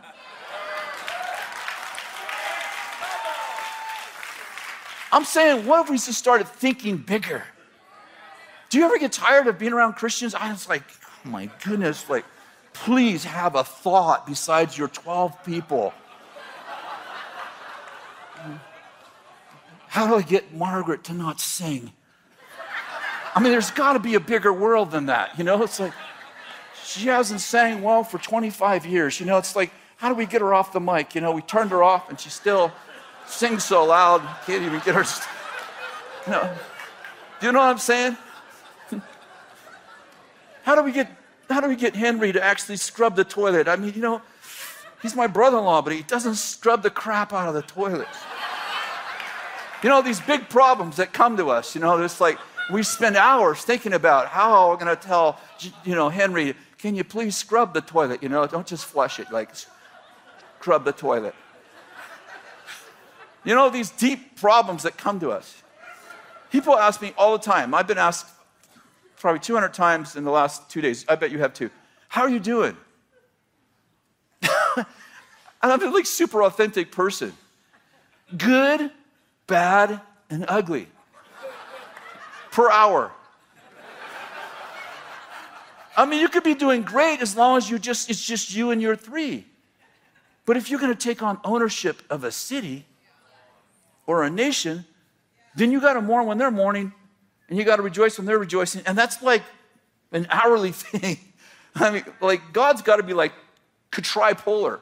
I'm 5.13 5.25
saying, 5.25 5.67
what 5.67 5.85
if 5.85 5.91
we 5.91 5.97
just 5.97 6.15
started 6.15 6.49
thinking 6.49 6.97
bigger? 6.97 7.45
Do 8.69 8.79
you 8.79 8.85
ever 8.85 8.99
get 8.99 9.13
tired 9.13 9.47
of 9.47 9.59
being 9.59 9.73
around 9.73 9.93
Christians? 9.95 10.35
I 10.35 10.51
was 10.51 10.69
like, 10.69 10.83
oh 11.25 11.29
my 11.29 11.49
goodness, 11.63 12.09
like, 12.11 12.25
please 12.75 13.25
have 13.25 13.55
a 13.55 13.65
thought 13.65 14.27
besides 14.27 14.77
your 14.77 14.89
12 14.89 15.43
people. 15.45 15.95
How 19.89 20.07
do 20.09 20.17
I 20.17 20.23
get 20.23 20.53
Margaret 20.53 21.05
to 21.05 21.15
not 21.15 21.41
sing? 21.41 21.93
I 23.35 23.41
mean, 23.41 23.53
there's 23.53 23.71
got 23.71 23.95
to 23.95 23.99
be 23.99 24.17
a 24.17 24.21
bigger 24.21 24.53
world 24.53 24.91
than 24.91 25.07
that. 25.07 25.39
You 25.39 25.45
know, 25.45 25.63
it's 25.63 25.81
like 25.81 25.93
she 26.85 27.09
hasn't 27.09 27.41
sang 27.41 27.81
well 27.83 28.05
for 28.05 28.19
25 28.19 28.87
years. 28.87 29.19
You 29.19 29.27
know, 29.27 29.39
it's 29.39 29.57
like, 29.57 29.71
how 29.97 30.09
do 30.09 30.15
we 30.15 30.27
get 30.27 30.41
her 30.41 30.53
off 30.53 30.73
the 30.73 30.81
mic? 30.81 31.15
You 31.15 31.21
know, 31.21 31.33
we 31.33 31.43
turned 31.43 31.71
her 31.71 31.83
off 31.83 32.11
and 32.11 32.21
she 32.21 32.29
still 32.29 32.73
sings 33.27 33.65
so 33.65 33.85
loud, 33.85 34.21
can't 34.47 34.63
even 34.63 34.81
get 34.85 34.95
her. 34.95 35.05
You 36.27 36.33
know, 36.33 36.55
do 37.41 37.47
you 37.47 37.53
know 37.53 37.61
what 37.61 37.71
I'm 37.71 37.79
saying? 37.79 38.17
How 40.63 40.75
do 40.75 40.83
we 40.83 40.93
get 40.93 41.11
how 41.49 41.61
do 41.61 41.69
we 41.69 41.77
get 41.77 41.95
Henry 41.95 42.33
to 42.33 42.43
actually 42.43 42.77
scrub 42.77 43.17
the 43.17 43.25
toilet? 43.25 43.69
I 43.69 43.77
mean, 43.77 43.93
you 43.95 44.01
know, 44.01 44.23
he's 45.03 45.15
my 45.15 45.27
brother-in-law, 45.27 45.83
but 45.83 45.93
he 45.93 46.03
doesn't 46.03 46.37
scrub 46.37 46.83
the 46.83 46.91
crap 46.91 47.33
out 47.33 47.49
of 47.49 47.55
the 47.55 47.63
toilet. 47.63 48.09
You 49.83 49.91
know, 49.91 50.01
these 50.01 50.21
big 50.21 50.49
problems 50.49 50.97
that 50.97 51.13
come 51.13 51.37
to 51.37 51.51
us, 51.51 51.75
you 51.75 51.81
know, 51.81 52.03
it's 52.03 52.21
like 52.21 52.39
we 52.73 52.83
spend 52.83 53.17
hours 53.17 53.63
thinking 53.63 53.93
about 53.93 54.29
how 54.29 54.73
I'm 54.73 54.79
going 54.79 54.97
to 54.97 55.01
tell, 55.01 55.39
you 55.85 55.95
know, 55.95 56.09
Henry, 56.09 56.55
can 56.79 56.95
you 56.95 57.05
please 57.05 57.37
scrub 57.37 57.75
the 57.75 57.83
toilet? 57.83 58.23
You 58.23 58.31
know, 58.31 58.47
don't 58.47 58.67
just 58.67 58.87
flush 58.87 59.21
it, 59.21 59.31
like 59.31 59.51
scrub 60.61 60.85
the 60.85 60.93
toilet. 60.93 61.35
You 63.45 63.55
know, 63.55 63.69
these 63.69 63.91
deep 63.91 64.37
problems 64.37 64.85
that 64.85 64.97
come 64.97 65.21
to 65.21 65.31
us. 65.31 65.63
People 66.51 66.79
ask 66.79 67.03
me 67.03 67.13
all 67.19 67.37
the 67.37 67.45
time. 67.45 67.75
I've 67.75 67.87
been 67.87 67.99
asked 67.99 68.34
probably 69.25 69.41
200 69.41 69.73
times 69.73 70.17
in 70.17 70.25
the 70.25 70.31
last 70.31 70.69
two 70.69 70.83
days. 70.83 71.07
I 71.09 71.15
bet 71.15 71.31
you 71.31 71.39
have 71.39 71.55
too. 71.55 71.71
How 72.09 72.21
are 72.21 72.29
you 72.29 72.39
doing? 72.39 72.77
and 74.43 74.85
I'm 75.63 75.83
a 75.83 75.91
like 75.91 76.05
super 76.05 76.43
authentic 76.43 76.93
person. 76.93 77.33
Good, 78.37 78.91
bad, 79.47 80.03
and 80.29 80.45
ugly 80.47 80.89
per 82.51 82.71
hour. 82.71 83.13
I 85.97 86.05
mean, 86.05 86.21
you 86.21 86.29
could 86.29 86.45
be 86.45 86.55
doing 86.55 86.83
great 86.83 87.23
as 87.23 87.35
long 87.35 87.57
as 87.57 87.71
you 87.71 87.79
just, 87.79 88.11
it's 88.11 88.27
just 88.27 88.55
you 88.55 88.73
and 88.73 88.83
your 88.83 88.95
three. 88.95 89.47
But 90.45 90.59
if 90.59 90.69
you're 90.69 90.81
going 90.81 90.95
to 90.95 91.03
take 91.03 91.23
on 91.23 91.41
ownership 91.45 92.03
of 92.11 92.25
a 92.25 92.31
city 92.31 92.85
or 94.07 94.23
a 94.23 94.29
nation, 94.29 94.85
then 95.57 95.73
you 95.73 95.81
got 95.81 95.95
to 95.95 96.03
mourn 96.03 96.27
when 96.27 96.37
they're 96.37 96.51
mourning 96.51 96.93
and 97.49 97.59
you 97.59 97.65
got 97.65 97.77
to 97.77 97.83
rejoice 97.83 98.19
when 98.19 98.27
they're 98.27 98.39
rejoicing. 98.39 98.83
And 98.87 98.97
that's 98.97 99.23
like 99.23 99.43
an 100.13 100.27
hourly 100.31 100.73
thing. 100.73 101.19
I 101.75 101.91
mean, 101.91 102.05
like, 102.21 102.53
God's 102.53 102.83
got 102.83 102.97
to 102.97 103.03
be 103.03 103.15
like 103.15 103.33
tripolar. 103.91 104.81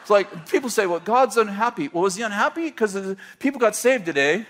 It's 0.00 0.10
like 0.10 0.50
people 0.50 0.68
say, 0.68 0.84
well, 0.86 1.00
God's 1.00 1.38
unhappy. 1.38 1.88
Well, 1.88 2.02
was 2.02 2.14
he 2.14 2.22
unhappy? 2.22 2.66
Because 2.66 3.16
people 3.38 3.58
got 3.58 3.74
saved 3.74 4.04
today, 4.04 4.44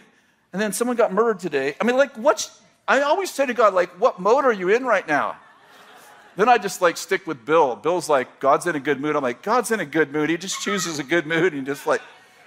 and 0.53 0.61
then 0.61 0.73
someone 0.73 0.97
got 0.97 1.13
murdered 1.13 1.39
today. 1.39 1.77
I 1.81 1.85
mean, 1.85 1.97
like, 1.97 2.17
what's, 2.17 2.61
I 2.89 3.03
always 3.03 3.31
say 3.31 3.47
to 3.47 3.55
God, 3.55 3.73
like, 3.73 3.91
what 4.01 4.19
mode 4.19 4.45
are 4.45 4.53
you 4.53 4.69
in 4.71 4.85
right 4.85 5.07
now? 5.07 5.37
Then 6.37 6.49
I 6.49 6.59
just 6.59 6.83
like 6.83 6.97
stick 6.97 7.27
with 7.29 7.45
Bill. 7.45 7.77
Bill's 7.77 8.09
like, 8.09 8.41
God's 8.41 8.67
in 8.67 8.75
a 8.75 8.81
good 8.81 9.01
mood. 9.01 9.15
I'm 9.15 9.23
like, 9.23 9.43
God's 9.43 9.71
in 9.71 9.79
a 9.79 9.85
good 9.85 10.13
mood. 10.13 10.29
He 10.29 10.37
just 10.37 10.61
chooses 10.61 10.99
a 10.99 11.05
good 11.05 11.27
mood 11.27 11.53
and 11.53 11.65
just 11.65 11.87
like, 11.87 12.03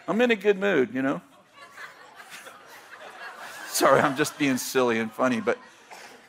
I'm 0.08 0.20
in 0.20 0.32
a 0.32 0.36
good 0.36 0.60
mood, 0.60 0.94
you 0.94 1.02
know? 1.02 1.22
Sorry, 3.78 4.02
I'm 4.02 4.18
just 4.18 4.40
being 4.40 4.58
silly 4.58 4.98
and 4.98 5.12
funny, 5.12 5.40
but 5.40 5.60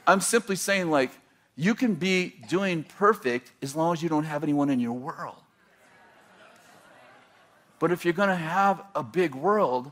I'm 0.06 0.20
simply 0.20 0.54
saying, 0.54 0.90
like, 0.90 1.10
you 1.56 1.74
can 1.74 1.94
be 1.94 2.34
doing 2.46 2.84
perfect 2.84 3.52
as 3.62 3.74
long 3.74 3.94
as 3.94 4.02
you 4.02 4.10
don't 4.10 4.24
have 4.24 4.42
anyone 4.42 4.68
in 4.68 4.80
your 4.80 4.92
world. 4.92 5.38
But 7.78 7.90
if 7.90 8.04
you're 8.04 8.12
going 8.12 8.28
to 8.28 8.34
have 8.34 8.84
a 8.94 9.02
big 9.02 9.34
world, 9.34 9.90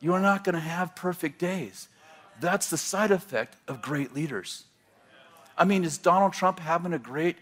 you're 0.00 0.18
not 0.18 0.44
going 0.44 0.54
to 0.54 0.62
have 0.62 0.96
perfect 0.96 1.38
days. 1.38 1.88
That's 2.40 2.70
the 2.70 2.78
side 2.78 3.10
effect 3.10 3.58
of 3.68 3.82
great 3.82 4.14
leaders. 4.14 4.64
I 5.58 5.66
mean, 5.66 5.84
is 5.84 5.98
Donald 5.98 6.32
Trump 6.32 6.58
having 6.58 6.94
a 6.94 6.98
great 6.98 7.36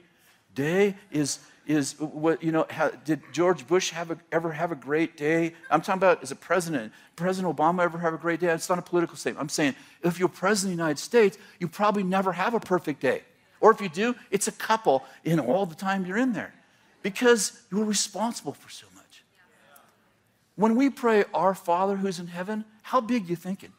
day? 0.56 0.96
Is 1.12 1.38
is 1.66 1.98
what 1.98 2.42
you 2.42 2.52
know? 2.52 2.66
did 3.04 3.22
George 3.32 3.66
Bush 3.66 3.90
have 3.90 4.10
a, 4.10 4.18
ever 4.30 4.52
have 4.52 4.72
a 4.72 4.74
great 4.74 5.16
day? 5.16 5.54
I'm 5.70 5.80
talking 5.80 5.98
about 5.98 6.22
as 6.22 6.30
a 6.30 6.36
president. 6.36 6.92
President 7.16 7.56
Obama 7.56 7.82
ever 7.82 7.98
have 7.98 8.14
a 8.14 8.18
great 8.18 8.40
day? 8.40 8.48
It's 8.48 8.68
not 8.68 8.78
a 8.78 8.82
political 8.82 9.16
statement. 9.16 9.42
I'm 9.42 9.48
saying 9.48 9.74
if 10.02 10.18
you're 10.18 10.28
president 10.28 10.72
of 10.72 10.78
the 10.78 10.82
United 10.82 10.98
States, 10.98 11.38
you 11.58 11.68
probably 11.68 12.02
never 12.02 12.32
have 12.32 12.54
a 12.54 12.60
perfect 12.60 13.00
day, 13.00 13.22
or 13.60 13.70
if 13.70 13.80
you 13.80 13.88
do, 13.88 14.14
it's 14.30 14.48
a 14.48 14.52
couple 14.52 15.04
in 15.24 15.38
all 15.38 15.66
the 15.66 15.74
time 15.74 16.04
you're 16.04 16.18
in 16.18 16.32
there, 16.32 16.52
because 17.02 17.62
you're 17.70 17.84
responsible 17.84 18.52
for 18.52 18.68
so 18.68 18.86
much. 18.94 19.24
When 20.56 20.74
we 20.74 20.90
pray, 20.90 21.24
"Our 21.32 21.54
Father 21.54 21.96
who's 21.96 22.18
in 22.18 22.26
heaven," 22.26 22.64
how 22.82 23.00
big 23.00 23.28
you 23.28 23.36
thinking? 23.36 23.72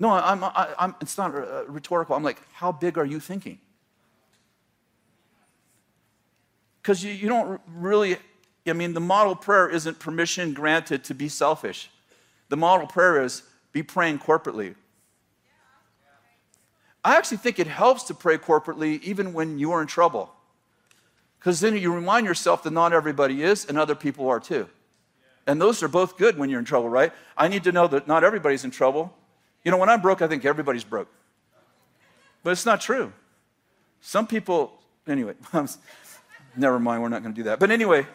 No, 0.00 0.10
I'm, 0.12 0.42
I, 0.42 0.74
am 0.78 0.94
it's 1.02 1.18
not 1.18 1.34
uh, 1.34 1.66
rhetorical. 1.66 2.16
I'm 2.16 2.22
like, 2.22 2.40
how 2.52 2.72
big 2.72 2.96
are 2.96 3.04
you 3.04 3.20
thinking? 3.20 3.60
Because 6.82 7.04
you, 7.04 7.12
you 7.12 7.28
don't 7.28 7.60
really, 7.74 8.16
I 8.66 8.72
mean, 8.72 8.94
the 8.94 9.00
model 9.00 9.34
prayer 9.34 9.68
isn't 9.68 9.98
permission 9.98 10.54
granted 10.54 11.04
to 11.04 11.14
be 11.14 11.28
selfish. 11.28 11.90
The 12.48 12.56
model 12.56 12.86
prayer 12.86 13.22
is 13.22 13.42
be 13.72 13.82
praying 13.82 14.18
corporately. 14.18 14.74
I 17.04 17.16
actually 17.16 17.38
think 17.38 17.58
it 17.58 17.66
helps 17.66 18.04
to 18.04 18.14
pray 18.14 18.36
corporately 18.36 19.02
even 19.02 19.32
when 19.32 19.58
you 19.58 19.72
are 19.72 19.80
in 19.80 19.86
trouble. 19.86 20.32
Because 21.38 21.60
then 21.60 21.76
you 21.76 21.94
remind 21.94 22.26
yourself 22.26 22.62
that 22.64 22.72
not 22.72 22.92
everybody 22.92 23.42
is 23.42 23.64
and 23.64 23.78
other 23.78 23.94
people 23.94 24.28
are 24.28 24.40
too. 24.40 24.68
And 25.46 25.60
those 25.60 25.82
are 25.82 25.88
both 25.88 26.18
good 26.18 26.36
when 26.36 26.50
you're 26.50 26.58
in 26.58 26.66
trouble, 26.66 26.90
right? 26.90 27.12
I 27.36 27.48
need 27.48 27.64
to 27.64 27.72
know 27.72 27.86
that 27.88 28.06
not 28.06 28.24
everybody's 28.24 28.64
in 28.64 28.70
trouble 28.70 29.14
you 29.64 29.70
know, 29.70 29.76
when 29.76 29.88
I'm 29.88 30.00
broke, 30.00 30.22
I 30.22 30.28
think 30.28 30.44
everybody's 30.44 30.84
broke. 30.84 31.08
But 32.42 32.50
it's 32.50 32.64
not 32.64 32.80
true. 32.80 33.12
Some 34.00 34.26
people, 34.26 34.80
anyway, 35.06 35.34
never 36.56 36.78
mind, 36.78 37.02
we're 37.02 37.08
not 37.08 37.22
going 37.22 37.34
to 37.34 37.38
do 37.38 37.44
that. 37.44 37.58
But 37.58 37.70
anyway, 37.70 38.06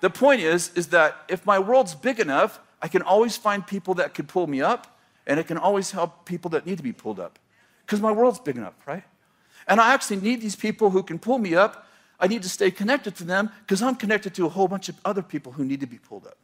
the 0.00 0.10
point 0.10 0.40
is, 0.40 0.70
is 0.74 0.88
that 0.88 1.16
if 1.28 1.44
my 1.46 1.58
world's 1.58 1.94
big 1.94 2.20
enough, 2.20 2.60
I 2.82 2.88
can 2.88 3.02
always 3.02 3.36
find 3.36 3.66
people 3.66 3.94
that 3.94 4.14
could 4.14 4.28
pull 4.28 4.46
me 4.46 4.62
up, 4.62 4.98
and 5.26 5.38
it 5.38 5.46
can 5.46 5.58
always 5.58 5.90
help 5.90 6.24
people 6.24 6.50
that 6.50 6.66
need 6.66 6.78
to 6.78 6.82
be 6.82 6.92
pulled 6.92 7.20
up. 7.20 7.38
Because 7.84 8.00
my 8.00 8.12
world's 8.12 8.38
big 8.38 8.56
enough, 8.56 8.74
right? 8.86 9.04
And 9.66 9.80
I 9.80 9.92
actually 9.94 10.20
need 10.20 10.40
these 10.40 10.56
people 10.56 10.90
who 10.90 11.02
can 11.02 11.18
pull 11.18 11.38
me 11.38 11.54
up. 11.54 11.86
I 12.18 12.26
need 12.26 12.42
to 12.42 12.48
stay 12.48 12.70
connected 12.70 13.16
to 13.16 13.24
them 13.24 13.50
because 13.60 13.82
I'm 13.82 13.96
connected 13.96 14.34
to 14.34 14.46
a 14.46 14.48
whole 14.48 14.68
bunch 14.68 14.88
of 14.88 14.96
other 15.04 15.22
people 15.22 15.52
who 15.52 15.64
need 15.64 15.80
to 15.80 15.86
be 15.86 15.98
pulled 15.98 16.26
up. 16.26 16.36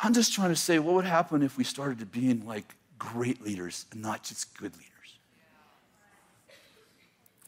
I'm 0.00 0.12
just 0.12 0.32
trying 0.32 0.50
to 0.50 0.56
say 0.56 0.78
what 0.80 0.94
would 0.94 1.04
happen 1.04 1.42
if 1.42 1.56
we 1.56 1.64
started 1.64 2.00
to 2.00 2.06
being 2.06 2.44
like 2.44 2.74
great 3.02 3.42
leaders 3.42 3.86
and 3.90 4.00
not 4.00 4.22
just 4.22 4.56
good 4.56 4.72
leaders? 4.74 4.91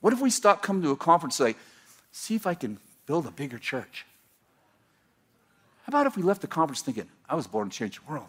What 0.04 0.12
if 0.12 0.20
we 0.20 0.28
stopped 0.28 0.62
coming 0.62 0.82
to 0.82 0.90
a 0.90 0.96
conference 0.96 1.40
like, 1.40 1.56
see 2.12 2.34
if 2.34 2.46
I 2.46 2.52
can 2.52 2.76
build 3.06 3.24
a 3.26 3.30
bigger 3.30 3.56
church? 3.56 4.04
How 5.84 5.88
about 5.88 6.06
if 6.06 6.14
we 6.14 6.22
left 6.22 6.42
the 6.42 6.46
conference 6.46 6.82
thinking, 6.82 7.08
I 7.26 7.34
was 7.34 7.46
born 7.46 7.70
to 7.70 7.74
change 7.74 7.98
the 7.98 8.12
world? 8.12 8.28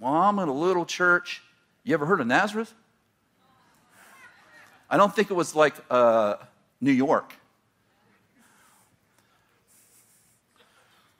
Well, 0.00 0.14
I'm 0.14 0.38
in 0.38 0.48
a 0.48 0.54
little 0.54 0.86
church. 0.86 1.42
You 1.84 1.92
ever 1.92 2.06
heard 2.06 2.22
of 2.22 2.26
Nazareth? 2.26 2.72
I 4.88 4.96
don't 4.96 5.14
think 5.14 5.30
it 5.30 5.34
was 5.34 5.54
like 5.54 5.74
uh, 5.90 6.36
New 6.80 6.92
York. 6.92 7.34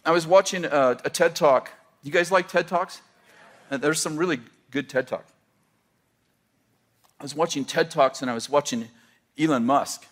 I 0.07 0.11
was 0.11 0.26
watching 0.26 0.64
a, 0.64 0.96
a 1.04 1.11
TED 1.11 1.36
Talk. 1.36 1.70
You 2.02 2.11
guys 2.11 2.32
like 2.32 2.48
TED 2.48 2.66
Talks? 2.66 3.02
There's 3.68 4.00
some 4.00 4.16
really 4.16 4.40
good 4.70 4.88
TED 4.88 5.07
Talk. 5.07 5.26
I 7.27 7.29
was 7.29 7.35
watching 7.35 7.64
TED 7.64 7.91
Talks 7.91 8.22
and 8.22 8.31
I 8.31 8.35
was 8.35 8.49
watching 8.49 8.87
Elon 9.37 9.66
Musk. 9.66 10.07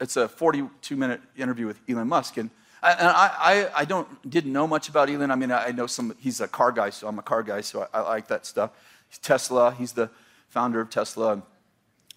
It's 0.00 0.16
a 0.16 0.26
42 0.28 0.96
minute 0.96 1.20
interview 1.36 1.64
with 1.64 1.78
Elon 1.88 2.08
Musk. 2.08 2.38
And 2.38 2.50
I, 2.82 2.90
and 2.90 3.06
I, 3.06 3.30
I, 3.38 3.70
I, 3.76 3.84
don't, 3.84 4.28
didn't 4.28 4.52
know 4.52 4.66
much 4.66 4.88
about 4.88 5.08
Elon. 5.08 5.30
I 5.30 5.36
mean, 5.36 5.52
I 5.52 5.70
know 5.70 5.86
some, 5.86 6.12
he's 6.18 6.40
a 6.40 6.48
car 6.48 6.72
guy, 6.72 6.90
so 6.90 7.06
I'm 7.06 7.20
a 7.20 7.22
car 7.22 7.44
guy, 7.44 7.60
so 7.60 7.86
I, 7.94 7.98
I 7.98 8.00
like 8.00 8.26
that 8.26 8.46
stuff. 8.46 8.72
He's 9.08 9.18
Tesla, 9.18 9.70
he's 9.78 9.92
the 9.92 10.10
founder 10.48 10.80
of 10.80 10.90
Tesla 10.90 11.40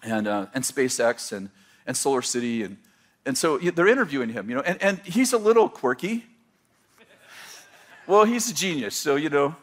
and, 0.02 0.26
uh, 0.26 0.46
and 0.52 0.64
SpaceX 0.64 1.30
and, 1.30 1.48
and 1.86 1.96
Solar 1.96 2.22
City. 2.22 2.64
And, 2.64 2.78
and 3.24 3.38
so 3.38 3.58
they're 3.58 3.86
interviewing 3.86 4.30
him, 4.30 4.50
you 4.50 4.56
know, 4.56 4.62
and, 4.62 4.82
and 4.82 4.98
he's 5.04 5.32
a 5.32 5.38
little 5.38 5.68
quirky. 5.68 6.24
Well, 8.08 8.24
he's 8.24 8.50
a 8.50 8.54
genius. 8.54 8.96
So, 8.96 9.14
you 9.14 9.30
know, 9.30 9.54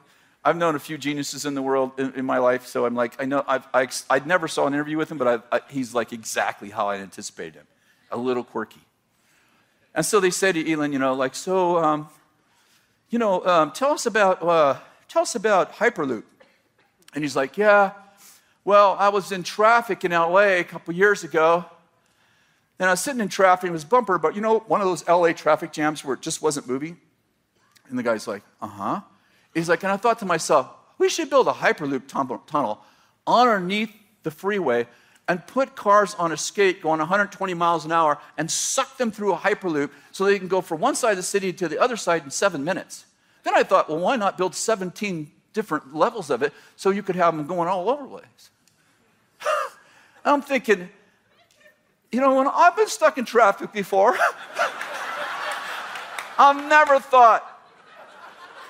I've 0.44 0.58
known 0.58 0.76
a 0.76 0.80
few 0.80 0.98
geniuses 0.98 1.46
in 1.46 1.54
the 1.54 1.62
world 1.62 1.92
in, 2.00 2.14
in 2.16 2.26
my 2.26 2.40
life. 2.40 2.66
So 2.66 2.86
I'm 2.86 2.96
like, 2.96 3.22
I 3.22 3.26
know, 3.26 3.44
I've, 3.48 3.68
I, 3.74 3.88
I 4.10 4.20
never 4.20 4.48
saw 4.48 4.66
an 4.66 4.74
interview 4.74 4.98
with 4.98 5.12
him, 5.12 5.18
but 5.18 5.46
I, 5.52 5.62
he's 5.70 5.94
like 5.94 6.14
exactly 6.14 6.70
how 6.70 6.90
I 6.90 6.98
anticipated 6.98 7.56
him 7.56 7.68
a 8.12 8.18
little 8.18 8.44
quirky. 8.44 8.82
And 9.94 10.06
so 10.06 10.20
they 10.20 10.30
say 10.30 10.52
to 10.52 10.72
Elon, 10.72 10.94
you 10.94 11.00
know, 11.00 11.14
like, 11.14 11.36
so, 11.36 11.78
um, 11.78 12.10
you 13.10 13.20
know, 13.20 13.46
um, 13.46 13.72
tell 13.72 13.92
us 13.92 14.06
about, 14.06 14.42
uh, 14.42 14.78
tell 15.08 15.22
us 15.22 15.36
about 15.36 15.74
Hyperloop. 15.74 16.24
And 17.14 17.24
he's 17.24 17.36
like, 17.36 17.58
yeah, 17.58 17.92
well, 18.64 18.96
I 19.00 19.10
was 19.10 19.32
in 19.32 19.44
traffic 19.44 20.06
in 20.06 20.12
LA 20.12 20.60
a 20.60 20.64
couple 20.64 20.94
years 20.94 21.24
ago. 21.24 21.66
And 22.80 22.88
I 22.90 22.94
was 22.94 23.02
sitting 23.02 23.22
in 23.22 23.28
traffic, 23.30 23.70
it 23.70 23.74
was 23.74 23.86
bumper, 23.86 24.18
but 24.18 24.36
you 24.36 24.42
know, 24.42 24.60
one 24.60 24.82
of 24.82 24.88
those 24.88 25.08
LA 25.08 25.34
traffic 25.34 25.72
jams 25.72 26.04
where 26.04 26.16
it 26.16 26.22
just 26.22 26.42
wasn't 26.42 26.68
moving. 26.68 26.98
And 27.90 28.00
the 28.00 28.04
guy's 28.04 28.28
like, 28.28 28.44
uh 28.62 28.68
huh. 28.68 29.02
He's 29.54 29.70
like, 29.70 29.84
and 29.84 29.92
I 29.92 29.98
thought 29.98 30.20
to 30.20 30.26
myself, 30.26 30.70
we 30.98 31.10
should 31.10 31.30
build 31.30 31.48
a 31.48 31.52
Hyperloop 31.52 32.08
tunnel 32.48 32.82
underneath 33.28 33.94
the 34.24 34.32
freeway 34.32 34.88
and 35.28 35.46
put 35.48 35.76
cars 35.76 36.16
on 36.16 36.32
a 36.32 36.38
skate 36.38 36.82
going 36.82 37.00
120 37.00 37.54
miles 37.54 37.86
an 37.86 37.92
hour 37.92 38.18
and 38.38 38.50
suck 38.50 38.98
them 38.98 39.12
through 39.12 39.34
a 39.34 39.38
Hyperloop 39.38 39.90
so 40.12 40.26
they 40.26 40.38
can 40.38 40.48
go 40.48 40.62
from 40.62 40.82
one 40.82 40.96
side 40.96 41.12
of 41.12 41.18
the 41.18 41.24
city 41.24 41.54
to 41.54 41.68
the 41.68 41.80
other 41.80 41.96
side 41.96 42.24
in 42.24 42.32
seven 42.32 42.64
minutes. 42.64 43.06
Then 43.44 43.56
I 43.56 43.64
thought, 43.64 43.90
well, 43.90 44.00
why 44.00 44.16
not 44.16 44.38
build 44.38 44.56
17 44.56 45.32
different 45.54 45.96
levels 45.96 46.30
of 46.30 46.44
it 46.44 46.54
so 46.76 46.90
you 46.90 47.04
could 47.04 47.16
have 47.16 47.36
them 47.36 47.48
going 47.48 47.68
all 47.68 47.90
over 47.90 48.04
the 48.04 48.10
place? 48.10 48.50
I'm 50.26 50.42
thinking, 50.42 50.90
you 52.12 52.20
know, 52.20 52.36
when 52.36 52.48
I've 52.48 52.76
been 52.76 52.88
stuck 52.88 53.18
in 53.18 53.26
traffic 53.26 53.72
before, 53.72 54.18
I've 56.38 56.68
never 56.68 57.00
thought, 57.00 57.48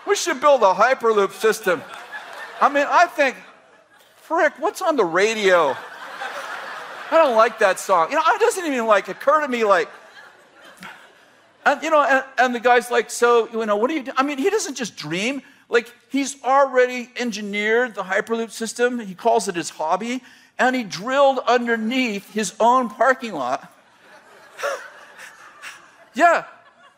we 0.08 0.16
should 0.16 0.42
build 0.42 0.62
a 0.62 0.74
Hyperloop 0.74 1.32
system. 1.32 1.82
I 2.60 2.70
mean, 2.70 2.86
I 2.90 3.06
think, 3.08 3.36
frick, 4.16 4.54
what's 4.60 4.82
on 4.82 4.96
the 4.96 5.06
radio? 5.06 5.76
I 7.12 7.18
don't 7.18 7.36
like 7.36 7.60
that 7.60 7.80
song. 7.80 8.10
You 8.10 8.16
know, 8.16 8.24
it 8.26 8.40
doesn't 8.40 8.66
even 8.66 8.86
like 8.86 9.08
occur 9.10 9.42
to 9.42 9.48
me 9.48 9.64
like, 9.64 9.90
and 11.66 11.82
you 11.84 11.90
know, 11.90 12.04
and, 12.04 12.24
and 12.38 12.56
the 12.56 12.60
guy's 12.60 12.90
like, 12.90 13.10
so, 13.10 13.50
you 13.52 13.66
know, 13.66 13.76
what 13.76 13.90
do 13.90 13.96
you 13.96 14.04
do? 14.04 14.12
I 14.16 14.24
mean, 14.24 14.38
he 14.38 14.50
doesn't 14.50 14.76
just 14.76 14.96
dream. 14.96 15.42
Like, 15.70 15.94
he's 16.10 16.42
already 16.44 17.10
engineered 17.18 17.96
the 17.96 18.04
Hyperloop 18.04 18.52
system. 18.52 19.00
He 19.00 19.14
calls 19.14 19.48
it 19.48 19.56
his 19.56 19.70
hobby. 19.70 20.24
And 20.58 20.76
he 20.76 20.84
drilled 20.84 21.40
underneath 21.48 22.34
his 22.34 22.54
own 22.60 22.90
parking 22.90 23.34
lot. 23.34 23.72
yeah, 26.14 26.46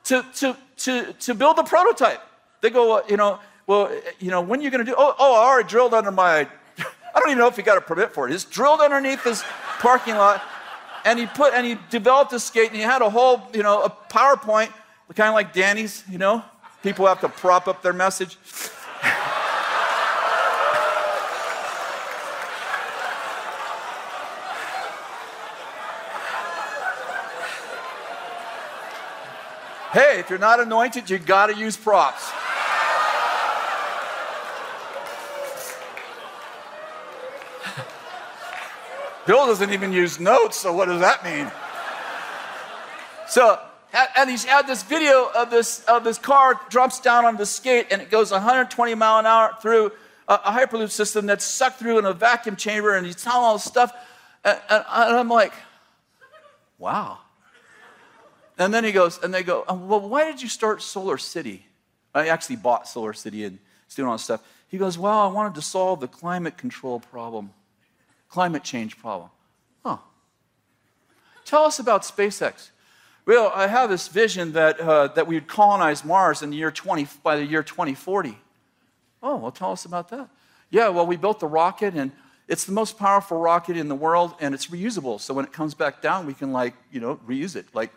to, 0.06 0.26
to, 0.36 0.58
to, 0.78 1.14
to 1.14 1.34
build 1.34 1.58
the 1.58 1.64
prototype. 1.64 2.22
They 2.64 2.70
go, 2.70 3.04
you 3.10 3.18
know, 3.18 3.40
well, 3.68 3.92
you 4.20 4.32
know, 4.32 4.40
when 4.40 4.62
are 4.62 4.64
you 4.64 4.70
going 4.70 4.86
to 4.86 4.90
do? 4.90 4.96
Oh, 4.98 5.14
oh, 5.20 5.36
I 5.36 5.50
already 5.50 5.68
drilled 5.68 5.94
under 5.94 6.12
my 6.12 6.48
I 6.80 7.20
don't 7.20 7.28
even 7.28 7.38
know 7.38 7.48
if 7.48 7.58
he 7.58 7.62
got 7.62 7.78
a 7.78 7.82
permit 7.82 8.14
for 8.14 8.26
it. 8.26 8.32
He's 8.32 8.46
drilled 8.46 8.80
underneath 8.80 9.22
his 9.26 9.44
parking 9.80 10.16
lot. 10.16 10.42
And 11.04 11.20
he 11.20 11.26
put 11.26 11.54
and 11.54 11.66
he 11.66 11.78
developed 11.90 12.32
a 12.32 12.40
skate 12.40 12.70
and 12.70 12.78
he 12.78 12.82
had 12.82 13.02
a 13.02 13.10
whole, 13.10 13.42
you 13.54 13.64
know, 13.64 13.84
a 13.84 13.90
PowerPoint, 13.90 14.72
kind 15.14 15.28
of 15.28 15.36
like 15.36 15.52
Danny's, 15.52 16.06
you 16.10 16.18
know. 16.18 16.42
People 16.84 17.06
have 17.06 17.20
to 17.20 17.28
prop 17.28 17.68
up 17.68 17.82
their 17.82 17.92
message. 17.92 18.38
hey, 29.92 30.22
if 30.22 30.30
you're 30.30 30.40
not 30.40 30.62
anointed, 30.62 31.10
you 31.10 31.20
got 31.20 31.48
to 31.48 31.56
use 31.58 31.76
props. 31.76 32.32
Bill 39.26 39.46
doesn't 39.46 39.72
even 39.72 39.94
use 39.94 40.20
notes, 40.20 40.58
so 40.58 40.74
what 40.74 40.88
does 40.88 41.00
that 41.00 41.24
mean? 41.24 41.50
So, 43.28 43.58
and 44.18 44.30
he's 44.30 44.44
had 44.44 44.68
this 44.68 44.84
video 44.84 45.30
of 45.34 45.50
this, 45.50 45.84
of 45.86 46.04
this 46.04 46.18
car 46.18 46.60
drops 46.70 47.00
down 47.00 47.26
on 47.26 47.38
the 47.38 47.46
skate 47.46 47.88
and 47.92 48.02
it 48.02 48.12
goes 48.12 48.32
120 48.32 48.96
mile 48.96 49.20
an 49.20 49.26
hour 49.26 49.56
through 49.62 49.92
a, 50.28 50.34
a 50.34 50.52
hyperloop 50.52 50.92
system 50.92 51.26
that's 51.26 51.46
sucked 51.46 51.80
through 51.80 52.00
in 52.00 52.06
a 52.06 52.14
vacuum 52.14 52.56
chamber 52.58 52.96
and 52.96 53.06
he's 53.06 53.16
telling 53.16 53.44
all 53.44 53.54
this 53.54 53.64
stuff. 53.64 53.94
And, 54.44 54.60
and, 54.70 54.84
and 54.92 55.16
I'm 55.16 55.30
like, 55.30 55.54
wow. 56.78 57.20
And 58.58 58.74
then 58.74 58.84
he 58.84 58.92
goes, 58.92 59.24
and 59.24 59.34
they 59.34 59.42
go, 59.42 59.64
oh, 59.68 59.76
well, 59.76 60.02
why 60.02 60.26
did 60.26 60.42
you 60.42 60.50
start 60.50 60.82
Solar 60.82 61.18
City? 61.18 61.66
I 62.14 62.28
actually 62.28 62.58
bought 62.58 62.88
Solar 62.88 63.14
City 63.14 63.46
and 63.46 63.58
doing 63.96 64.08
all 64.08 64.16
this 64.16 64.24
stuff. 64.24 64.44
He 64.68 64.78
goes, 64.78 64.98
well, 64.98 65.20
I 65.20 65.28
wanted 65.28 65.56
to 65.56 65.62
solve 65.62 66.02
the 66.02 66.08
climate 66.08 66.58
control 66.58 67.00
problem 67.00 67.52
climate 68.34 68.64
change 68.64 68.98
problem. 68.98 69.30
Huh. 69.86 69.98
Tell 71.46 71.66
us 71.66 71.78
about 71.78 72.02
SpaceX. 72.02 72.72
Well, 73.28 73.52
I 73.54 73.68
have 73.68 73.92
this 73.92 74.08
vision 74.08 74.54
that, 74.54 74.80
uh, 74.80 75.10
that 75.10 75.28
we 75.28 75.36
would 75.36 75.48
colonize 75.48 76.04
Mars 76.04 76.42
in 76.42 76.50
the 76.50 76.58
year 76.58 76.72
20, 76.72 77.08
by 77.22 77.36
the 77.36 77.46
year 77.46 77.62
2040. 77.62 78.36
Oh, 79.22 79.36
well, 79.36 79.52
tell 79.52 79.72
us 79.72 79.86
about 79.86 80.10
that. 80.10 80.30
Yeah, 80.72 80.90
well, 80.90 81.06
we 81.06 81.16
built 81.16 81.40
the 81.42 81.48
rocket, 81.48 81.94
and 81.94 82.12
it's 82.48 82.66
the 82.66 82.72
most 82.72 82.98
powerful 82.98 83.38
rocket 83.38 83.78
in 83.78 83.88
the 83.88 83.94
world, 83.96 84.34
and 84.40 84.56
it's 84.56 84.66
reusable. 84.66 85.22
So 85.22 85.36
when 85.36 85.46
it 85.46 85.54
comes 85.54 85.76
back 85.76 86.02
down, 86.02 86.26
we 86.26 86.34
can, 86.34 86.52
like, 86.52 86.74
you 86.92 87.00
know, 87.00 87.18
reuse 87.28 87.56
it. 87.56 87.68
Like, 87.76 87.92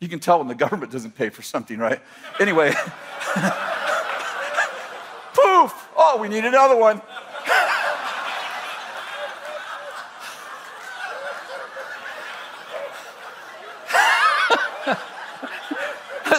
you 0.00 0.08
can 0.08 0.18
tell 0.18 0.38
when 0.40 0.48
the 0.48 0.56
government 0.56 0.90
doesn't 0.90 1.14
pay 1.14 1.28
for 1.28 1.42
something, 1.42 1.78
right? 1.78 2.00
Anyway, 2.40 2.70
poof! 5.34 5.88
Oh, 5.96 6.18
we 6.20 6.26
need 6.28 6.44
another 6.44 6.76
one. 6.76 7.00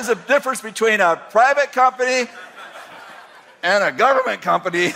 A 0.09 0.15
difference 0.15 0.61
between 0.61 0.99
a 0.99 1.15
private 1.31 1.71
company 1.71 2.29
and 3.63 3.83
a 3.83 3.91
government 3.91 4.41
company 4.41 4.91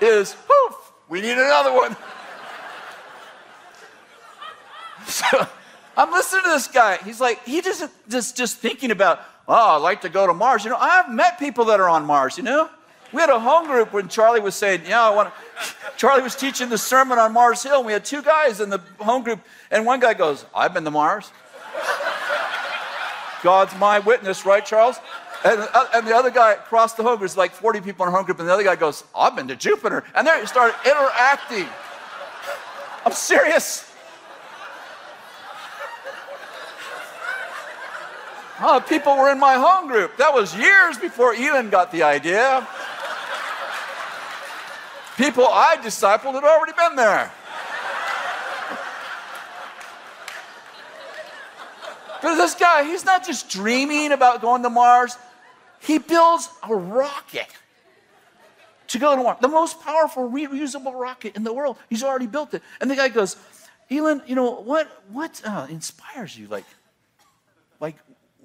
is 0.00 0.36
poof, 0.46 0.92
we 1.08 1.20
need 1.20 1.32
another 1.38 1.72
one. 1.72 1.96
So 5.04 5.26
I'm 5.96 6.12
listening 6.12 6.44
to 6.44 6.50
this 6.50 6.68
guy. 6.68 6.96
He's 6.98 7.20
like, 7.20 7.44
he 7.44 7.60
doesn't 7.60 7.90
just 8.08 8.36
just 8.36 8.58
thinking 8.58 8.92
about, 8.92 9.20
oh, 9.48 9.76
I'd 9.76 9.82
like 9.82 10.02
to 10.02 10.08
go 10.08 10.26
to 10.28 10.32
Mars. 10.32 10.64
You 10.64 10.70
know, 10.70 10.76
I've 10.76 11.12
met 11.12 11.40
people 11.40 11.64
that 11.66 11.80
are 11.80 11.88
on 11.88 12.06
Mars, 12.06 12.38
you 12.38 12.44
know? 12.44 12.70
We 13.12 13.20
had 13.20 13.30
a 13.30 13.38
home 13.38 13.66
group 13.66 13.92
when 13.92 14.08
Charlie 14.08 14.40
was 14.40 14.54
saying, 14.54 14.82
Yeah, 14.86 15.02
I 15.02 15.10
want. 15.10 15.34
Charlie 15.96 16.22
was 16.22 16.34
teaching 16.34 16.68
the 16.68 16.78
sermon 16.78 17.18
on 17.18 17.32
Mars 17.32 17.62
Hill. 17.62 17.78
And 17.78 17.86
we 17.86 17.92
had 17.92 18.04
two 18.04 18.22
guys 18.22 18.60
in 18.60 18.70
the 18.70 18.78
home 18.98 19.22
group, 19.22 19.40
and 19.70 19.84
one 19.84 20.00
guy 20.00 20.14
goes, 20.14 20.44
I've 20.54 20.72
been 20.72 20.84
to 20.84 20.90
Mars. 20.90 21.30
God's 23.42 23.76
my 23.78 23.98
witness, 23.98 24.46
right, 24.46 24.64
Charles? 24.64 24.98
And, 25.44 25.60
uh, 25.60 25.86
and 25.94 26.06
the 26.06 26.14
other 26.14 26.30
guy 26.30 26.52
across 26.52 26.94
the 26.94 27.02
home 27.02 27.18
there's 27.18 27.36
like 27.36 27.52
40 27.52 27.80
people 27.80 28.06
in 28.06 28.12
a 28.12 28.16
home 28.16 28.24
group, 28.24 28.38
and 28.38 28.48
the 28.48 28.52
other 28.52 28.62
guy 28.62 28.76
goes, 28.76 29.04
I've 29.14 29.34
been 29.34 29.48
to 29.48 29.56
Jupiter. 29.56 30.04
And 30.14 30.26
they 30.26 30.44
started 30.46 30.76
interacting. 30.84 31.66
I'm 33.04 33.12
serious. 33.12 33.92
Oh, 38.60 38.84
people 38.88 39.16
were 39.16 39.32
in 39.32 39.40
my 39.40 39.54
home 39.54 39.88
group. 39.88 40.16
That 40.18 40.32
was 40.32 40.56
years 40.56 40.96
before 40.96 41.34
Elon 41.34 41.68
got 41.68 41.90
the 41.90 42.04
idea. 42.04 42.66
People 45.16 45.46
I 45.48 45.76
discipled 45.78 46.34
had 46.34 46.44
already 46.44 46.72
been 46.72 46.94
there. 46.94 47.32
But 52.22 52.36
this 52.36 52.54
guy, 52.54 52.84
he's 52.84 53.04
not 53.04 53.26
just 53.26 53.50
dreaming 53.50 54.12
about 54.12 54.40
going 54.40 54.62
to 54.62 54.70
Mars, 54.70 55.16
he 55.80 55.98
builds 55.98 56.48
a 56.62 56.74
rocket 56.74 57.48
to 58.88 58.98
go 58.98 59.16
to 59.16 59.22
Mars. 59.22 59.38
The 59.40 59.48
most 59.48 59.82
powerful 59.82 60.30
reusable 60.30 60.94
rocket 60.94 61.34
in 61.34 61.42
the 61.42 61.52
world. 61.52 61.76
He's 61.90 62.04
already 62.04 62.28
built 62.28 62.54
it. 62.54 62.62
And 62.80 62.90
the 62.90 62.94
guy 62.94 63.08
goes, 63.08 63.36
Elon, 63.90 64.22
you 64.26 64.36
know, 64.36 64.60
what, 64.60 65.02
what 65.10 65.42
uh, 65.44 65.66
inspires 65.68 66.38
you? 66.38 66.46
Like, 66.46 66.64
like, 67.80 67.96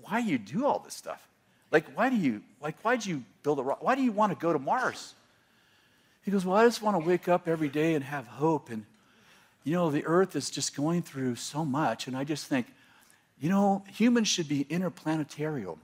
why 0.01 0.21
do 0.21 0.27
you 0.27 0.39
do 0.39 0.65
all 0.65 0.79
this 0.79 0.95
stuff? 0.95 1.25
Like, 1.71 1.85
why 1.95 2.09
do 2.09 2.15
you, 2.15 2.41
like, 2.61 2.75
why 2.81 2.95
do 2.95 3.09
you 3.09 3.23
build 3.43 3.59
a 3.59 3.63
rocket? 3.63 3.83
Why 3.83 3.95
do 3.95 4.01
you 4.01 4.11
want 4.11 4.31
to 4.31 4.39
go 4.39 4.51
to 4.51 4.59
Mars? 4.59 5.13
He 6.23 6.31
goes, 6.31 6.43
well, 6.43 6.57
I 6.57 6.65
just 6.65 6.81
want 6.81 6.99
to 6.99 7.07
wake 7.07 7.27
up 7.27 7.47
every 7.47 7.69
day 7.69 7.93
and 7.93 8.03
have 8.03 8.25
hope. 8.25 8.69
And, 8.69 8.85
you 9.63 9.73
know, 9.73 9.91
the 9.91 10.05
earth 10.05 10.35
is 10.35 10.49
just 10.49 10.75
going 10.75 11.03
through 11.03 11.35
so 11.35 11.63
much. 11.63 12.07
And 12.07 12.17
I 12.17 12.23
just 12.23 12.47
think, 12.47 12.65
you 13.39 13.49
know, 13.49 13.83
humans 13.87 14.27
should 14.27 14.47
be 14.47 14.65
interplanetarial. 14.65 15.77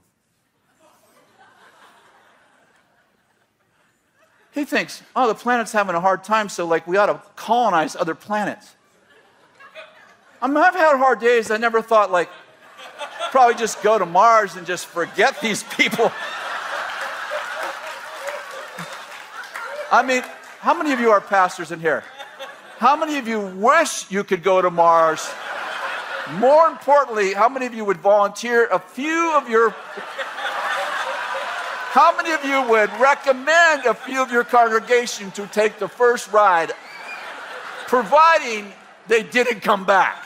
He 4.52 4.64
thinks, 4.64 5.02
oh, 5.16 5.26
the 5.26 5.34
planet's 5.34 5.72
having 5.72 5.96
a 5.96 6.00
hard 6.00 6.22
time, 6.22 6.48
so 6.48 6.64
like 6.64 6.86
we 6.86 6.96
ought 6.96 7.06
to 7.06 7.20
colonize 7.34 7.96
other 7.96 8.14
planets. 8.14 8.76
I 10.40 10.46
mean, 10.46 10.58
I've 10.58 10.74
had 10.74 10.96
hard 10.96 11.20
days. 11.20 11.50
I 11.50 11.56
never 11.56 11.82
thought 11.82 12.12
like 12.12 12.28
probably 13.30 13.56
just 13.56 13.82
go 13.82 13.98
to 13.98 14.06
Mars 14.06 14.54
and 14.54 14.66
just 14.66 14.86
forget 14.86 15.40
these 15.42 15.64
people. 15.64 16.12
I 19.90 20.02
mean, 20.06 20.22
how 20.60 20.74
many 20.74 20.92
of 20.92 21.00
you 21.00 21.10
are 21.10 21.20
pastors 21.20 21.72
in 21.72 21.80
here? 21.80 22.04
How 22.78 22.96
many 22.96 23.18
of 23.18 23.28
you 23.28 23.40
wish 23.40 24.10
you 24.10 24.24
could 24.24 24.42
go 24.42 24.60
to 24.60 24.70
Mars? 24.70 25.28
More 26.32 26.68
importantly, 26.68 27.34
how 27.34 27.48
many 27.48 27.66
of 27.66 27.74
you 27.74 27.84
would 27.84 27.98
volunteer 27.98 28.66
a 28.66 28.78
few 28.78 29.32
of 29.36 29.48
your 29.48 29.74
how 31.94 32.16
many 32.16 32.32
of 32.32 32.44
you 32.44 32.60
would 32.70 32.90
recommend 32.98 33.86
a 33.86 33.94
few 33.94 34.20
of 34.20 34.32
your 34.32 34.42
congregation 34.42 35.30
to 35.32 35.46
take 35.46 35.78
the 35.78 35.86
first 35.86 36.32
ride, 36.32 36.72
providing 37.86 38.72
they 39.06 39.22
didn't 39.22 39.60
come 39.60 39.84
back? 39.84 40.24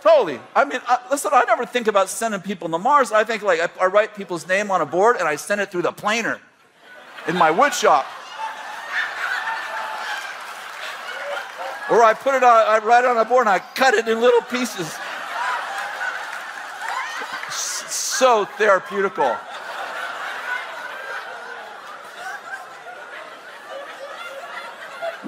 Totally. 0.00 0.38
I 0.54 0.64
mean, 0.64 0.80
I, 0.86 0.98
listen, 1.10 1.32
I 1.34 1.44
never 1.44 1.66
think 1.66 1.88
about 1.88 2.08
sending 2.08 2.40
people 2.40 2.68
to 2.68 2.78
Mars. 2.78 3.10
I 3.10 3.24
think 3.24 3.42
like 3.42 3.60
I, 3.60 3.84
I 3.84 3.86
write 3.86 4.14
people's 4.14 4.46
name 4.46 4.70
on 4.70 4.80
a 4.80 4.86
board 4.86 5.16
and 5.16 5.26
I 5.26 5.36
send 5.36 5.60
it 5.60 5.70
through 5.70 5.82
the 5.82 5.92
planer 5.92 6.40
in 7.26 7.36
my 7.36 7.50
wood 7.50 7.74
Or 11.90 12.04
I 12.04 12.14
put 12.14 12.34
it 12.34 12.44
on, 12.44 12.50
I 12.50 12.78
write 12.78 13.04
it 13.04 13.10
on 13.10 13.18
a 13.18 13.24
board 13.24 13.46
and 13.46 13.50
I 13.50 13.58
cut 13.58 13.94
it 13.94 14.06
in 14.06 14.20
little 14.20 14.42
pieces. 14.42 14.96
So 17.50 18.44
therapeutical. 18.44 19.38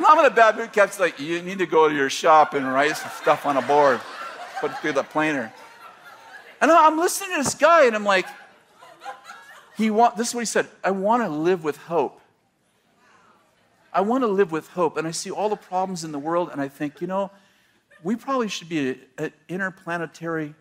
I'm 0.05 0.19
in 0.19 0.25
a 0.27 0.31
bad 0.31 0.57
mood. 0.57 0.73
Cat's 0.73 1.01
like, 1.01 1.19
you 1.19 1.43
need 1.43 1.59
to 1.59 1.67
go 1.67 1.89
to 1.89 1.95
your 1.95 2.11
shop 2.11 2.55
and 2.55 2.71
write 2.73 2.97
some 2.97 3.11
stuff 3.21 3.45
on 3.47 3.57
a 3.57 3.63
board, 3.63 4.01
put 4.61 4.71
it 4.71 4.79
through 4.79 4.93
the 4.93 5.03
planer. 5.03 5.53
And 6.61 6.71
I'm 6.71 6.99
listening 6.99 7.31
to 7.31 7.43
this 7.43 7.55
guy, 7.55 7.87
and 7.87 7.97
I'm 7.97 8.05
like, 8.05 8.27
he 9.77 9.91
want. 9.91 10.17
This 10.17 10.29
is 10.29 10.35
what 10.35 10.41
he 10.41 10.47
said. 10.47 10.69
I 10.85 10.93
want 10.93 11.23
to 11.25 11.29
live 11.29 11.65
with 11.65 11.77
hope. 11.77 12.21
I 13.93 14.01
want 14.01 14.23
to 14.23 14.29
live 14.29 14.53
with 14.53 14.69
hope. 14.69 14.97
And 14.97 15.07
I 15.07 15.11
see 15.11 15.31
all 15.31 15.49
the 15.49 15.57
problems 15.57 16.05
in 16.05 16.13
the 16.13 16.19
world, 16.19 16.49
and 16.51 16.61
I 16.61 16.69
think, 16.69 17.01
you 17.01 17.07
know, 17.07 17.31
we 18.03 18.17
probably 18.17 18.49
should 18.49 18.69
be 18.69 18.99
an 19.19 19.33
interplanetary 19.49 20.55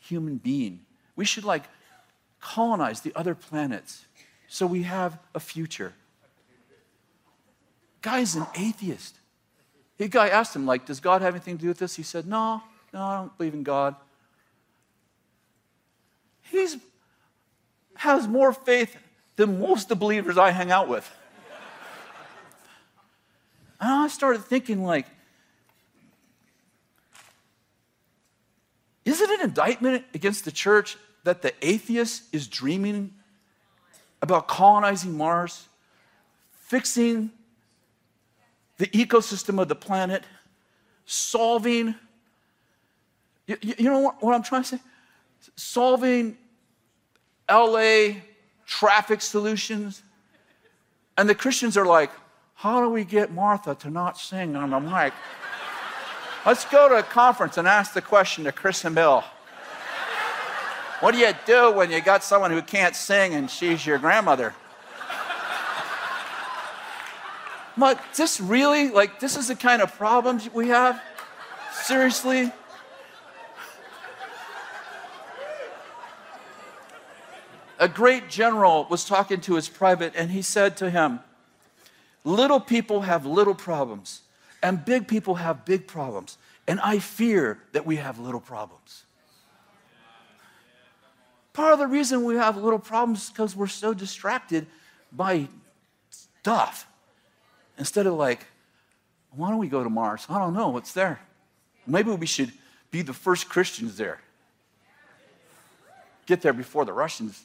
human 0.00 0.36
being. 0.38 0.80
We 1.14 1.24
should 1.24 1.44
like 1.44 1.64
colonize 2.40 3.02
the 3.02 3.12
other 3.14 3.34
planets 3.34 4.06
so 4.48 4.66
we 4.66 4.82
have 4.82 5.18
a 5.34 5.40
future. 5.40 5.92
Guy's 8.02 8.34
an 8.34 8.46
atheist. 8.56 9.16
The 9.98 10.08
guy 10.08 10.28
asked 10.28 10.56
him, 10.56 10.64
like, 10.64 10.86
does 10.86 10.98
God 10.98 11.20
have 11.20 11.34
anything 11.34 11.58
to 11.58 11.62
do 11.62 11.68
with 11.68 11.78
this? 11.78 11.94
He 11.94 12.02
said, 12.02 12.26
no, 12.26 12.62
no, 12.92 13.02
I 13.02 13.18
don't 13.18 13.36
believe 13.36 13.52
in 13.52 13.62
God. 13.62 13.94
He 16.50 16.66
has 17.96 18.26
more 18.26 18.52
faith 18.54 18.96
than 19.36 19.60
most 19.60 19.82
of 19.82 19.88
the 19.90 19.96
believers 19.96 20.38
I 20.38 20.50
hang 20.50 20.72
out 20.72 20.88
with. 20.88 21.08
And 23.80 23.90
I 23.90 24.08
started 24.08 24.44
thinking, 24.44 24.84
like, 24.84 25.06
is 29.04 29.20
it 29.20 29.30
an 29.30 29.40
indictment 29.40 30.04
against 30.12 30.44
the 30.44 30.52
church 30.52 30.96
that 31.24 31.42
the 31.42 31.52
atheist 31.62 32.24
is 32.32 32.46
dreaming 32.46 33.14
about 34.22 34.48
colonizing 34.48 35.16
Mars, 35.16 35.66
fixing 36.52 37.30
the 38.76 38.86
ecosystem 38.88 39.60
of 39.60 39.68
the 39.68 39.74
planet, 39.74 40.24
solving, 41.06 41.94
you, 43.46 43.56
you 43.62 43.84
know 43.84 43.98
what, 43.98 44.22
what 44.22 44.34
I'm 44.34 44.42
trying 44.42 44.62
to 44.62 44.68
say? 44.68 44.78
Solving 45.56 46.36
LA 47.50 48.20
traffic 48.66 49.20
solutions. 49.20 50.02
And 51.18 51.28
the 51.28 51.34
Christians 51.34 51.76
are 51.76 51.86
like, 51.86 52.10
how 52.60 52.82
do 52.82 52.90
we 52.90 53.04
get 53.04 53.32
Martha 53.32 53.74
to 53.74 53.88
not 53.88 54.18
sing 54.18 54.54
on 54.54 54.68
the 54.68 54.78
mic? 54.78 55.14
Let's 56.44 56.66
go 56.66 56.90
to 56.90 56.96
a 56.96 57.02
conference 57.02 57.56
and 57.56 57.66
ask 57.66 57.94
the 57.94 58.02
question 58.02 58.44
to 58.44 58.52
Kris 58.52 58.84
and 58.84 58.94
Bill. 58.94 59.24
What 61.00 61.12
do 61.12 61.18
you 61.18 61.32
do 61.46 61.72
when 61.72 61.90
you 61.90 62.02
got 62.02 62.22
someone 62.22 62.50
who 62.50 62.60
can't 62.60 62.94
sing 62.94 63.32
and 63.32 63.50
she's 63.50 63.86
your 63.86 63.96
grandmother? 63.96 64.54
But 67.78 67.98
this 68.14 68.38
really, 68.42 68.90
like, 68.90 69.20
this 69.20 69.38
is 69.38 69.48
the 69.48 69.56
kind 69.56 69.80
of 69.80 69.96
problems 69.96 70.52
we 70.52 70.68
have? 70.68 71.00
Seriously? 71.72 72.52
A 77.78 77.88
great 77.88 78.28
general 78.28 78.86
was 78.90 79.06
talking 79.06 79.40
to 79.40 79.54
his 79.54 79.70
private, 79.70 80.12
and 80.14 80.30
he 80.30 80.42
said 80.42 80.76
to 80.76 80.90
him, 80.90 81.20
Little 82.24 82.60
people 82.60 83.02
have 83.02 83.24
little 83.24 83.54
problems, 83.54 84.22
and 84.62 84.84
big 84.84 85.08
people 85.08 85.36
have 85.36 85.64
big 85.64 85.86
problems. 85.86 86.36
And 86.66 86.78
I 86.80 86.98
fear 86.98 87.58
that 87.72 87.86
we 87.86 87.96
have 87.96 88.18
little 88.18 88.40
problems. 88.40 89.04
Part 91.52 91.72
of 91.72 91.78
the 91.78 91.86
reason 91.86 92.24
we 92.24 92.36
have 92.36 92.56
little 92.56 92.78
problems 92.78 93.24
is 93.24 93.30
because 93.30 93.56
we're 93.56 93.66
so 93.66 93.92
distracted 93.92 94.66
by 95.10 95.48
stuff. 96.10 96.86
Instead 97.78 98.06
of 98.06 98.14
like, 98.14 98.46
why 99.32 99.50
don't 99.50 99.58
we 99.58 99.68
go 99.68 99.82
to 99.82 99.90
Mars? 99.90 100.26
I 100.28 100.38
don't 100.38 100.54
know 100.54 100.68
what's 100.68 100.92
there. 100.92 101.20
Maybe 101.86 102.10
we 102.10 102.26
should 102.26 102.52
be 102.90 103.02
the 103.02 103.12
first 103.12 103.48
Christians 103.48 103.96
there. 103.96 104.20
Get 106.26 106.42
there 106.42 106.52
before 106.52 106.84
the 106.84 106.92
Russians. 106.92 107.44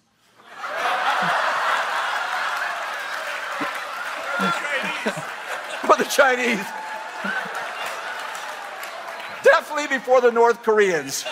Or 5.96 6.04
the 6.04 6.10
Chinese. 6.10 6.66
Definitely 9.43 9.88
before 9.88 10.22
the 10.22 10.32
North 10.32 10.64
Koreans. 10.64 11.26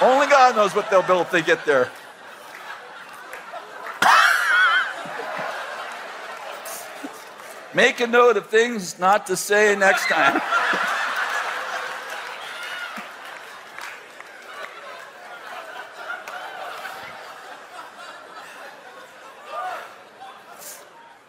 Only 0.00 0.26
God 0.26 0.56
knows 0.56 0.74
what 0.74 0.90
they'll 0.90 1.02
build 1.02 1.26
if 1.26 1.30
they 1.30 1.42
get 1.42 1.64
there. 1.64 1.90
Make 7.72 8.00
a 8.00 8.06
note 8.06 8.36
of 8.36 8.46
things 8.46 8.98
not 8.98 9.26
to 9.26 9.36
say 9.36 9.76
next 9.76 10.06
time. 10.06 10.40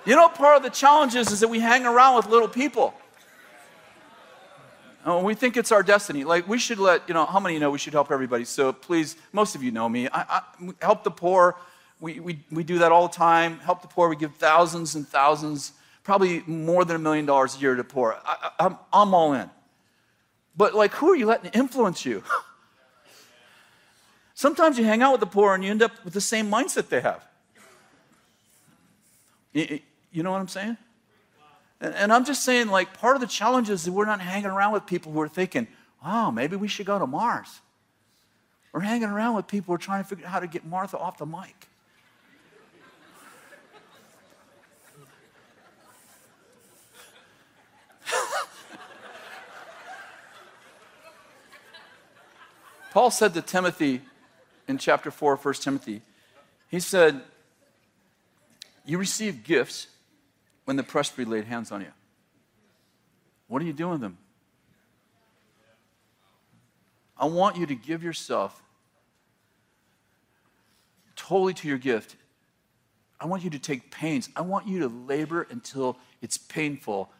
You 0.05 0.15
know, 0.15 0.29
part 0.29 0.57
of 0.57 0.63
the 0.63 0.69
challenge 0.69 1.15
is, 1.15 1.31
is 1.31 1.39
that 1.41 1.47
we 1.47 1.59
hang 1.59 1.85
around 1.85 2.15
with 2.15 2.27
little 2.27 2.47
people. 2.47 2.93
Oh, 5.03 5.23
we 5.23 5.33
think 5.33 5.57
it's 5.57 5.71
our 5.71 5.81
destiny. 5.81 6.23
Like 6.23 6.47
we 6.47 6.59
should 6.59 6.77
let, 6.77 7.07
you 7.07 7.13
know, 7.13 7.25
how 7.25 7.39
many 7.39 7.57
know 7.57 7.71
we 7.71 7.79
should 7.79 7.93
help 7.93 8.11
everybody? 8.11 8.45
So 8.45 8.71
please, 8.71 9.15
most 9.33 9.55
of 9.55 9.63
you 9.63 9.71
know 9.71 9.89
me. 9.89 10.07
I, 10.09 10.25
I, 10.29 10.41
help 10.81 11.03
the 11.03 11.11
poor. 11.11 11.55
We, 11.99 12.19
we, 12.19 12.39
we 12.51 12.63
do 12.63 12.79
that 12.79 12.91
all 12.91 13.07
the 13.07 13.15
time. 13.15 13.59
Help 13.59 13.81
the 13.81 13.87
poor. 13.87 14.09
We 14.09 14.15
give 14.15 14.35
thousands 14.35 14.95
and 14.95 15.07
thousands 15.07 15.73
probably 16.03 16.43
more 16.45 16.85
than 16.85 16.95
a 16.95 16.99
million 16.99 17.25
dollars 17.25 17.55
a 17.55 17.59
year 17.59 17.75
to 17.75 17.83
poor. 17.83 18.17
I, 18.25 18.51
I'm, 18.59 18.77
I'm 18.93 19.13
all 19.13 19.33
in. 19.33 19.49
But 20.55 20.75
like, 20.75 20.91
who 20.93 21.11
are 21.11 21.15
you 21.15 21.25
letting 21.25 21.51
influence 21.51 22.05
you? 22.05 22.23
Sometimes 24.33 24.77
you 24.77 24.85
hang 24.85 25.01
out 25.01 25.11
with 25.11 25.19
the 25.19 25.27
poor 25.27 25.53
and 25.53 25.63
you 25.63 25.71
end 25.71 25.81
up 25.81 25.91
with 26.03 26.13
the 26.13 26.21
same 26.21 26.49
mindset 26.49 26.89
they 26.89 27.01
have. 27.01 27.27
You 30.11 30.23
know 30.23 30.31
what 30.31 30.41
I'm 30.41 30.47
saying? 30.47 30.77
And 31.79 32.11
I'm 32.13 32.25
just 32.25 32.43
saying, 32.43 32.67
like, 32.67 32.93
part 32.93 33.15
of 33.15 33.21
the 33.21 33.27
challenge 33.27 33.69
is 33.69 33.85
that 33.85 33.91
we're 33.91 34.05
not 34.05 34.21
hanging 34.21 34.51
around 34.51 34.73
with 34.73 34.85
people 34.85 35.11
who 35.11 35.19
are 35.21 35.27
thinking, 35.27 35.67
oh, 36.05 36.29
maybe 36.29 36.55
we 36.55 36.67
should 36.67 36.85
go 36.85 36.99
to 36.99 37.07
Mars. 37.07 37.61
We're 38.71 38.81
hanging 38.81 39.09
around 39.09 39.35
with 39.35 39.47
people 39.47 39.67
who 39.67 39.73
are 39.75 39.79
trying 39.79 40.03
to 40.03 40.07
figure 40.07 40.25
out 40.25 40.31
how 40.31 40.39
to 40.39 40.47
get 40.47 40.63
Martha 40.63 40.97
off 40.97 41.17
the 41.17 41.25
mic. 41.25 41.67
Paul 52.91 53.09
said 53.09 53.33
to 53.33 53.41
Timothy 53.41 54.01
in 54.67 54.77
chapter 54.77 55.09
4 55.09 55.33
of 55.33 55.43
1 55.43 55.53
Timothy, 55.55 56.03
he 56.69 56.79
said, 56.79 57.21
You 58.85 58.99
receive 58.99 59.43
gifts 59.43 59.87
when 60.71 60.77
the 60.77 60.83
presbytery 60.83 61.25
laid 61.25 61.43
hands 61.43 61.69
on 61.73 61.81
you. 61.81 61.91
What 63.49 63.61
are 63.61 63.65
you 63.65 63.73
doing 63.73 63.91
with 63.91 63.99
them? 63.99 64.17
I 67.17 67.25
want 67.25 67.57
you 67.57 67.65
to 67.65 67.75
give 67.75 68.01
yourself 68.01 68.63
totally 71.17 71.53
to 71.55 71.67
your 71.67 71.77
gift. 71.77 72.15
I 73.19 73.25
want 73.25 73.43
you 73.43 73.49
to 73.49 73.59
take 73.59 73.91
pains. 73.91 74.29
I 74.33 74.43
want 74.43 74.65
you 74.65 74.79
to 74.79 74.87
labor 74.87 75.45
until 75.49 75.97
it's 76.21 76.37
painful. 76.37 77.11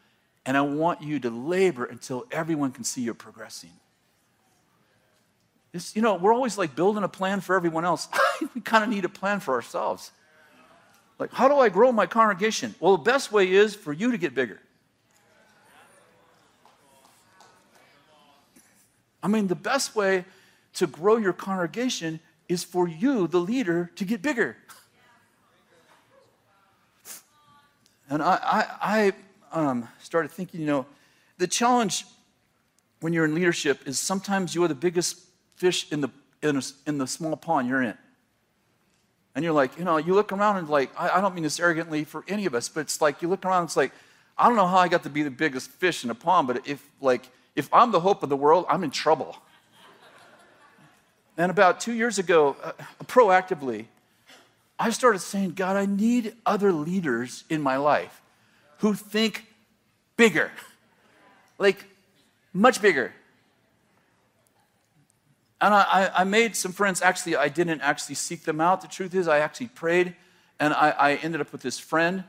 And 0.45 0.55
I 0.55 0.61
want 0.61 1.01
you 1.01 1.19
to 1.19 1.29
labor 1.29 1.83
until 1.83 2.23
everyone 2.31 2.71
can 2.71 2.85
see 2.85 3.01
you're 3.01 3.13
progressing. 3.13 3.73
It's, 5.73 5.93
you 5.93 6.01
know, 6.01 6.15
we're 6.15 6.33
always 6.33 6.57
like 6.57 6.73
building 6.73 7.03
a 7.03 7.09
plan 7.09 7.41
for 7.41 7.57
everyone 7.57 7.83
else. 7.83 8.07
we 8.55 8.61
kind 8.61 8.85
of 8.85 8.89
need 8.89 9.03
a 9.03 9.09
plan 9.09 9.41
for 9.41 9.55
ourselves. 9.55 10.11
Like, 11.21 11.33
how 11.33 11.47
do 11.47 11.59
I 11.59 11.69
grow 11.69 11.91
my 11.91 12.07
congregation? 12.07 12.73
Well, 12.79 12.97
the 12.97 13.03
best 13.03 13.31
way 13.31 13.51
is 13.51 13.75
for 13.75 13.93
you 13.93 14.09
to 14.11 14.17
get 14.17 14.33
bigger. 14.33 14.59
I 19.21 19.27
mean, 19.27 19.45
the 19.45 19.53
best 19.53 19.95
way 19.95 20.25
to 20.73 20.87
grow 20.87 21.17
your 21.17 21.33
congregation 21.33 22.19
is 22.49 22.63
for 22.63 22.87
you, 22.87 23.27
the 23.27 23.39
leader, 23.39 23.91
to 23.97 24.03
get 24.03 24.23
bigger. 24.23 24.57
And 28.09 28.23
I, 28.23 28.39
I, 28.81 29.13
I 29.51 29.59
um, 29.69 29.87
started 30.01 30.31
thinking, 30.31 30.59
you 30.59 30.65
know, 30.65 30.87
the 31.37 31.45
challenge 31.45 32.03
when 33.01 33.13
you're 33.13 33.25
in 33.25 33.35
leadership 33.35 33.87
is 33.87 33.99
sometimes 33.99 34.55
you 34.55 34.63
are 34.63 34.67
the 34.67 34.73
biggest 34.73 35.19
fish 35.55 35.91
in 35.91 36.01
the, 36.01 36.09
in, 36.41 36.57
a, 36.57 36.61
in 36.87 36.97
the 36.97 37.05
small 37.05 37.35
pond 37.35 37.67
you're 37.67 37.83
in. 37.83 37.95
And 39.33 39.43
you're 39.45 39.53
like, 39.53 39.77
you 39.77 39.85
know, 39.85 39.97
you 39.97 40.13
look 40.13 40.31
around 40.31 40.57
and 40.57 40.67
like, 40.69 40.91
I, 40.97 41.17
I 41.17 41.21
don't 41.21 41.33
mean 41.33 41.43
this 41.43 41.59
arrogantly 41.59 42.03
for 42.03 42.23
any 42.27 42.45
of 42.45 42.53
us, 42.53 42.67
but 42.69 42.81
it's 42.81 43.01
like 43.01 43.21
you 43.21 43.29
look 43.29 43.45
around 43.45 43.61
and 43.61 43.67
it's 43.67 43.77
like, 43.77 43.91
I 44.37 44.47
don't 44.47 44.55
know 44.55 44.67
how 44.67 44.77
I 44.77 44.87
got 44.87 45.03
to 45.03 45.09
be 45.09 45.23
the 45.23 45.31
biggest 45.31 45.69
fish 45.71 46.03
in 46.03 46.09
a 46.09 46.15
pond, 46.15 46.47
but 46.47 46.67
if 46.67 46.83
like 46.99 47.29
if 47.55 47.69
I'm 47.73 47.91
the 47.91 47.99
hope 47.99 48.23
of 48.23 48.29
the 48.29 48.35
world, 48.35 48.65
I'm 48.69 48.83
in 48.83 48.91
trouble. 48.91 49.37
And 51.37 51.49
about 51.49 51.79
two 51.79 51.93
years 51.93 52.19
ago, 52.19 52.55
uh, 52.63 52.73
proactively, 53.05 53.85
I 54.77 54.89
started 54.89 55.19
saying, 55.19 55.51
God, 55.51 55.75
I 55.75 55.85
need 55.85 56.33
other 56.45 56.71
leaders 56.71 57.43
in 57.49 57.61
my 57.61 57.77
life 57.77 58.21
who 58.79 58.93
think 58.93 59.45
bigger, 60.17 60.51
like 61.57 61.85
much 62.53 62.81
bigger. 62.81 63.13
And 65.61 65.75
I, 65.75 66.11
I, 66.15 66.23
made 66.23 66.55
some 66.55 66.71
friends. 66.71 67.03
Actually, 67.03 67.35
I 67.35 67.47
didn't 67.47 67.81
actually 67.81 68.15
seek 68.15 68.45
them 68.45 68.59
out. 68.59 68.81
The 68.81 68.87
truth 68.87 69.13
is, 69.13 69.27
I 69.27 69.39
actually 69.39 69.67
prayed, 69.67 70.15
and 70.59 70.73
I, 70.73 70.89
I 70.89 71.13
ended 71.17 71.39
up 71.39 71.51
with 71.51 71.61
this 71.61 71.77
friend 71.77 72.23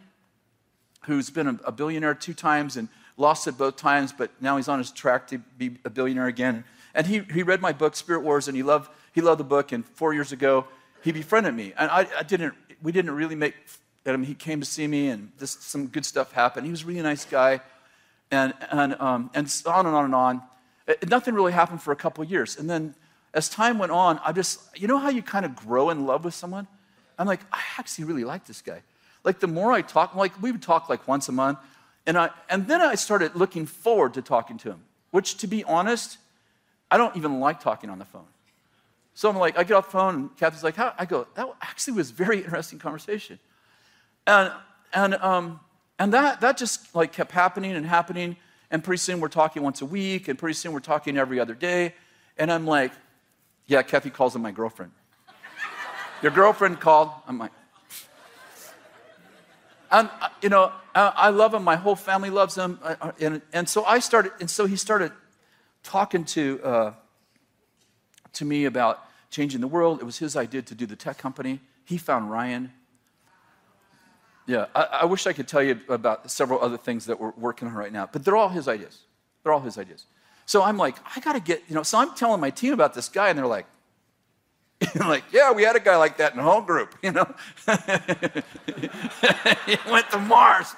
who's 1.06 1.30
been 1.30 1.46
a, 1.46 1.58
a, 1.64 1.72
billionaire 1.72 2.14
two 2.14 2.34
times 2.34 2.76
and 2.76 2.88
lost 3.16 3.48
it 3.48 3.56
both 3.56 3.76
times, 3.76 4.12
but 4.12 4.30
now 4.40 4.58
he's 4.58 4.68
on 4.68 4.78
his 4.78 4.90
track 4.90 5.28
to 5.28 5.38
be 5.38 5.78
a 5.86 5.90
billionaire 5.90 6.26
again. 6.26 6.64
And 6.94 7.06
he, 7.06 7.20
he 7.32 7.42
read 7.42 7.62
my 7.62 7.72
book, 7.72 7.96
Spirit 7.96 8.20
Wars, 8.20 8.48
and 8.48 8.56
he 8.56 8.62
loved, 8.62 8.90
he 9.14 9.22
loved 9.22 9.40
the 9.40 9.44
book. 9.44 9.72
And 9.72 9.84
four 9.84 10.12
years 10.12 10.32
ago, 10.32 10.66
he 11.02 11.10
befriended 11.10 11.54
me. 11.54 11.72
And 11.78 11.90
I, 11.90 12.06
I 12.18 12.22
didn't, 12.22 12.54
we 12.82 12.92
didn't 12.92 13.12
really 13.12 13.34
make, 13.34 13.54
him. 14.04 14.24
he 14.24 14.34
came 14.34 14.60
to 14.60 14.66
see 14.66 14.86
me, 14.86 15.08
and 15.08 15.32
this, 15.38 15.52
some 15.52 15.86
good 15.86 16.04
stuff 16.04 16.32
happened. 16.32 16.66
He 16.66 16.70
was 16.70 16.82
a 16.82 16.86
really 16.86 17.02
nice 17.02 17.24
guy, 17.24 17.62
and, 18.30 18.52
and, 18.70 18.94
um, 19.00 19.30
and 19.32 19.62
on 19.66 19.86
and 19.86 19.96
on 19.96 20.04
and 20.04 20.14
on. 20.14 20.42
It, 20.86 21.08
nothing 21.08 21.34
really 21.34 21.52
happened 21.52 21.80
for 21.80 21.92
a 21.92 21.96
couple 21.96 22.22
years. 22.24 22.58
And 22.58 22.68
then 22.68 22.94
as 23.34 23.48
time 23.48 23.78
went 23.78 23.92
on, 23.92 24.20
I 24.24 24.32
just, 24.32 24.60
you 24.76 24.88
know 24.88 24.98
how 24.98 25.08
you 25.08 25.22
kind 25.22 25.44
of 25.44 25.56
grow 25.56 25.90
in 25.90 26.06
love 26.06 26.24
with 26.24 26.34
someone? 26.34 26.66
I'm 27.18 27.26
like, 27.26 27.40
I 27.52 27.60
actually 27.78 28.04
really 28.04 28.24
like 28.24 28.46
this 28.46 28.60
guy. 28.60 28.82
Like 29.24 29.40
the 29.40 29.46
more 29.46 29.72
I 29.72 29.82
talk, 29.82 30.14
like 30.14 30.40
we 30.42 30.52
would 30.52 30.62
talk 30.62 30.88
like 30.88 31.06
once 31.06 31.28
a 31.28 31.32
month, 31.32 31.58
And, 32.06 32.18
I, 32.18 32.30
and 32.50 32.66
then 32.66 32.80
I 32.80 32.96
started 32.96 33.36
looking 33.36 33.66
forward 33.66 34.14
to 34.14 34.22
talking 34.22 34.58
to 34.58 34.70
him, 34.70 34.82
which, 35.12 35.36
to 35.38 35.46
be 35.46 35.62
honest, 35.64 36.18
I 36.90 36.96
don't 36.96 37.16
even 37.16 37.40
like 37.40 37.60
talking 37.60 37.90
on 37.90 37.98
the 37.98 38.04
phone. 38.04 38.26
So 39.14 39.28
I'm 39.28 39.36
like, 39.36 39.56
I 39.56 39.64
get 39.64 39.74
off 39.74 39.86
the 39.86 39.92
phone, 39.92 40.14
and 40.14 40.36
Kathy's 40.36 40.64
like, 40.64 40.76
How? 40.76 40.94
I 40.98 41.04
go, 41.04 41.26
that 41.34 41.46
actually 41.60 41.94
was 41.94 42.10
very 42.10 42.38
interesting 42.44 42.78
conversation. 42.78 43.38
And, 44.26 44.52
and, 44.92 45.14
um, 45.14 45.60
and 45.98 46.12
that, 46.12 46.40
that 46.40 46.56
just 46.56 46.94
like 46.94 47.12
kept 47.12 47.32
happening 47.32 47.72
and 47.72 47.86
happening. 47.86 48.36
And 48.70 48.82
pretty 48.82 48.98
soon 48.98 49.20
we're 49.20 49.28
talking 49.28 49.62
once 49.62 49.82
a 49.82 49.86
week, 49.86 50.28
and 50.28 50.38
pretty 50.38 50.54
soon 50.54 50.72
we're 50.72 50.80
talking 50.80 51.16
every 51.16 51.38
other 51.38 51.54
day. 51.54 51.94
And 52.38 52.50
I'm 52.50 52.66
like, 52.66 52.92
yeah, 53.72 53.82
Kathy 53.82 54.10
calls 54.10 54.36
him 54.36 54.42
my 54.42 54.52
girlfriend. 54.52 54.92
Your 56.20 56.30
girlfriend 56.30 56.78
called. 56.78 57.10
I'm 57.26 57.38
like, 57.38 57.52
and 59.90 60.10
uh, 60.20 60.28
you 60.42 60.50
know, 60.50 60.70
I 60.94 61.30
love 61.30 61.54
him. 61.54 61.64
My 61.64 61.76
whole 61.76 61.96
family 61.96 62.28
loves 62.28 62.54
him. 62.54 62.78
Uh, 62.82 62.96
uh, 63.00 63.12
and, 63.18 63.40
and 63.54 63.66
so 63.66 63.82
I 63.84 63.98
started, 64.00 64.32
and 64.40 64.50
so 64.50 64.66
he 64.66 64.76
started 64.76 65.10
talking 65.82 66.24
to, 66.26 66.60
uh, 66.62 66.92
to 68.34 68.44
me 68.44 68.66
about 68.66 69.00
changing 69.30 69.62
the 69.62 69.68
world. 69.68 70.00
It 70.00 70.04
was 70.04 70.18
his 70.18 70.36
idea 70.36 70.60
to 70.60 70.74
do 70.74 70.84
the 70.84 70.96
tech 70.96 71.16
company. 71.16 71.58
He 71.86 71.96
found 71.96 72.30
Ryan. 72.30 72.72
Yeah, 74.46 74.66
I, 74.74 74.82
I, 74.82 75.04
wish 75.06 75.26
I 75.26 75.32
could 75.32 75.48
tell 75.48 75.62
you 75.62 75.80
about 75.88 76.30
several 76.30 76.60
other 76.60 76.76
things 76.76 77.06
that 77.06 77.18
we're 77.18 77.32
working 77.38 77.68
on 77.68 77.74
right 77.74 77.92
now, 77.92 78.06
but 78.12 78.22
they're 78.22 78.36
all 78.36 78.50
his 78.50 78.68
ideas. 78.68 78.98
They're 79.42 79.52
all 79.52 79.60
his 79.60 79.78
ideas. 79.78 80.04
So 80.46 80.62
I'm 80.62 80.76
like, 80.76 80.96
I 81.16 81.20
got 81.20 81.34
to 81.34 81.40
get, 81.40 81.62
you 81.68 81.74
know, 81.74 81.82
so 81.82 81.98
I'm 81.98 82.14
telling 82.14 82.40
my 82.40 82.50
team 82.50 82.72
about 82.72 82.94
this 82.94 83.08
guy, 83.08 83.28
and 83.28 83.38
they're 83.38 83.46
like, 83.46 83.66
like, 84.96 85.24
yeah, 85.32 85.52
we 85.52 85.62
had 85.62 85.76
a 85.76 85.80
guy 85.80 85.96
like 85.96 86.16
that 86.18 86.32
in 86.32 86.38
the 86.38 86.42
home 86.42 86.64
group, 86.64 86.94
you 87.02 87.12
know. 87.12 87.32
he 89.66 89.76
went 89.90 90.10
to 90.10 90.18
Mars. 90.18 90.74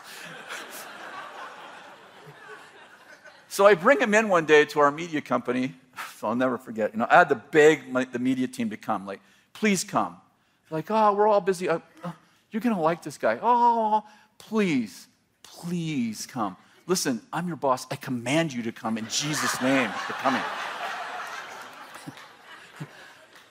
so 3.49 3.67
I 3.67 3.75
bring 3.75 4.01
him 4.01 4.15
in 4.15 4.29
one 4.29 4.45
day 4.45 4.65
to 4.67 4.81
our 4.81 4.91
media 4.91 5.21
company. 5.21 5.75
So 6.17 6.27
I'll 6.29 6.35
never 6.37 6.59
forget. 6.59 6.93
You 6.93 6.99
know, 6.99 7.07
I 7.09 7.17
had 7.17 7.29
to 7.31 7.37
beg 7.37 7.91
my, 7.91 8.05
the 8.05 8.19
media 8.19 8.49
team 8.49 8.71
to 8.71 8.77
come. 8.77 9.07
Like, 9.07 9.21
please 9.53 9.85
come. 9.85 10.19
Like, 10.71 10.91
oh, 10.91 11.12
we're 11.15 11.29
all 11.29 11.41
busy. 11.41 11.69
Uh, 11.69 11.79
uh, 12.03 12.12
you're 12.51 12.61
to 12.61 12.75
like 12.77 13.03
this 13.03 13.19
guy. 13.19 13.39
Oh, 13.43 14.05
please, 14.39 15.07
please 15.43 16.27
come. 16.27 16.57
Listen, 16.87 17.22
I'm 17.32 17.47
your 17.47 17.57
boss. 17.57 17.87
I 17.91 17.97
command 17.97 18.53
you 18.53 18.62
to 18.64 18.72
come 18.72 18.99
in 18.99 19.07
Jesus' 19.09 19.61
name. 19.62 19.91
You're 20.09 20.18
coming. 20.18 20.43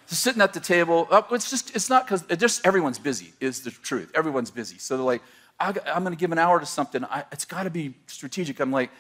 So 0.05 0.15
sitting 0.15 0.41
at 0.41 0.53
the 0.53 0.59
table. 0.59 1.07
Uh, 1.09 1.23
it's 1.31 1.49
just, 1.49 1.75
it's 1.75 1.89
not 1.89 2.05
because, 2.05 2.23
just 2.38 2.65
everyone's 2.67 2.99
busy, 2.99 3.34
is 3.39 3.61
the 3.61 3.71
truth. 3.71 4.11
Everyone's 4.13 4.51
busy. 4.51 4.77
So 4.77 4.97
they're 4.97 5.05
like, 5.05 5.23
I, 5.59 5.69
am 5.88 6.03
going 6.03 6.15
to 6.15 6.19
give 6.19 6.31
an 6.31 6.38
hour 6.38 6.59
to 6.59 6.65
something. 6.65 7.03
I, 7.05 7.23
it's 7.31 7.45
got 7.45 7.63
to 7.63 7.69
be 7.69 7.95
strategic. 8.05 8.59
I'm 8.59 8.71
like, 8.71 8.91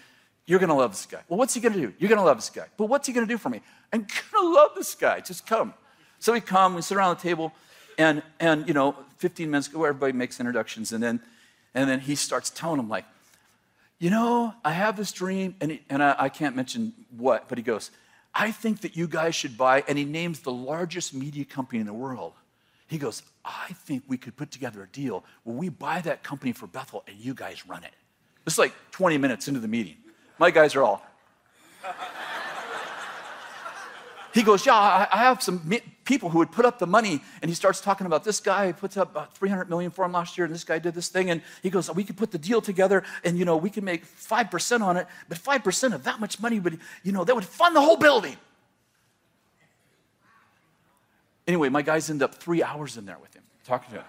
you're 0.45 0.59
going 0.59 0.69
to 0.69 0.75
love 0.75 0.91
this 0.91 1.05
guy. 1.05 1.21
Well, 1.29 1.37
what's 1.37 1.53
he 1.53 1.61
going 1.61 1.73
to 1.73 1.79
do? 1.79 1.93
You're 1.99 2.09
going 2.09 2.19
to 2.19 2.25
love 2.25 2.37
this 2.37 2.49
guy. 2.49 2.65
But 2.77 2.85
what's 2.87 3.05
he 3.05 3.13
going 3.13 3.27
to 3.27 3.31
do 3.31 3.37
for 3.37 3.49
me? 3.49 3.61
I'm 3.91 4.01
going 4.01 4.43
to 4.43 4.53
love 4.53 4.71
this 4.75 4.95
guy. 4.95 5.19
Just 5.19 5.45
come. 5.45 5.73
So 6.19 6.33
we 6.33 6.41
come, 6.41 6.73
we 6.73 6.81
sit 6.81 6.97
around 6.97 7.17
the 7.17 7.21
table, 7.21 7.53
and, 7.97 8.23
and 8.39 8.67
you 8.67 8.73
know, 8.73 8.95
15 9.17 9.51
minutes 9.51 9.67
ago, 9.67 9.83
everybody 9.83 10.13
makes 10.13 10.39
introductions, 10.39 10.93
and 10.93 11.03
then, 11.03 11.21
and 11.75 11.89
then 11.89 11.99
he 11.99 12.15
starts 12.15 12.49
telling 12.49 12.77
them, 12.77 12.89
like, 12.89 13.05
you 14.03 14.09
know, 14.09 14.53
I 14.65 14.73
have 14.73 14.97
this 14.97 15.13
dream, 15.13 15.55
and, 15.61 15.71
he, 15.71 15.81
and 15.89 16.03
I, 16.03 16.13
I 16.19 16.27
can't 16.27 16.57
mention 16.57 16.91
what, 17.15 17.47
but 17.47 17.57
he 17.57 17.63
goes, 17.63 17.89
I 18.35 18.51
think 18.51 18.81
that 18.81 18.97
you 18.97 19.07
guys 19.07 19.33
should 19.33 19.57
buy, 19.57 19.85
and 19.87 19.97
he 19.97 20.03
names 20.03 20.41
the 20.41 20.51
largest 20.51 21.13
media 21.13 21.45
company 21.45 21.79
in 21.79 21.85
the 21.85 21.93
world. 21.93 22.33
He 22.87 22.97
goes, 22.97 23.23
I 23.45 23.67
think 23.71 24.03
we 24.09 24.17
could 24.17 24.35
put 24.35 24.51
together 24.51 24.83
a 24.83 24.87
deal 24.87 25.23
where 25.45 25.55
we 25.55 25.69
buy 25.69 26.01
that 26.01 26.21
company 26.21 26.51
for 26.51 26.67
Bethel 26.67 27.05
and 27.07 27.15
you 27.17 27.33
guys 27.33 27.65
run 27.65 27.85
it. 27.85 27.93
This 28.43 28.55
is 28.55 28.57
like 28.57 28.73
20 28.91 29.17
minutes 29.19 29.47
into 29.47 29.61
the 29.61 29.69
meeting. 29.69 29.95
My 30.37 30.51
guys 30.51 30.75
are 30.75 30.83
all, 30.83 31.01
he 34.33 34.41
goes, 34.41 34.65
Yeah, 34.65 35.07
I 35.11 35.17
have 35.17 35.41
some 35.43 35.71
people 36.05 36.29
who 36.29 36.39
would 36.39 36.51
put 36.51 36.65
up 36.65 36.79
the 36.79 36.87
money. 36.87 37.21
And 37.41 37.49
he 37.49 37.55
starts 37.55 37.79
talking 37.81 38.07
about 38.07 38.23
this 38.23 38.39
guy 38.39 38.67
who 38.67 38.73
puts 38.73 38.97
up 38.97 39.11
about 39.11 39.35
300 39.37 39.69
million 39.69 39.91
for 39.91 40.03
him 40.05 40.11
last 40.11 40.37
year, 40.37 40.45
and 40.45 40.53
this 40.53 40.63
guy 40.63 40.79
did 40.79 40.95
this 40.95 41.09
thing. 41.09 41.29
And 41.29 41.41
he 41.61 41.69
goes, 41.69 41.93
We 41.93 42.03
could 42.03 42.17
put 42.17 42.31
the 42.31 42.37
deal 42.37 42.61
together, 42.61 43.03
and 43.23 43.37
you 43.37 43.45
know, 43.45 43.57
we 43.57 43.69
can 43.69 43.83
make 43.83 44.05
5% 44.05 44.81
on 44.81 44.97
it, 44.97 45.07
but 45.29 45.37
5% 45.37 45.93
of 45.93 46.03
that 46.03 46.19
much 46.19 46.41
money 46.41 46.59
would, 46.59 46.79
you 47.03 47.11
know, 47.11 47.23
that 47.23 47.35
would 47.35 47.45
fund 47.45 47.75
the 47.75 47.81
whole 47.81 47.97
building. 47.97 48.37
Anyway, 51.47 51.69
my 51.69 51.81
guys 51.81 52.09
end 52.09 52.23
up 52.23 52.35
three 52.35 52.63
hours 52.63 52.97
in 52.97 53.05
there 53.05 53.19
with 53.19 53.33
him, 53.35 53.43
talking 53.65 53.91
to 53.91 53.97
him. 53.97 54.05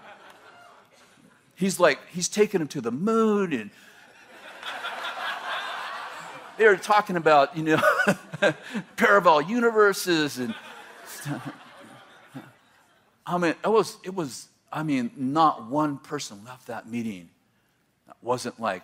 He's 1.55 1.79
like, 1.79 1.99
he's 2.11 2.27
taking 2.27 2.61
him 2.61 2.67
to 2.69 2.81
the 2.81 2.91
moon 2.91 3.53
and 3.53 3.71
they 6.57 6.65
were 6.65 6.77
talking 6.77 7.15
about, 7.15 7.55
you 7.57 7.63
know, 7.63 7.81
parallel 8.95 9.41
universes 9.41 10.37
and 10.37 10.53
I 13.25 13.37
mean, 13.37 13.55
it 13.63 13.67
was, 13.67 13.97
it 14.03 14.13
was, 14.13 14.47
I 14.71 14.83
mean, 14.83 15.11
not 15.15 15.69
one 15.69 15.97
person 15.97 16.41
left 16.45 16.67
that 16.67 16.87
meeting 16.87 17.29
that 18.07 18.17
wasn't 18.21 18.59
like, 18.59 18.83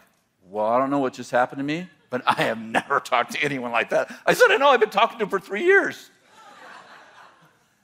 well, 0.49 0.65
I 0.65 0.79
don't 0.79 0.89
know 0.89 0.99
what 0.99 1.13
just 1.13 1.31
happened 1.31 1.59
to 1.59 1.63
me, 1.63 1.87
but 2.09 2.23
I 2.25 2.43
have 2.43 2.57
never 2.59 2.99
talked 3.03 3.33
to 3.33 3.43
anyone 3.43 3.71
like 3.71 3.91
that. 3.91 4.13
I 4.25 4.33
said, 4.33 4.49
I 4.49 4.57
know, 4.57 4.69
I've 4.69 4.79
been 4.79 4.89
talking 4.89 5.19
to 5.19 5.25
him 5.25 5.29
for 5.29 5.39
three 5.39 5.63
years. 5.63 6.09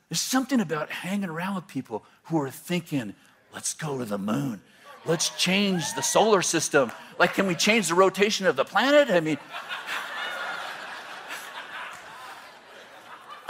There's 0.09 0.21
something 0.21 0.59
about 0.59 0.89
hanging 0.89 1.29
around 1.29 1.55
with 1.55 1.67
people 1.67 2.03
who 2.23 2.39
are 2.41 2.49
thinking, 2.49 3.13
let's 3.53 3.73
go 3.73 3.97
to 3.97 4.05
the 4.05 4.17
moon. 4.17 4.61
Let's 5.05 5.29
change 5.31 5.93
the 5.95 6.01
solar 6.01 6.41
system. 6.41 6.91
Like, 7.19 7.33
can 7.33 7.45
we 7.47 7.55
change 7.55 7.89
the 7.89 7.95
rotation 7.95 8.45
of 8.45 8.55
the 8.55 8.65
planet? 8.65 9.09
I 9.09 9.19
mean, 9.19 9.37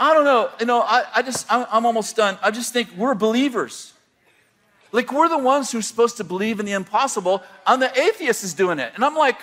I 0.00 0.14
don't 0.14 0.24
know. 0.24 0.50
You 0.60 0.66
know, 0.66 0.80
I, 0.82 1.04
I 1.16 1.22
just, 1.22 1.50
I'm, 1.52 1.66
I'm 1.70 1.86
almost 1.86 2.16
done. 2.16 2.38
I 2.42 2.50
just 2.50 2.72
think 2.72 2.88
we're 2.96 3.14
believers. 3.14 3.92
Like, 4.92 5.12
we're 5.12 5.28
the 5.28 5.38
ones 5.38 5.70
who're 5.70 5.82
supposed 5.82 6.16
to 6.16 6.24
believe 6.24 6.60
in 6.60 6.66
the 6.66 6.72
impossible, 6.72 7.42
and 7.66 7.82
the 7.82 8.00
atheist 8.00 8.42
is 8.42 8.54
doing 8.54 8.78
it. 8.78 8.92
And 8.94 9.04
I'm 9.04 9.16
like, 9.16 9.38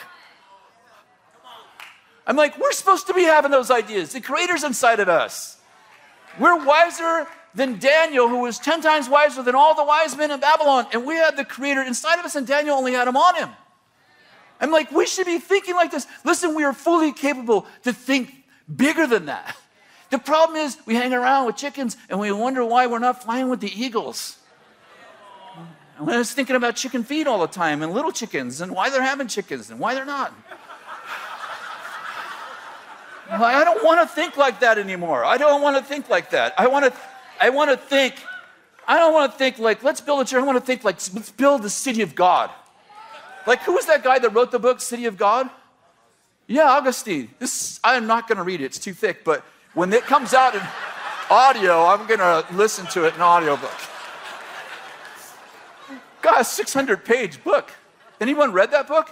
I'm 2.26 2.36
like, 2.36 2.60
we're 2.60 2.72
supposed 2.72 3.08
to 3.08 3.14
be 3.14 3.24
having 3.24 3.52
those 3.52 3.70
ideas. 3.70 4.14
The 4.14 4.22
creator's 4.22 4.64
inside 4.64 5.00
of 5.00 5.10
us. 5.10 5.58
We're 6.40 6.66
wiser 6.66 7.28
than 7.54 7.78
Daniel, 7.80 8.28
who 8.28 8.40
was 8.40 8.58
10 8.58 8.82
times 8.82 9.08
wiser 9.08 9.44
than 9.44 9.56
all 9.56 9.76
the 9.76 9.84
wise 9.84 10.18
men 10.18 10.32
in 10.32 10.40
Babylon. 10.40 10.88
And 10.92 11.06
we 11.06 11.16
had 11.16 11.38
the 11.38 11.46
creator 11.46 11.82
inside 11.82 12.20
of 12.20 12.26
us, 12.26 12.36
and 12.36 12.48
Daniel 12.48 12.76
only 12.78 12.94
had 12.94 13.08
him 13.08 13.16
on 13.16 13.36
him. 13.36 13.50
I'm 14.60 14.72
like, 14.72 14.92
we 14.92 15.06
should 15.06 15.26
be 15.26 15.38
thinking 15.38 15.76
like 15.76 15.92
this. 15.92 16.08
Listen, 16.24 16.56
we 16.56 16.64
are 16.64 16.74
fully 16.74 17.12
capable 17.14 17.68
to 17.84 17.94
think 17.94 18.34
bigger 18.74 19.06
than 19.06 19.28
that. 19.28 19.56
The 20.16 20.20
problem 20.20 20.56
is 20.56 20.78
we 20.86 20.96
hang 20.96 21.12
around 21.12 21.46
with 21.46 21.58
chickens 21.58 21.98
and 22.08 22.18
we 22.18 22.32
wonder 22.32 22.64
why 22.64 22.88
we're 22.88 23.00
not 23.00 23.22
flying 23.22 23.50
with 23.50 23.60
the 23.60 23.70
eagles. 23.70 24.38
And 26.00 26.10
I 26.10 26.18
was 26.20 26.32
thinking 26.32 26.56
about 26.56 26.78
chicken 26.78 27.04
feed 27.04 27.28
all 27.28 27.40
the 27.40 27.48
time 27.48 27.84
and 27.84 27.92
little 27.92 28.14
chickens 28.14 28.62
and 28.62 28.74
why 28.74 28.90
they're 28.90 29.02
having 29.02 29.28
chickens 29.28 29.70
and 29.70 29.78
why 29.78 29.94
they're 29.94 30.06
not. 30.06 30.34
I 33.30 33.66
don't 33.66 33.84
want 33.84 34.08
to 34.08 34.16
think 34.16 34.38
like 34.38 34.62
that 34.62 34.78
anymore. 34.78 35.26
I 35.26 35.36
don't 35.36 35.62
want 35.62 35.76
to 35.76 35.84
think 35.84 36.08
like 36.08 36.30
that. 36.30 36.54
I 36.58 36.68
want 36.68 36.86
to, 36.86 36.94
I 37.42 37.50
want 37.50 37.72
to 37.72 37.76
think, 37.76 38.16
I 38.88 38.98
don't 38.98 39.14
want 39.14 39.34
to 39.34 39.38
think 39.38 39.60
like, 39.60 39.84
let's 39.84 40.00
build 40.00 40.22
a 40.22 40.24
church. 40.24 40.42
I 40.42 40.46
want 40.46 40.58
to 40.58 40.66
think 40.66 40.86
like, 40.86 40.96
let's 41.14 41.30
build 41.30 41.62
the 41.62 41.70
city 41.70 42.02
of 42.04 42.16
God. 42.16 42.52
Like, 43.46 43.64
who 43.64 43.74
was 43.74 43.88
that 43.88 44.02
guy 44.02 44.18
that 44.20 44.30
wrote 44.30 44.52
the 44.52 44.60
book, 44.60 44.80
City 44.80 45.08
of 45.08 45.18
God? 45.18 45.50
Yeah, 46.48 46.70
Augustine. 46.70 47.32
This, 47.38 47.82
I'm 47.84 48.08
not 48.08 48.30
going 48.30 48.38
to 48.38 48.44
read 48.44 48.62
it, 48.62 48.64
it's 48.64 48.80
too 48.80 48.94
thick, 48.94 49.26
but 49.26 49.44
when 49.76 49.94
it 49.94 50.04
comes 50.04 50.34
out 50.34 50.56
in 50.56 50.62
audio, 51.30 51.86
I'm 51.86 52.08
going 52.08 52.20
to 52.20 52.46
listen 52.54 52.88
to 52.88 53.06
it 53.06 53.14
in 53.14 53.22
audiobook. 53.22 53.74
God, 56.22 56.42
a 56.42 56.44
600 56.44 57.06
page 57.06 57.44
book. 57.44 57.72
Anyone 58.20 58.52
read 58.52 58.72
that 58.72 58.88
book? 58.88 59.12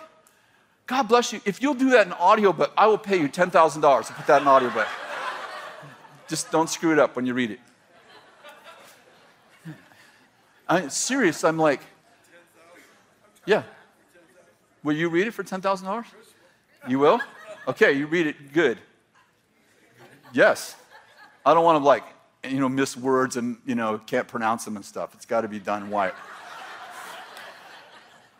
God 0.87 1.03
bless 1.03 1.31
you. 1.31 1.41
If 1.45 1.61
you'll 1.61 1.75
do 1.75 1.91
that 1.91 2.07
in 2.07 2.13
audiobook, 2.13 2.73
I 2.75 2.87
will 2.87 2.97
pay 2.97 3.19
you 3.19 3.29
$10,000 3.29 4.07
to 4.07 4.13
put 4.13 4.27
that 4.27 4.41
in 4.41 4.47
audiobook. 4.47 4.87
Just 6.27 6.49
don't 6.49 6.69
screw 6.69 6.91
it 6.93 6.99
up 6.99 7.15
when 7.15 7.25
you 7.25 7.33
read 7.33 7.51
it. 7.51 7.59
I'm 10.67 10.89
serious. 10.89 11.43
I'm 11.43 11.57
like, 11.57 11.81
yeah. 13.45 13.63
Will 14.81 14.95
you 14.95 15.09
read 15.09 15.27
it 15.27 15.31
for 15.31 15.43
$10,000? 15.43 16.05
You 16.87 16.99
will? 16.99 17.19
Okay, 17.67 17.93
you 17.93 18.07
read 18.07 18.27
it 18.27 18.53
good. 18.53 18.79
Yes. 20.33 20.75
I 21.45 21.53
don't 21.53 21.63
want 21.63 21.81
to 21.81 21.85
like, 21.85 22.03
you 22.43 22.59
know, 22.59 22.67
miss 22.67 22.97
words 22.97 23.37
and, 23.37 23.57
you 23.65 23.75
know, 23.75 23.99
can't 23.99 24.27
pronounce 24.27 24.65
them 24.65 24.75
and 24.75 24.83
stuff. 24.83 25.13
It's 25.13 25.25
got 25.25 25.41
to 25.41 25.47
be 25.47 25.59
done 25.59 25.89
white. 25.89 26.13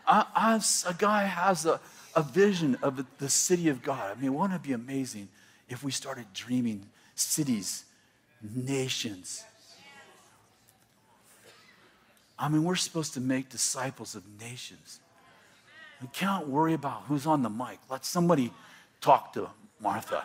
I, 0.06 0.26
I, 0.34 0.60
a 0.88 0.94
guy 0.94 1.22
has 1.24 1.64
a, 1.64 1.80
a 2.14 2.22
vision 2.22 2.76
of 2.82 3.04
the 3.18 3.28
city 3.28 3.68
of 3.68 3.82
God. 3.82 4.14
I 4.16 4.20
mean, 4.20 4.34
wouldn't 4.34 4.54
it 4.54 4.62
be 4.62 4.72
amazing 4.72 5.28
if 5.68 5.82
we 5.82 5.90
started 5.90 6.26
dreaming 6.34 6.86
cities, 7.14 7.84
nations? 8.54 9.44
I 12.38 12.48
mean, 12.48 12.64
we're 12.64 12.74
supposed 12.74 13.14
to 13.14 13.20
make 13.20 13.48
disciples 13.48 14.14
of 14.14 14.24
nations. 14.40 15.00
We 16.02 16.08
can't 16.12 16.48
worry 16.48 16.74
about 16.74 17.04
who's 17.08 17.26
on 17.26 17.42
the 17.42 17.48
mic. 17.48 17.78
Let 17.88 18.04
somebody 18.04 18.52
talk 19.00 19.32
to 19.34 19.48
Martha. 19.80 20.24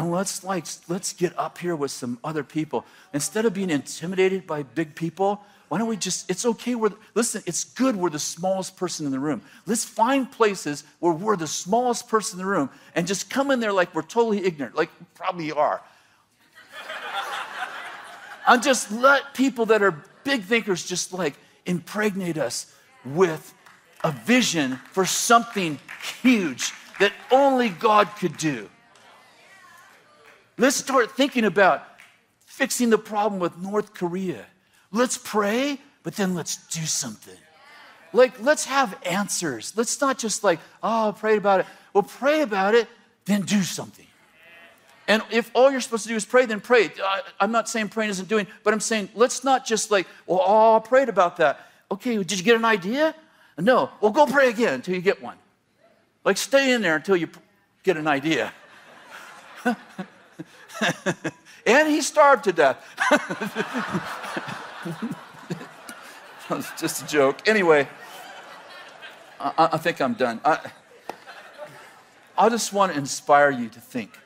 And 0.00 0.10
let's 0.10 0.42
like 0.42 0.64
let's 0.88 1.12
get 1.12 1.38
up 1.38 1.58
here 1.58 1.76
with 1.76 1.90
some 1.90 2.18
other 2.24 2.42
people. 2.42 2.86
Instead 3.12 3.44
of 3.44 3.52
being 3.52 3.68
intimidated 3.68 4.46
by 4.46 4.62
big 4.62 4.94
people, 4.94 5.44
why 5.68 5.76
don't 5.76 5.88
we 5.88 5.98
just, 5.98 6.30
it's 6.30 6.46
okay. 6.46 6.74
We're, 6.74 6.92
listen, 7.14 7.42
it's 7.44 7.64
good 7.64 7.96
we're 7.96 8.08
the 8.08 8.18
smallest 8.18 8.78
person 8.78 9.04
in 9.04 9.12
the 9.12 9.18
room. 9.18 9.42
Let's 9.66 9.84
find 9.84 10.32
places 10.32 10.84
where 11.00 11.12
we're 11.12 11.36
the 11.36 11.46
smallest 11.46 12.08
person 12.08 12.40
in 12.40 12.46
the 12.46 12.50
room 12.50 12.70
and 12.94 13.06
just 13.06 13.28
come 13.28 13.50
in 13.50 13.60
there 13.60 13.74
like 13.74 13.94
we're 13.94 14.00
totally 14.00 14.42
ignorant, 14.42 14.74
like 14.74 14.88
probably 15.16 15.52
are. 15.52 15.82
and 18.48 18.62
just 18.62 18.90
let 18.90 19.34
people 19.34 19.66
that 19.66 19.82
are 19.82 20.02
big 20.24 20.44
thinkers 20.44 20.82
just 20.82 21.12
like 21.12 21.34
impregnate 21.66 22.38
us 22.38 22.74
with 23.04 23.52
a 24.02 24.12
vision 24.12 24.76
for 24.92 25.04
something 25.04 25.78
huge 26.22 26.72
that 27.00 27.12
only 27.30 27.68
God 27.68 28.08
could 28.18 28.38
do. 28.38 28.70
Let's 30.60 30.76
start 30.76 31.12
thinking 31.12 31.46
about 31.46 31.86
fixing 32.44 32.90
the 32.90 32.98
problem 32.98 33.40
with 33.40 33.56
North 33.56 33.94
Korea. 33.94 34.44
Let's 34.92 35.16
pray, 35.16 35.80
but 36.02 36.16
then 36.16 36.34
let's 36.34 36.58
do 36.66 36.84
something. 36.84 37.38
Like, 38.12 38.38
let's 38.42 38.66
have 38.66 38.94
answers. 39.06 39.72
Let's 39.74 39.98
not 40.02 40.18
just 40.18 40.44
like, 40.44 40.60
oh, 40.82 41.14
pray 41.18 41.38
about 41.38 41.60
it. 41.60 41.66
Well, 41.94 42.02
pray 42.02 42.42
about 42.42 42.74
it, 42.74 42.88
then 43.24 43.40
do 43.40 43.62
something. 43.62 44.04
And 45.08 45.22
if 45.30 45.50
all 45.54 45.70
you're 45.70 45.80
supposed 45.80 46.02
to 46.02 46.10
do 46.10 46.14
is 46.14 46.26
pray, 46.26 46.44
then 46.44 46.60
pray. 46.60 46.90
Uh, 47.02 47.20
I'm 47.40 47.52
not 47.52 47.66
saying 47.66 47.88
praying 47.88 48.10
isn't 48.10 48.28
doing, 48.28 48.46
but 48.62 48.74
I'm 48.74 48.80
saying 48.80 49.08
let's 49.14 49.42
not 49.42 49.64
just 49.64 49.90
like, 49.90 50.06
well, 50.26 50.42
oh, 50.44 50.76
I 50.76 50.80
prayed 50.80 51.08
about 51.08 51.38
that. 51.38 51.70
Okay, 51.90 52.18
did 52.18 52.38
you 52.38 52.44
get 52.44 52.56
an 52.56 52.66
idea? 52.66 53.14
No. 53.56 53.88
Well, 54.02 54.12
go 54.12 54.26
pray 54.26 54.50
again 54.50 54.74
until 54.74 54.94
you 54.94 55.00
get 55.00 55.22
one. 55.22 55.38
Like, 56.22 56.36
stay 56.36 56.74
in 56.74 56.82
there 56.82 56.96
until 56.96 57.16
you 57.16 57.30
get 57.82 57.96
an 57.96 58.06
idea. 58.06 58.52
and 61.66 61.88
he 61.88 62.00
starved 62.00 62.44
to 62.44 62.52
death. 62.52 62.78
It's 66.50 66.70
just 66.80 67.02
a 67.02 67.06
joke. 67.06 67.46
Anyway, 67.46 67.88
I, 69.38 69.70
I 69.72 69.76
think 69.78 70.00
I'm 70.00 70.14
done. 70.14 70.40
I, 70.44 70.58
I 72.36 72.48
just 72.48 72.72
want 72.72 72.92
to 72.92 72.98
inspire 72.98 73.50
you 73.50 73.68
to 73.68 73.80
think. 73.80 74.18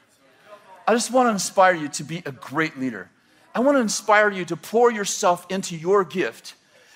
I 0.86 0.92
just 0.92 1.10
want 1.10 1.26
to 1.26 1.30
inspire 1.30 1.74
you 1.74 1.88
to 1.88 2.04
be 2.04 2.22
a 2.26 2.32
great 2.32 2.78
leader. 2.78 3.10
I 3.54 3.60
want 3.60 3.76
to 3.76 3.80
inspire 3.80 4.30
you 4.30 4.44
to 4.46 4.56
pour 4.56 4.90
yourself 4.90 5.46
into 5.48 5.76
your 5.76 6.04
gift, 6.04 6.54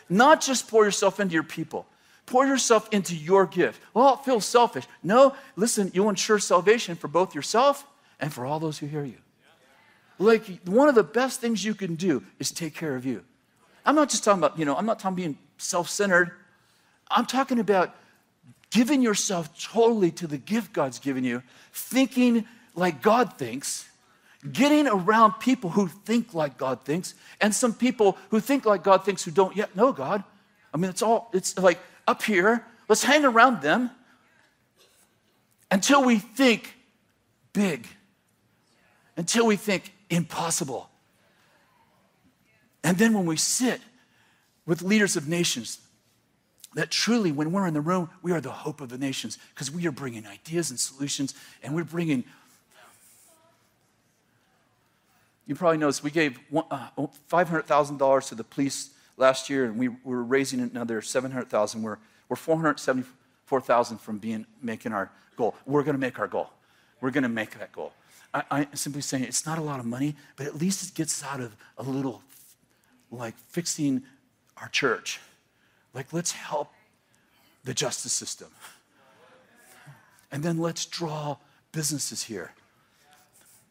not 0.08 0.40
just 0.40 0.68
pour 0.68 0.84
yourself 0.84 1.20
into 1.20 1.34
your 1.34 1.42
people. 1.44 1.86
Pour 2.26 2.46
yourself 2.46 2.88
into 2.92 3.16
your 3.16 3.46
gift. 3.46 3.80
Well, 3.94 4.14
it 4.14 4.24
feels 4.24 4.44
selfish. 4.44 4.84
No, 5.02 5.34
listen, 5.56 5.90
you'll 5.94 6.10
ensure 6.10 6.38
salvation 6.38 6.94
for 6.94 7.08
both 7.08 7.34
yourself 7.34 7.86
and 8.20 8.32
for 8.32 8.44
all 8.44 8.60
those 8.60 8.78
who 8.78 8.86
hear 8.86 9.04
you. 9.04 9.16
Like, 10.18 10.66
one 10.66 10.88
of 10.88 10.94
the 10.94 11.04
best 11.04 11.40
things 11.40 11.64
you 11.64 11.74
can 11.74 11.94
do 11.94 12.24
is 12.38 12.50
take 12.50 12.74
care 12.74 12.96
of 12.96 13.06
you. 13.06 13.24
I'm 13.86 13.94
not 13.94 14.10
just 14.10 14.24
talking 14.24 14.42
about, 14.42 14.58
you 14.58 14.64
know, 14.64 14.76
I'm 14.76 14.86
not 14.86 14.98
talking 14.98 15.16
being 15.16 15.38
self 15.58 15.88
centered. 15.88 16.32
I'm 17.10 17.24
talking 17.24 17.58
about 17.58 17.94
giving 18.70 19.00
yourself 19.00 19.58
totally 19.62 20.10
to 20.12 20.26
the 20.26 20.36
gift 20.38 20.72
God's 20.72 20.98
given 20.98 21.24
you, 21.24 21.42
thinking 21.72 22.44
like 22.74 23.00
God 23.00 23.38
thinks, 23.38 23.88
getting 24.52 24.86
around 24.86 25.34
people 25.40 25.70
who 25.70 25.88
think 25.88 26.34
like 26.34 26.58
God 26.58 26.82
thinks, 26.82 27.14
and 27.40 27.54
some 27.54 27.72
people 27.72 28.18
who 28.30 28.40
think 28.40 28.66
like 28.66 28.82
God 28.82 29.04
thinks 29.04 29.24
who 29.24 29.30
don't 29.30 29.56
yet 29.56 29.74
know 29.74 29.92
God. 29.92 30.22
I 30.72 30.76
mean, 30.76 30.90
it's 30.90 31.02
all, 31.02 31.30
it's 31.32 31.56
like 31.58 31.78
up 32.06 32.22
here. 32.22 32.64
Let's 32.88 33.02
hang 33.02 33.24
around 33.24 33.62
them 33.62 33.90
until 35.70 36.04
we 36.04 36.18
think 36.18 36.74
big, 37.52 37.86
until 39.16 39.46
we 39.46 39.56
think 39.56 39.92
impossible. 40.10 40.90
And 42.84 42.96
then 42.98 43.12
when 43.12 43.26
we 43.26 43.36
sit 43.36 43.80
with 44.66 44.82
leaders 44.82 45.16
of 45.16 45.28
nations, 45.28 45.80
that 46.74 46.90
truly, 46.90 47.32
when 47.32 47.50
we're 47.52 47.66
in 47.66 47.74
the 47.74 47.80
room, 47.80 48.10
we 48.22 48.32
are 48.32 48.40
the 48.40 48.50
hope 48.50 48.80
of 48.80 48.88
the 48.88 48.98
nations 48.98 49.38
because 49.54 49.70
we 49.70 49.86
are 49.86 49.92
bringing 49.92 50.26
ideas 50.26 50.70
and 50.70 50.78
solutions 50.78 51.34
and 51.62 51.74
we're 51.74 51.84
bringing. 51.84 52.24
You 55.46 55.54
probably 55.54 55.78
noticed 55.78 56.04
we 56.04 56.10
gave 56.10 56.38
uh, 56.54 56.88
$500,000 57.30 58.28
to 58.28 58.34
the 58.34 58.44
police 58.44 58.90
last 59.16 59.48
year 59.48 59.64
and 59.64 59.78
we 59.78 59.88
were 60.04 60.22
raising 60.22 60.60
another 60.60 61.00
700,000. 61.00 61.82
We're, 61.82 61.96
we're 62.28 62.36
474,000 62.36 63.98
from 63.98 64.18
being, 64.18 64.46
making 64.62 64.92
our 64.92 65.10
goal. 65.36 65.54
We're 65.64 65.82
going 65.82 65.96
to 65.96 66.00
make 66.00 66.18
our 66.18 66.28
goal. 66.28 66.50
We're 67.00 67.10
going 67.10 67.22
to 67.22 67.30
make 67.30 67.58
that 67.58 67.72
goal. 67.72 67.92
I, 68.50 68.66
I'm 68.68 68.76
simply 68.76 69.02
saying 69.02 69.24
it's 69.24 69.46
not 69.46 69.58
a 69.58 69.62
lot 69.62 69.80
of 69.80 69.86
money, 69.86 70.16
but 70.36 70.46
at 70.46 70.56
least 70.56 70.88
it 70.88 70.94
gets 70.94 71.24
out 71.24 71.40
of 71.40 71.56
a 71.76 71.82
little 71.82 72.22
like 73.10 73.36
fixing 73.48 74.02
our 74.56 74.68
church. 74.68 75.20
Like, 75.94 76.12
let's 76.12 76.32
help 76.32 76.72
the 77.64 77.74
justice 77.74 78.12
system. 78.12 78.48
And 80.30 80.42
then 80.42 80.58
let's 80.58 80.84
draw 80.84 81.36
businesses 81.72 82.24
here. 82.24 82.52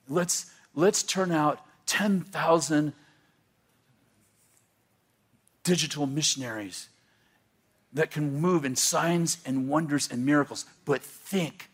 Let's, 0.10 0.52
let's 0.76 1.04
turn 1.04 1.32
out 1.32 1.60
10,000 1.86 2.94
digital 5.64 6.08
missionaries 6.08 6.90
that 7.94 8.12
can 8.12 8.40
move 8.40 8.66
in 8.66 8.76
signs 8.76 9.38
and 9.46 9.68
wonders 9.68 10.10
and 10.12 10.26
miracles, 10.26 10.66
but 10.86 11.02
think 11.02 11.70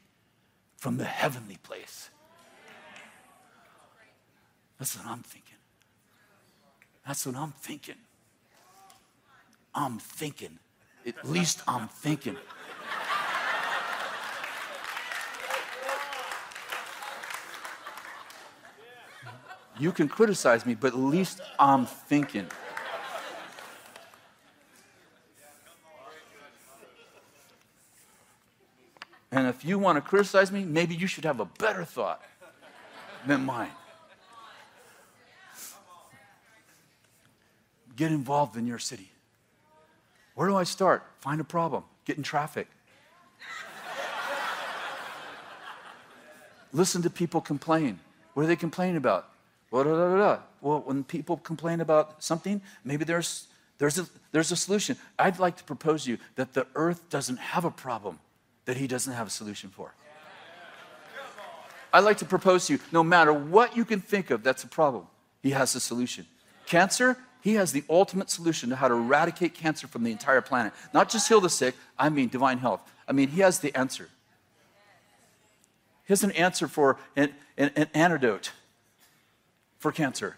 from 0.77 0.97
the 0.97 1.05
heavenly 1.05 1.57
place. 1.63 2.02
That's 4.83 4.97
what 4.97 5.07
I'm 5.07 5.23
thinking. 5.23 5.55
That's 7.07 7.25
what 7.25 7.37
I'm 7.37 7.53
thinking. 7.53 7.95
I'm 9.73 9.97
thinking. 9.97 10.59
At 11.07 11.23
least 11.25 11.61
I'm 11.65 11.87
thinking. 11.87 12.35
You 19.79 19.93
can 19.93 20.09
criticize 20.09 20.65
me, 20.65 20.75
but 20.75 20.87
at 20.87 20.99
least 20.99 21.39
I'm 21.57 21.85
thinking. 21.85 22.47
And 29.31 29.47
if 29.47 29.63
you 29.63 29.79
want 29.79 29.95
to 29.95 30.01
criticize 30.01 30.51
me, 30.51 30.65
maybe 30.65 30.93
you 30.93 31.07
should 31.07 31.23
have 31.23 31.39
a 31.39 31.45
better 31.45 31.85
thought 31.85 32.21
than 33.25 33.45
mine. 33.45 33.71
Get 37.95 38.11
involved 38.11 38.57
in 38.57 38.67
your 38.67 38.79
city. 38.79 39.09
Where 40.35 40.47
do 40.47 40.55
I 40.55 40.63
start? 40.63 41.03
Find 41.19 41.39
a 41.39 41.43
problem, 41.43 41.83
get 42.05 42.17
in 42.17 42.23
traffic. 42.23 42.67
Listen 46.71 47.03
to 47.03 47.09
people 47.09 47.39
complain. 47.39 47.99
What 48.33 48.43
are 48.43 48.47
they 48.47 48.55
complaining 48.55 48.97
about? 48.97 49.29
Well, 49.69 49.83
da, 49.83 49.91
da, 49.91 50.17
da, 50.17 50.39
well, 50.61 50.81
when 50.81 51.03
people 51.03 51.37
complain 51.37 51.81
about 51.81 52.23
something, 52.23 52.61
maybe 52.83 53.05
there's, 53.05 53.47
there's, 53.77 53.99
a, 53.99 54.07
there's 54.31 54.51
a 54.51 54.55
solution. 54.55 54.97
I'd 55.19 55.39
like 55.39 55.57
to 55.57 55.63
propose 55.63 56.05
to 56.05 56.11
you 56.11 56.17
that 56.35 56.53
the 56.53 56.65
earth 56.75 57.09
doesn't 57.09 57.37
have 57.37 57.65
a 57.65 57.71
problem 57.71 58.19
that 58.65 58.77
he 58.77 58.87
doesn't 58.87 59.13
have 59.13 59.27
a 59.27 59.29
solution 59.29 59.69
for. 59.69 59.93
I'd 61.91 62.03
like 62.03 62.17
to 62.19 62.25
propose 62.25 62.67
to 62.67 62.73
you 62.73 62.79
no 62.91 63.03
matter 63.03 63.31
what 63.31 63.77
you 63.77 63.85
can 63.85 63.99
think 63.99 64.31
of 64.31 64.43
that's 64.43 64.63
a 64.63 64.67
problem, 64.67 65.05
he 65.43 65.51
has 65.51 65.75
a 65.75 65.79
solution. 65.79 66.25
Cancer, 66.65 67.17
he 67.43 67.55
has 67.55 67.73
the 67.73 67.83
ultimate 67.89 68.29
solution 68.29 68.69
to 68.69 68.77
how 68.77 68.87
to 68.87 68.93
eradicate 68.93 69.53
cancer 69.53 69.85
from 69.85 70.03
the 70.03 70.11
entire 70.11 70.39
planet. 70.39 70.71
Not 70.93 71.09
just 71.09 71.27
heal 71.27 71.41
the 71.41 71.49
sick, 71.49 71.75
I 71.99 72.07
mean 72.07 72.29
divine 72.29 72.59
health. 72.59 72.79
I 73.05 73.11
mean, 73.11 73.27
He 73.27 73.41
has 73.41 73.59
the 73.59 73.75
answer. 73.77 74.07
He 76.05 76.13
has 76.13 76.23
an 76.23 76.31
answer 76.31 76.69
for 76.69 76.97
an, 77.17 77.33
an, 77.57 77.71
an 77.75 77.89
antidote 77.93 78.53
for 79.77 79.91
cancer. 79.91 80.37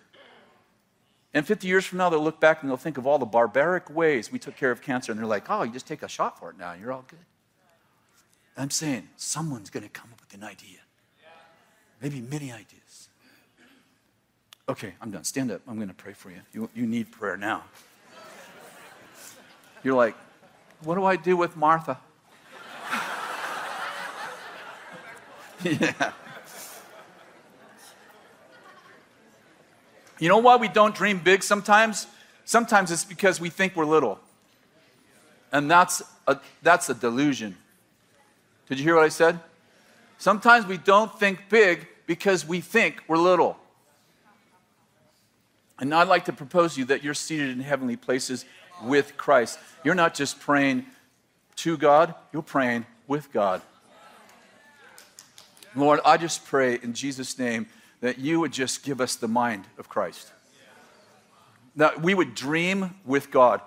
And 1.32 1.46
50 1.46 1.68
years 1.68 1.86
from 1.86 2.00
now, 2.00 2.10
they'll 2.10 2.24
look 2.24 2.40
back 2.40 2.64
and 2.64 2.72
they'll 2.72 2.78
think 2.78 2.98
of 2.98 3.06
all 3.06 3.20
the 3.20 3.26
barbaric 3.26 3.88
ways 3.92 4.32
we 4.32 4.40
took 4.40 4.56
care 4.56 4.72
of 4.72 4.82
cancer, 4.82 5.12
and 5.12 5.20
they're 5.20 5.28
like, 5.28 5.46
oh, 5.50 5.62
you 5.62 5.72
just 5.72 5.88
take 5.88 6.02
a 6.02 6.08
shot 6.08 6.40
for 6.40 6.50
it 6.50 6.58
now, 6.58 6.72
and 6.72 6.82
you're 6.82 6.92
all 6.92 7.06
good. 7.08 7.20
I'm 8.58 8.72
saying 8.72 9.10
someone's 9.16 9.70
going 9.70 9.84
to 9.84 9.90
come 9.90 10.10
up 10.12 10.22
with 10.22 10.34
an 10.34 10.44
idea, 10.44 10.80
maybe 12.02 12.20
many 12.22 12.52
ideas. 12.52 12.85
Okay, 14.68 14.94
I'm 15.00 15.12
done. 15.12 15.24
Stand 15.24 15.52
up. 15.52 15.62
I'm 15.68 15.76
going 15.76 15.90
to 15.90 15.94
pray 15.94 16.14
for 16.14 16.32
you. 16.32 16.42
You, 16.52 16.70
you 16.74 16.88
need 16.88 17.12
prayer 17.12 17.38
now. 17.38 17.66
You're 19.84 19.96
like, 19.96 20.16
what 20.82 20.96
do 20.96 21.06
I 21.06 21.16
do 21.18 21.38
with 21.38 21.56
Martha? 21.56 22.00
yeah. 25.64 26.12
You 30.18 30.30
know 30.30 30.40
why 30.40 30.56
we 30.56 30.68
don't 30.68 30.96
dream 30.96 31.20
big 31.20 31.44
sometimes? 31.44 32.08
Sometimes 32.46 32.90
it's 32.92 33.04
because 33.04 33.40
we 33.40 33.50
think 33.50 33.76
we're 33.76 33.86
little. 33.86 34.20
And 35.52 35.70
that's 35.70 36.02
a, 36.28 36.40
that's 36.64 36.90
a 36.90 36.96
delusion. 36.96 37.56
Did 38.68 38.80
you 38.80 38.84
hear 38.84 38.96
what 38.96 39.04
I 39.04 39.10
said? 39.10 39.40
Sometimes 40.18 40.66
we 40.66 40.78
don't 40.78 41.20
think 41.20 41.50
big 41.50 41.88
because 42.08 42.48
we 42.48 42.62
think 42.62 43.04
we're 43.08 43.18
little. 43.18 43.58
And 45.80 45.94
I'd 45.94 46.08
like 46.08 46.26
to 46.26 46.34
propose 46.34 46.76
to 46.76 46.82
you 46.82 46.86
that 46.88 47.04
you're 47.04 47.14
seated 47.14 47.50
in 47.50 47.60
heavenly 47.60 47.98
places 47.98 48.46
with 48.84 49.18
Christ. 49.18 49.60
You're 49.84 49.96
not 49.96 50.14
just 50.14 50.40
praying 50.40 50.86
to 51.58 51.78
God, 51.78 52.16
you're 52.34 52.42
praying 52.42 52.86
with 53.08 53.32
God. 53.32 53.62
Lord, 55.76 56.00
I 56.06 56.18
just 56.18 56.46
pray 56.46 56.80
in 56.82 56.94
Jesus' 56.94 57.38
name 57.38 57.68
that 58.02 58.18
you 58.18 58.40
would 58.40 58.54
just 58.54 58.84
give 58.84 59.02
us 59.02 59.16
the 59.16 59.28
mind 59.28 59.66
of 59.78 59.90
Christ. 59.90 60.32
That 61.76 62.02
we 62.02 62.14
would 62.14 62.36
dream 62.36 62.96
with 63.06 63.32
God. 63.32 63.62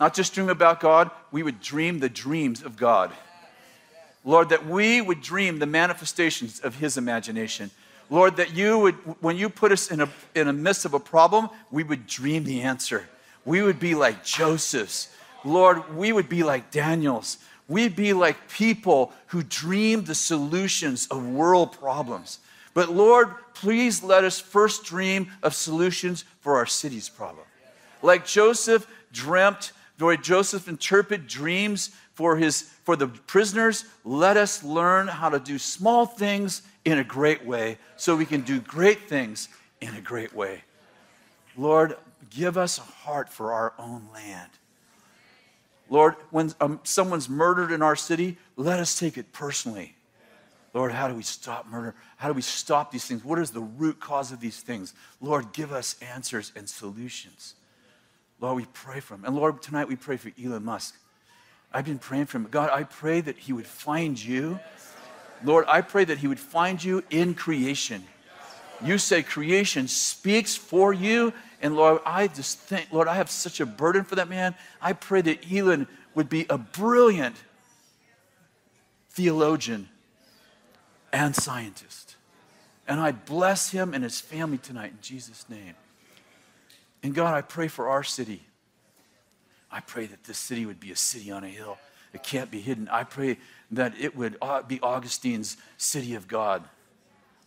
Not 0.00 0.14
just 0.14 0.34
dream 0.34 0.48
about 0.48 0.80
God, 0.80 1.10
we 1.30 1.44
would 1.44 1.60
dream 1.60 2.00
the 2.00 2.08
dreams 2.08 2.62
of 2.62 2.76
God. 2.76 3.12
Lord, 4.24 4.48
that 4.48 4.66
we 4.66 5.00
would 5.00 5.20
dream 5.20 5.58
the 5.58 5.66
manifestations 5.66 6.60
of 6.60 6.76
His 6.76 6.96
imagination. 6.96 7.70
Lord, 8.12 8.36
that 8.36 8.54
you 8.54 8.78
would, 8.78 8.94
when 9.22 9.38
you 9.38 9.48
put 9.48 9.72
us 9.72 9.90
in 9.90 10.02
a, 10.02 10.08
in 10.34 10.46
a 10.46 10.52
midst 10.52 10.84
of 10.84 10.92
a 10.92 11.00
problem, 11.00 11.48
we 11.70 11.82
would 11.82 12.06
dream 12.06 12.44
the 12.44 12.60
answer. 12.60 13.08
We 13.46 13.62
would 13.62 13.80
be 13.80 13.94
like 13.94 14.22
Joseph's. 14.22 15.08
Lord, 15.46 15.96
we 15.96 16.12
would 16.12 16.28
be 16.28 16.42
like 16.42 16.70
Daniel's. 16.70 17.38
We'd 17.68 17.96
be 17.96 18.12
like 18.12 18.50
people 18.50 19.14
who 19.28 19.42
dream 19.42 20.04
the 20.04 20.14
solutions 20.14 21.06
of 21.06 21.26
world 21.26 21.72
problems. 21.72 22.40
But 22.74 22.90
Lord, 22.90 23.32
please 23.54 24.02
let 24.02 24.24
us 24.24 24.38
first 24.38 24.84
dream 24.84 25.30
of 25.42 25.54
solutions 25.54 26.26
for 26.42 26.58
our 26.58 26.66
city's 26.66 27.08
problem. 27.08 27.46
Like 28.02 28.26
Joseph 28.26 28.86
dreamt, 29.14 29.72
or 30.02 30.16
Joseph 30.16 30.68
interpret 30.68 31.26
dreams 31.26 31.90
for 32.14 32.36
his 32.36 32.62
for 32.84 32.96
the 32.96 33.06
prisoners, 33.06 33.84
let 34.04 34.36
us 34.36 34.62
learn 34.64 35.06
how 35.08 35.28
to 35.28 35.38
do 35.38 35.58
small 35.58 36.04
things 36.04 36.62
in 36.84 36.98
a 36.98 37.04
great 37.04 37.44
way 37.44 37.78
so 37.96 38.16
we 38.16 38.26
can 38.26 38.40
do 38.40 38.60
great 38.60 39.08
things 39.08 39.48
in 39.80 39.94
a 39.94 40.00
great 40.00 40.34
way. 40.34 40.62
Lord, 41.56 41.96
give 42.30 42.56
us 42.56 42.78
a 42.78 42.82
heart 42.82 43.28
for 43.28 43.52
our 43.52 43.72
own 43.78 44.08
land. 44.12 44.50
Lord, 45.88 46.16
when 46.30 46.52
um, 46.60 46.80
someone's 46.84 47.28
murdered 47.28 47.70
in 47.70 47.82
our 47.82 47.96
city, 47.96 48.38
let 48.56 48.78
us 48.78 48.98
take 48.98 49.18
it 49.18 49.32
personally. 49.32 49.94
Lord, 50.74 50.90
how 50.92 51.06
do 51.06 51.14
we 51.14 51.22
stop 51.22 51.68
murder? 51.68 51.94
How 52.16 52.28
do 52.28 52.34
we 52.34 52.42
stop 52.42 52.90
these 52.90 53.04
things? 53.04 53.22
What 53.24 53.38
is 53.38 53.50
the 53.50 53.60
root 53.60 54.00
cause 54.00 54.32
of 54.32 54.40
these 54.40 54.60
things? 54.60 54.94
Lord, 55.20 55.52
give 55.52 55.70
us 55.70 55.96
answers 56.00 56.50
and 56.56 56.66
solutions. 56.68 57.54
Lord, 58.42 58.56
we 58.56 58.66
pray 58.74 59.00
for 59.00 59.14
him. 59.14 59.24
And 59.24 59.34
Lord, 59.34 59.62
tonight 59.62 59.88
we 59.88 59.96
pray 59.96 60.18
for 60.18 60.30
Elon 60.42 60.64
Musk. 60.64 60.94
I've 61.72 61.86
been 61.86 61.98
praying 61.98 62.26
for 62.26 62.36
him. 62.36 62.48
God, 62.50 62.68
I 62.70 62.82
pray 62.82 63.22
that 63.22 63.38
he 63.38 63.54
would 63.54 63.66
find 63.66 64.22
you. 64.22 64.60
Lord, 65.42 65.64
I 65.68 65.80
pray 65.80 66.04
that 66.04 66.18
he 66.18 66.26
would 66.26 66.40
find 66.40 66.82
you 66.82 67.02
in 67.08 67.34
creation. 67.34 68.04
You 68.84 68.98
say 68.98 69.22
creation 69.22 69.88
speaks 69.88 70.56
for 70.56 70.92
you 70.92 71.32
and 71.62 71.76
Lord, 71.76 72.00
I 72.04 72.26
just 72.26 72.58
think, 72.58 72.88
Lord, 72.90 73.06
I 73.06 73.14
have 73.14 73.30
such 73.30 73.60
a 73.60 73.66
burden 73.66 74.02
for 74.02 74.16
that 74.16 74.28
man. 74.28 74.56
I 74.80 74.92
pray 74.94 75.22
that 75.22 75.50
Elon 75.50 75.86
would 76.16 76.28
be 76.28 76.44
a 76.50 76.58
brilliant 76.58 77.36
theologian 79.10 79.88
and 81.12 81.36
scientist. 81.36 82.16
And 82.88 82.98
I 82.98 83.12
bless 83.12 83.70
him 83.70 83.94
and 83.94 84.02
his 84.02 84.20
family 84.20 84.58
tonight 84.58 84.90
in 84.90 84.98
Jesus' 85.00 85.48
name. 85.48 85.74
And 87.02 87.14
God, 87.14 87.34
I 87.34 87.40
pray 87.42 87.68
for 87.68 87.88
our 87.88 88.02
city. 88.02 88.42
I 89.70 89.80
pray 89.80 90.06
that 90.06 90.24
this 90.24 90.38
city 90.38 90.66
would 90.66 90.80
be 90.80 90.92
a 90.92 90.96
city 90.96 91.30
on 91.30 91.44
a 91.44 91.48
hill. 91.48 91.78
It 92.12 92.22
can't 92.22 92.50
be 92.50 92.60
hidden. 92.60 92.88
I 92.88 93.04
pray 93.04 93.38
that 93.70 93.94
it 93.98 94.14
would 94.14 94.36
uh, 94.42 94.62
be 94.62 94.78
Augustine's 94.80 95.56
city 95.78 96.14
of 96.14 96.28
God. 96.28 96.64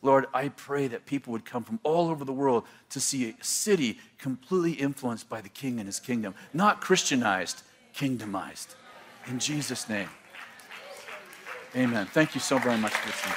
Lord, 0.01 0.25
I 0.33 0.49
pray 0.49 0.87
that 0.87 1.05
people 1.05 1.31
would 1.33 1.45
come 1.45 1.63
from 1.63 1.79
all 1.83 2.09
over 2.09 2.25
the 2.25 2.33
world 2.33 2.65
to 2.89 2.99
see 2.99 3.29
a 3.29 3.43
city 3.43 3.99
completely 4.19 4.73
influenced 4.73 5.29
by 5.29 5.41
the 5.41 5.49
King 5.49 5.79
and 5.79 5.87
his 5.87 5.99
kingdom, 5.99 6.35
not 6.53 6.81
Christianized, 6.81 7.63
kingdomized. 7.95 8.75
In 9.27 9.39
Jesus' 9.39 9.87
name. 9.89 10.09
Amen. 11.75 12.07
Thank 12.07 12.35
you 12.35 12.41
so 12.41 12.57
very 12.57 12.77
much 12.77 12.93
for 12.93 13.07
listening. 13.07 13.35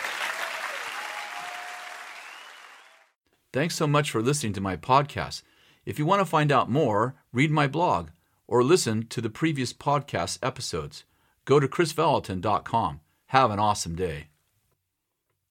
Thanks 3.53 3.75
so 3.75 3.87
much 3.87 4.11
for 4.11 4.21
listening 4.21 4.53
to 4.53 4.61
my 4.61 4.77
podcast. 4.77 5.43
If 5.89 5.99
you 5.99 6.05
want 6.05 6.21
to 6.21 6.27
find 6.27 6.53
out 6.53 6.71
more, 6.71 7.15
read 7.33 7.51
my 7.51 7.67
blog 7.67 8.11
or 8.47 8.63
listen 8.63 9.07
to 9.07 9.23
the 9.23 9.31
previous 9.31 9.73
podcast 9.73 10.39
episodes. 10.43 11.05
Go 11.47 11.59
to 11.59 11.67
krisvallotton.com. 11.67 13.01
Have 13.29 13.51
an 13.51 13.59
awesome 13.59 13.97
day. 13.97 14.27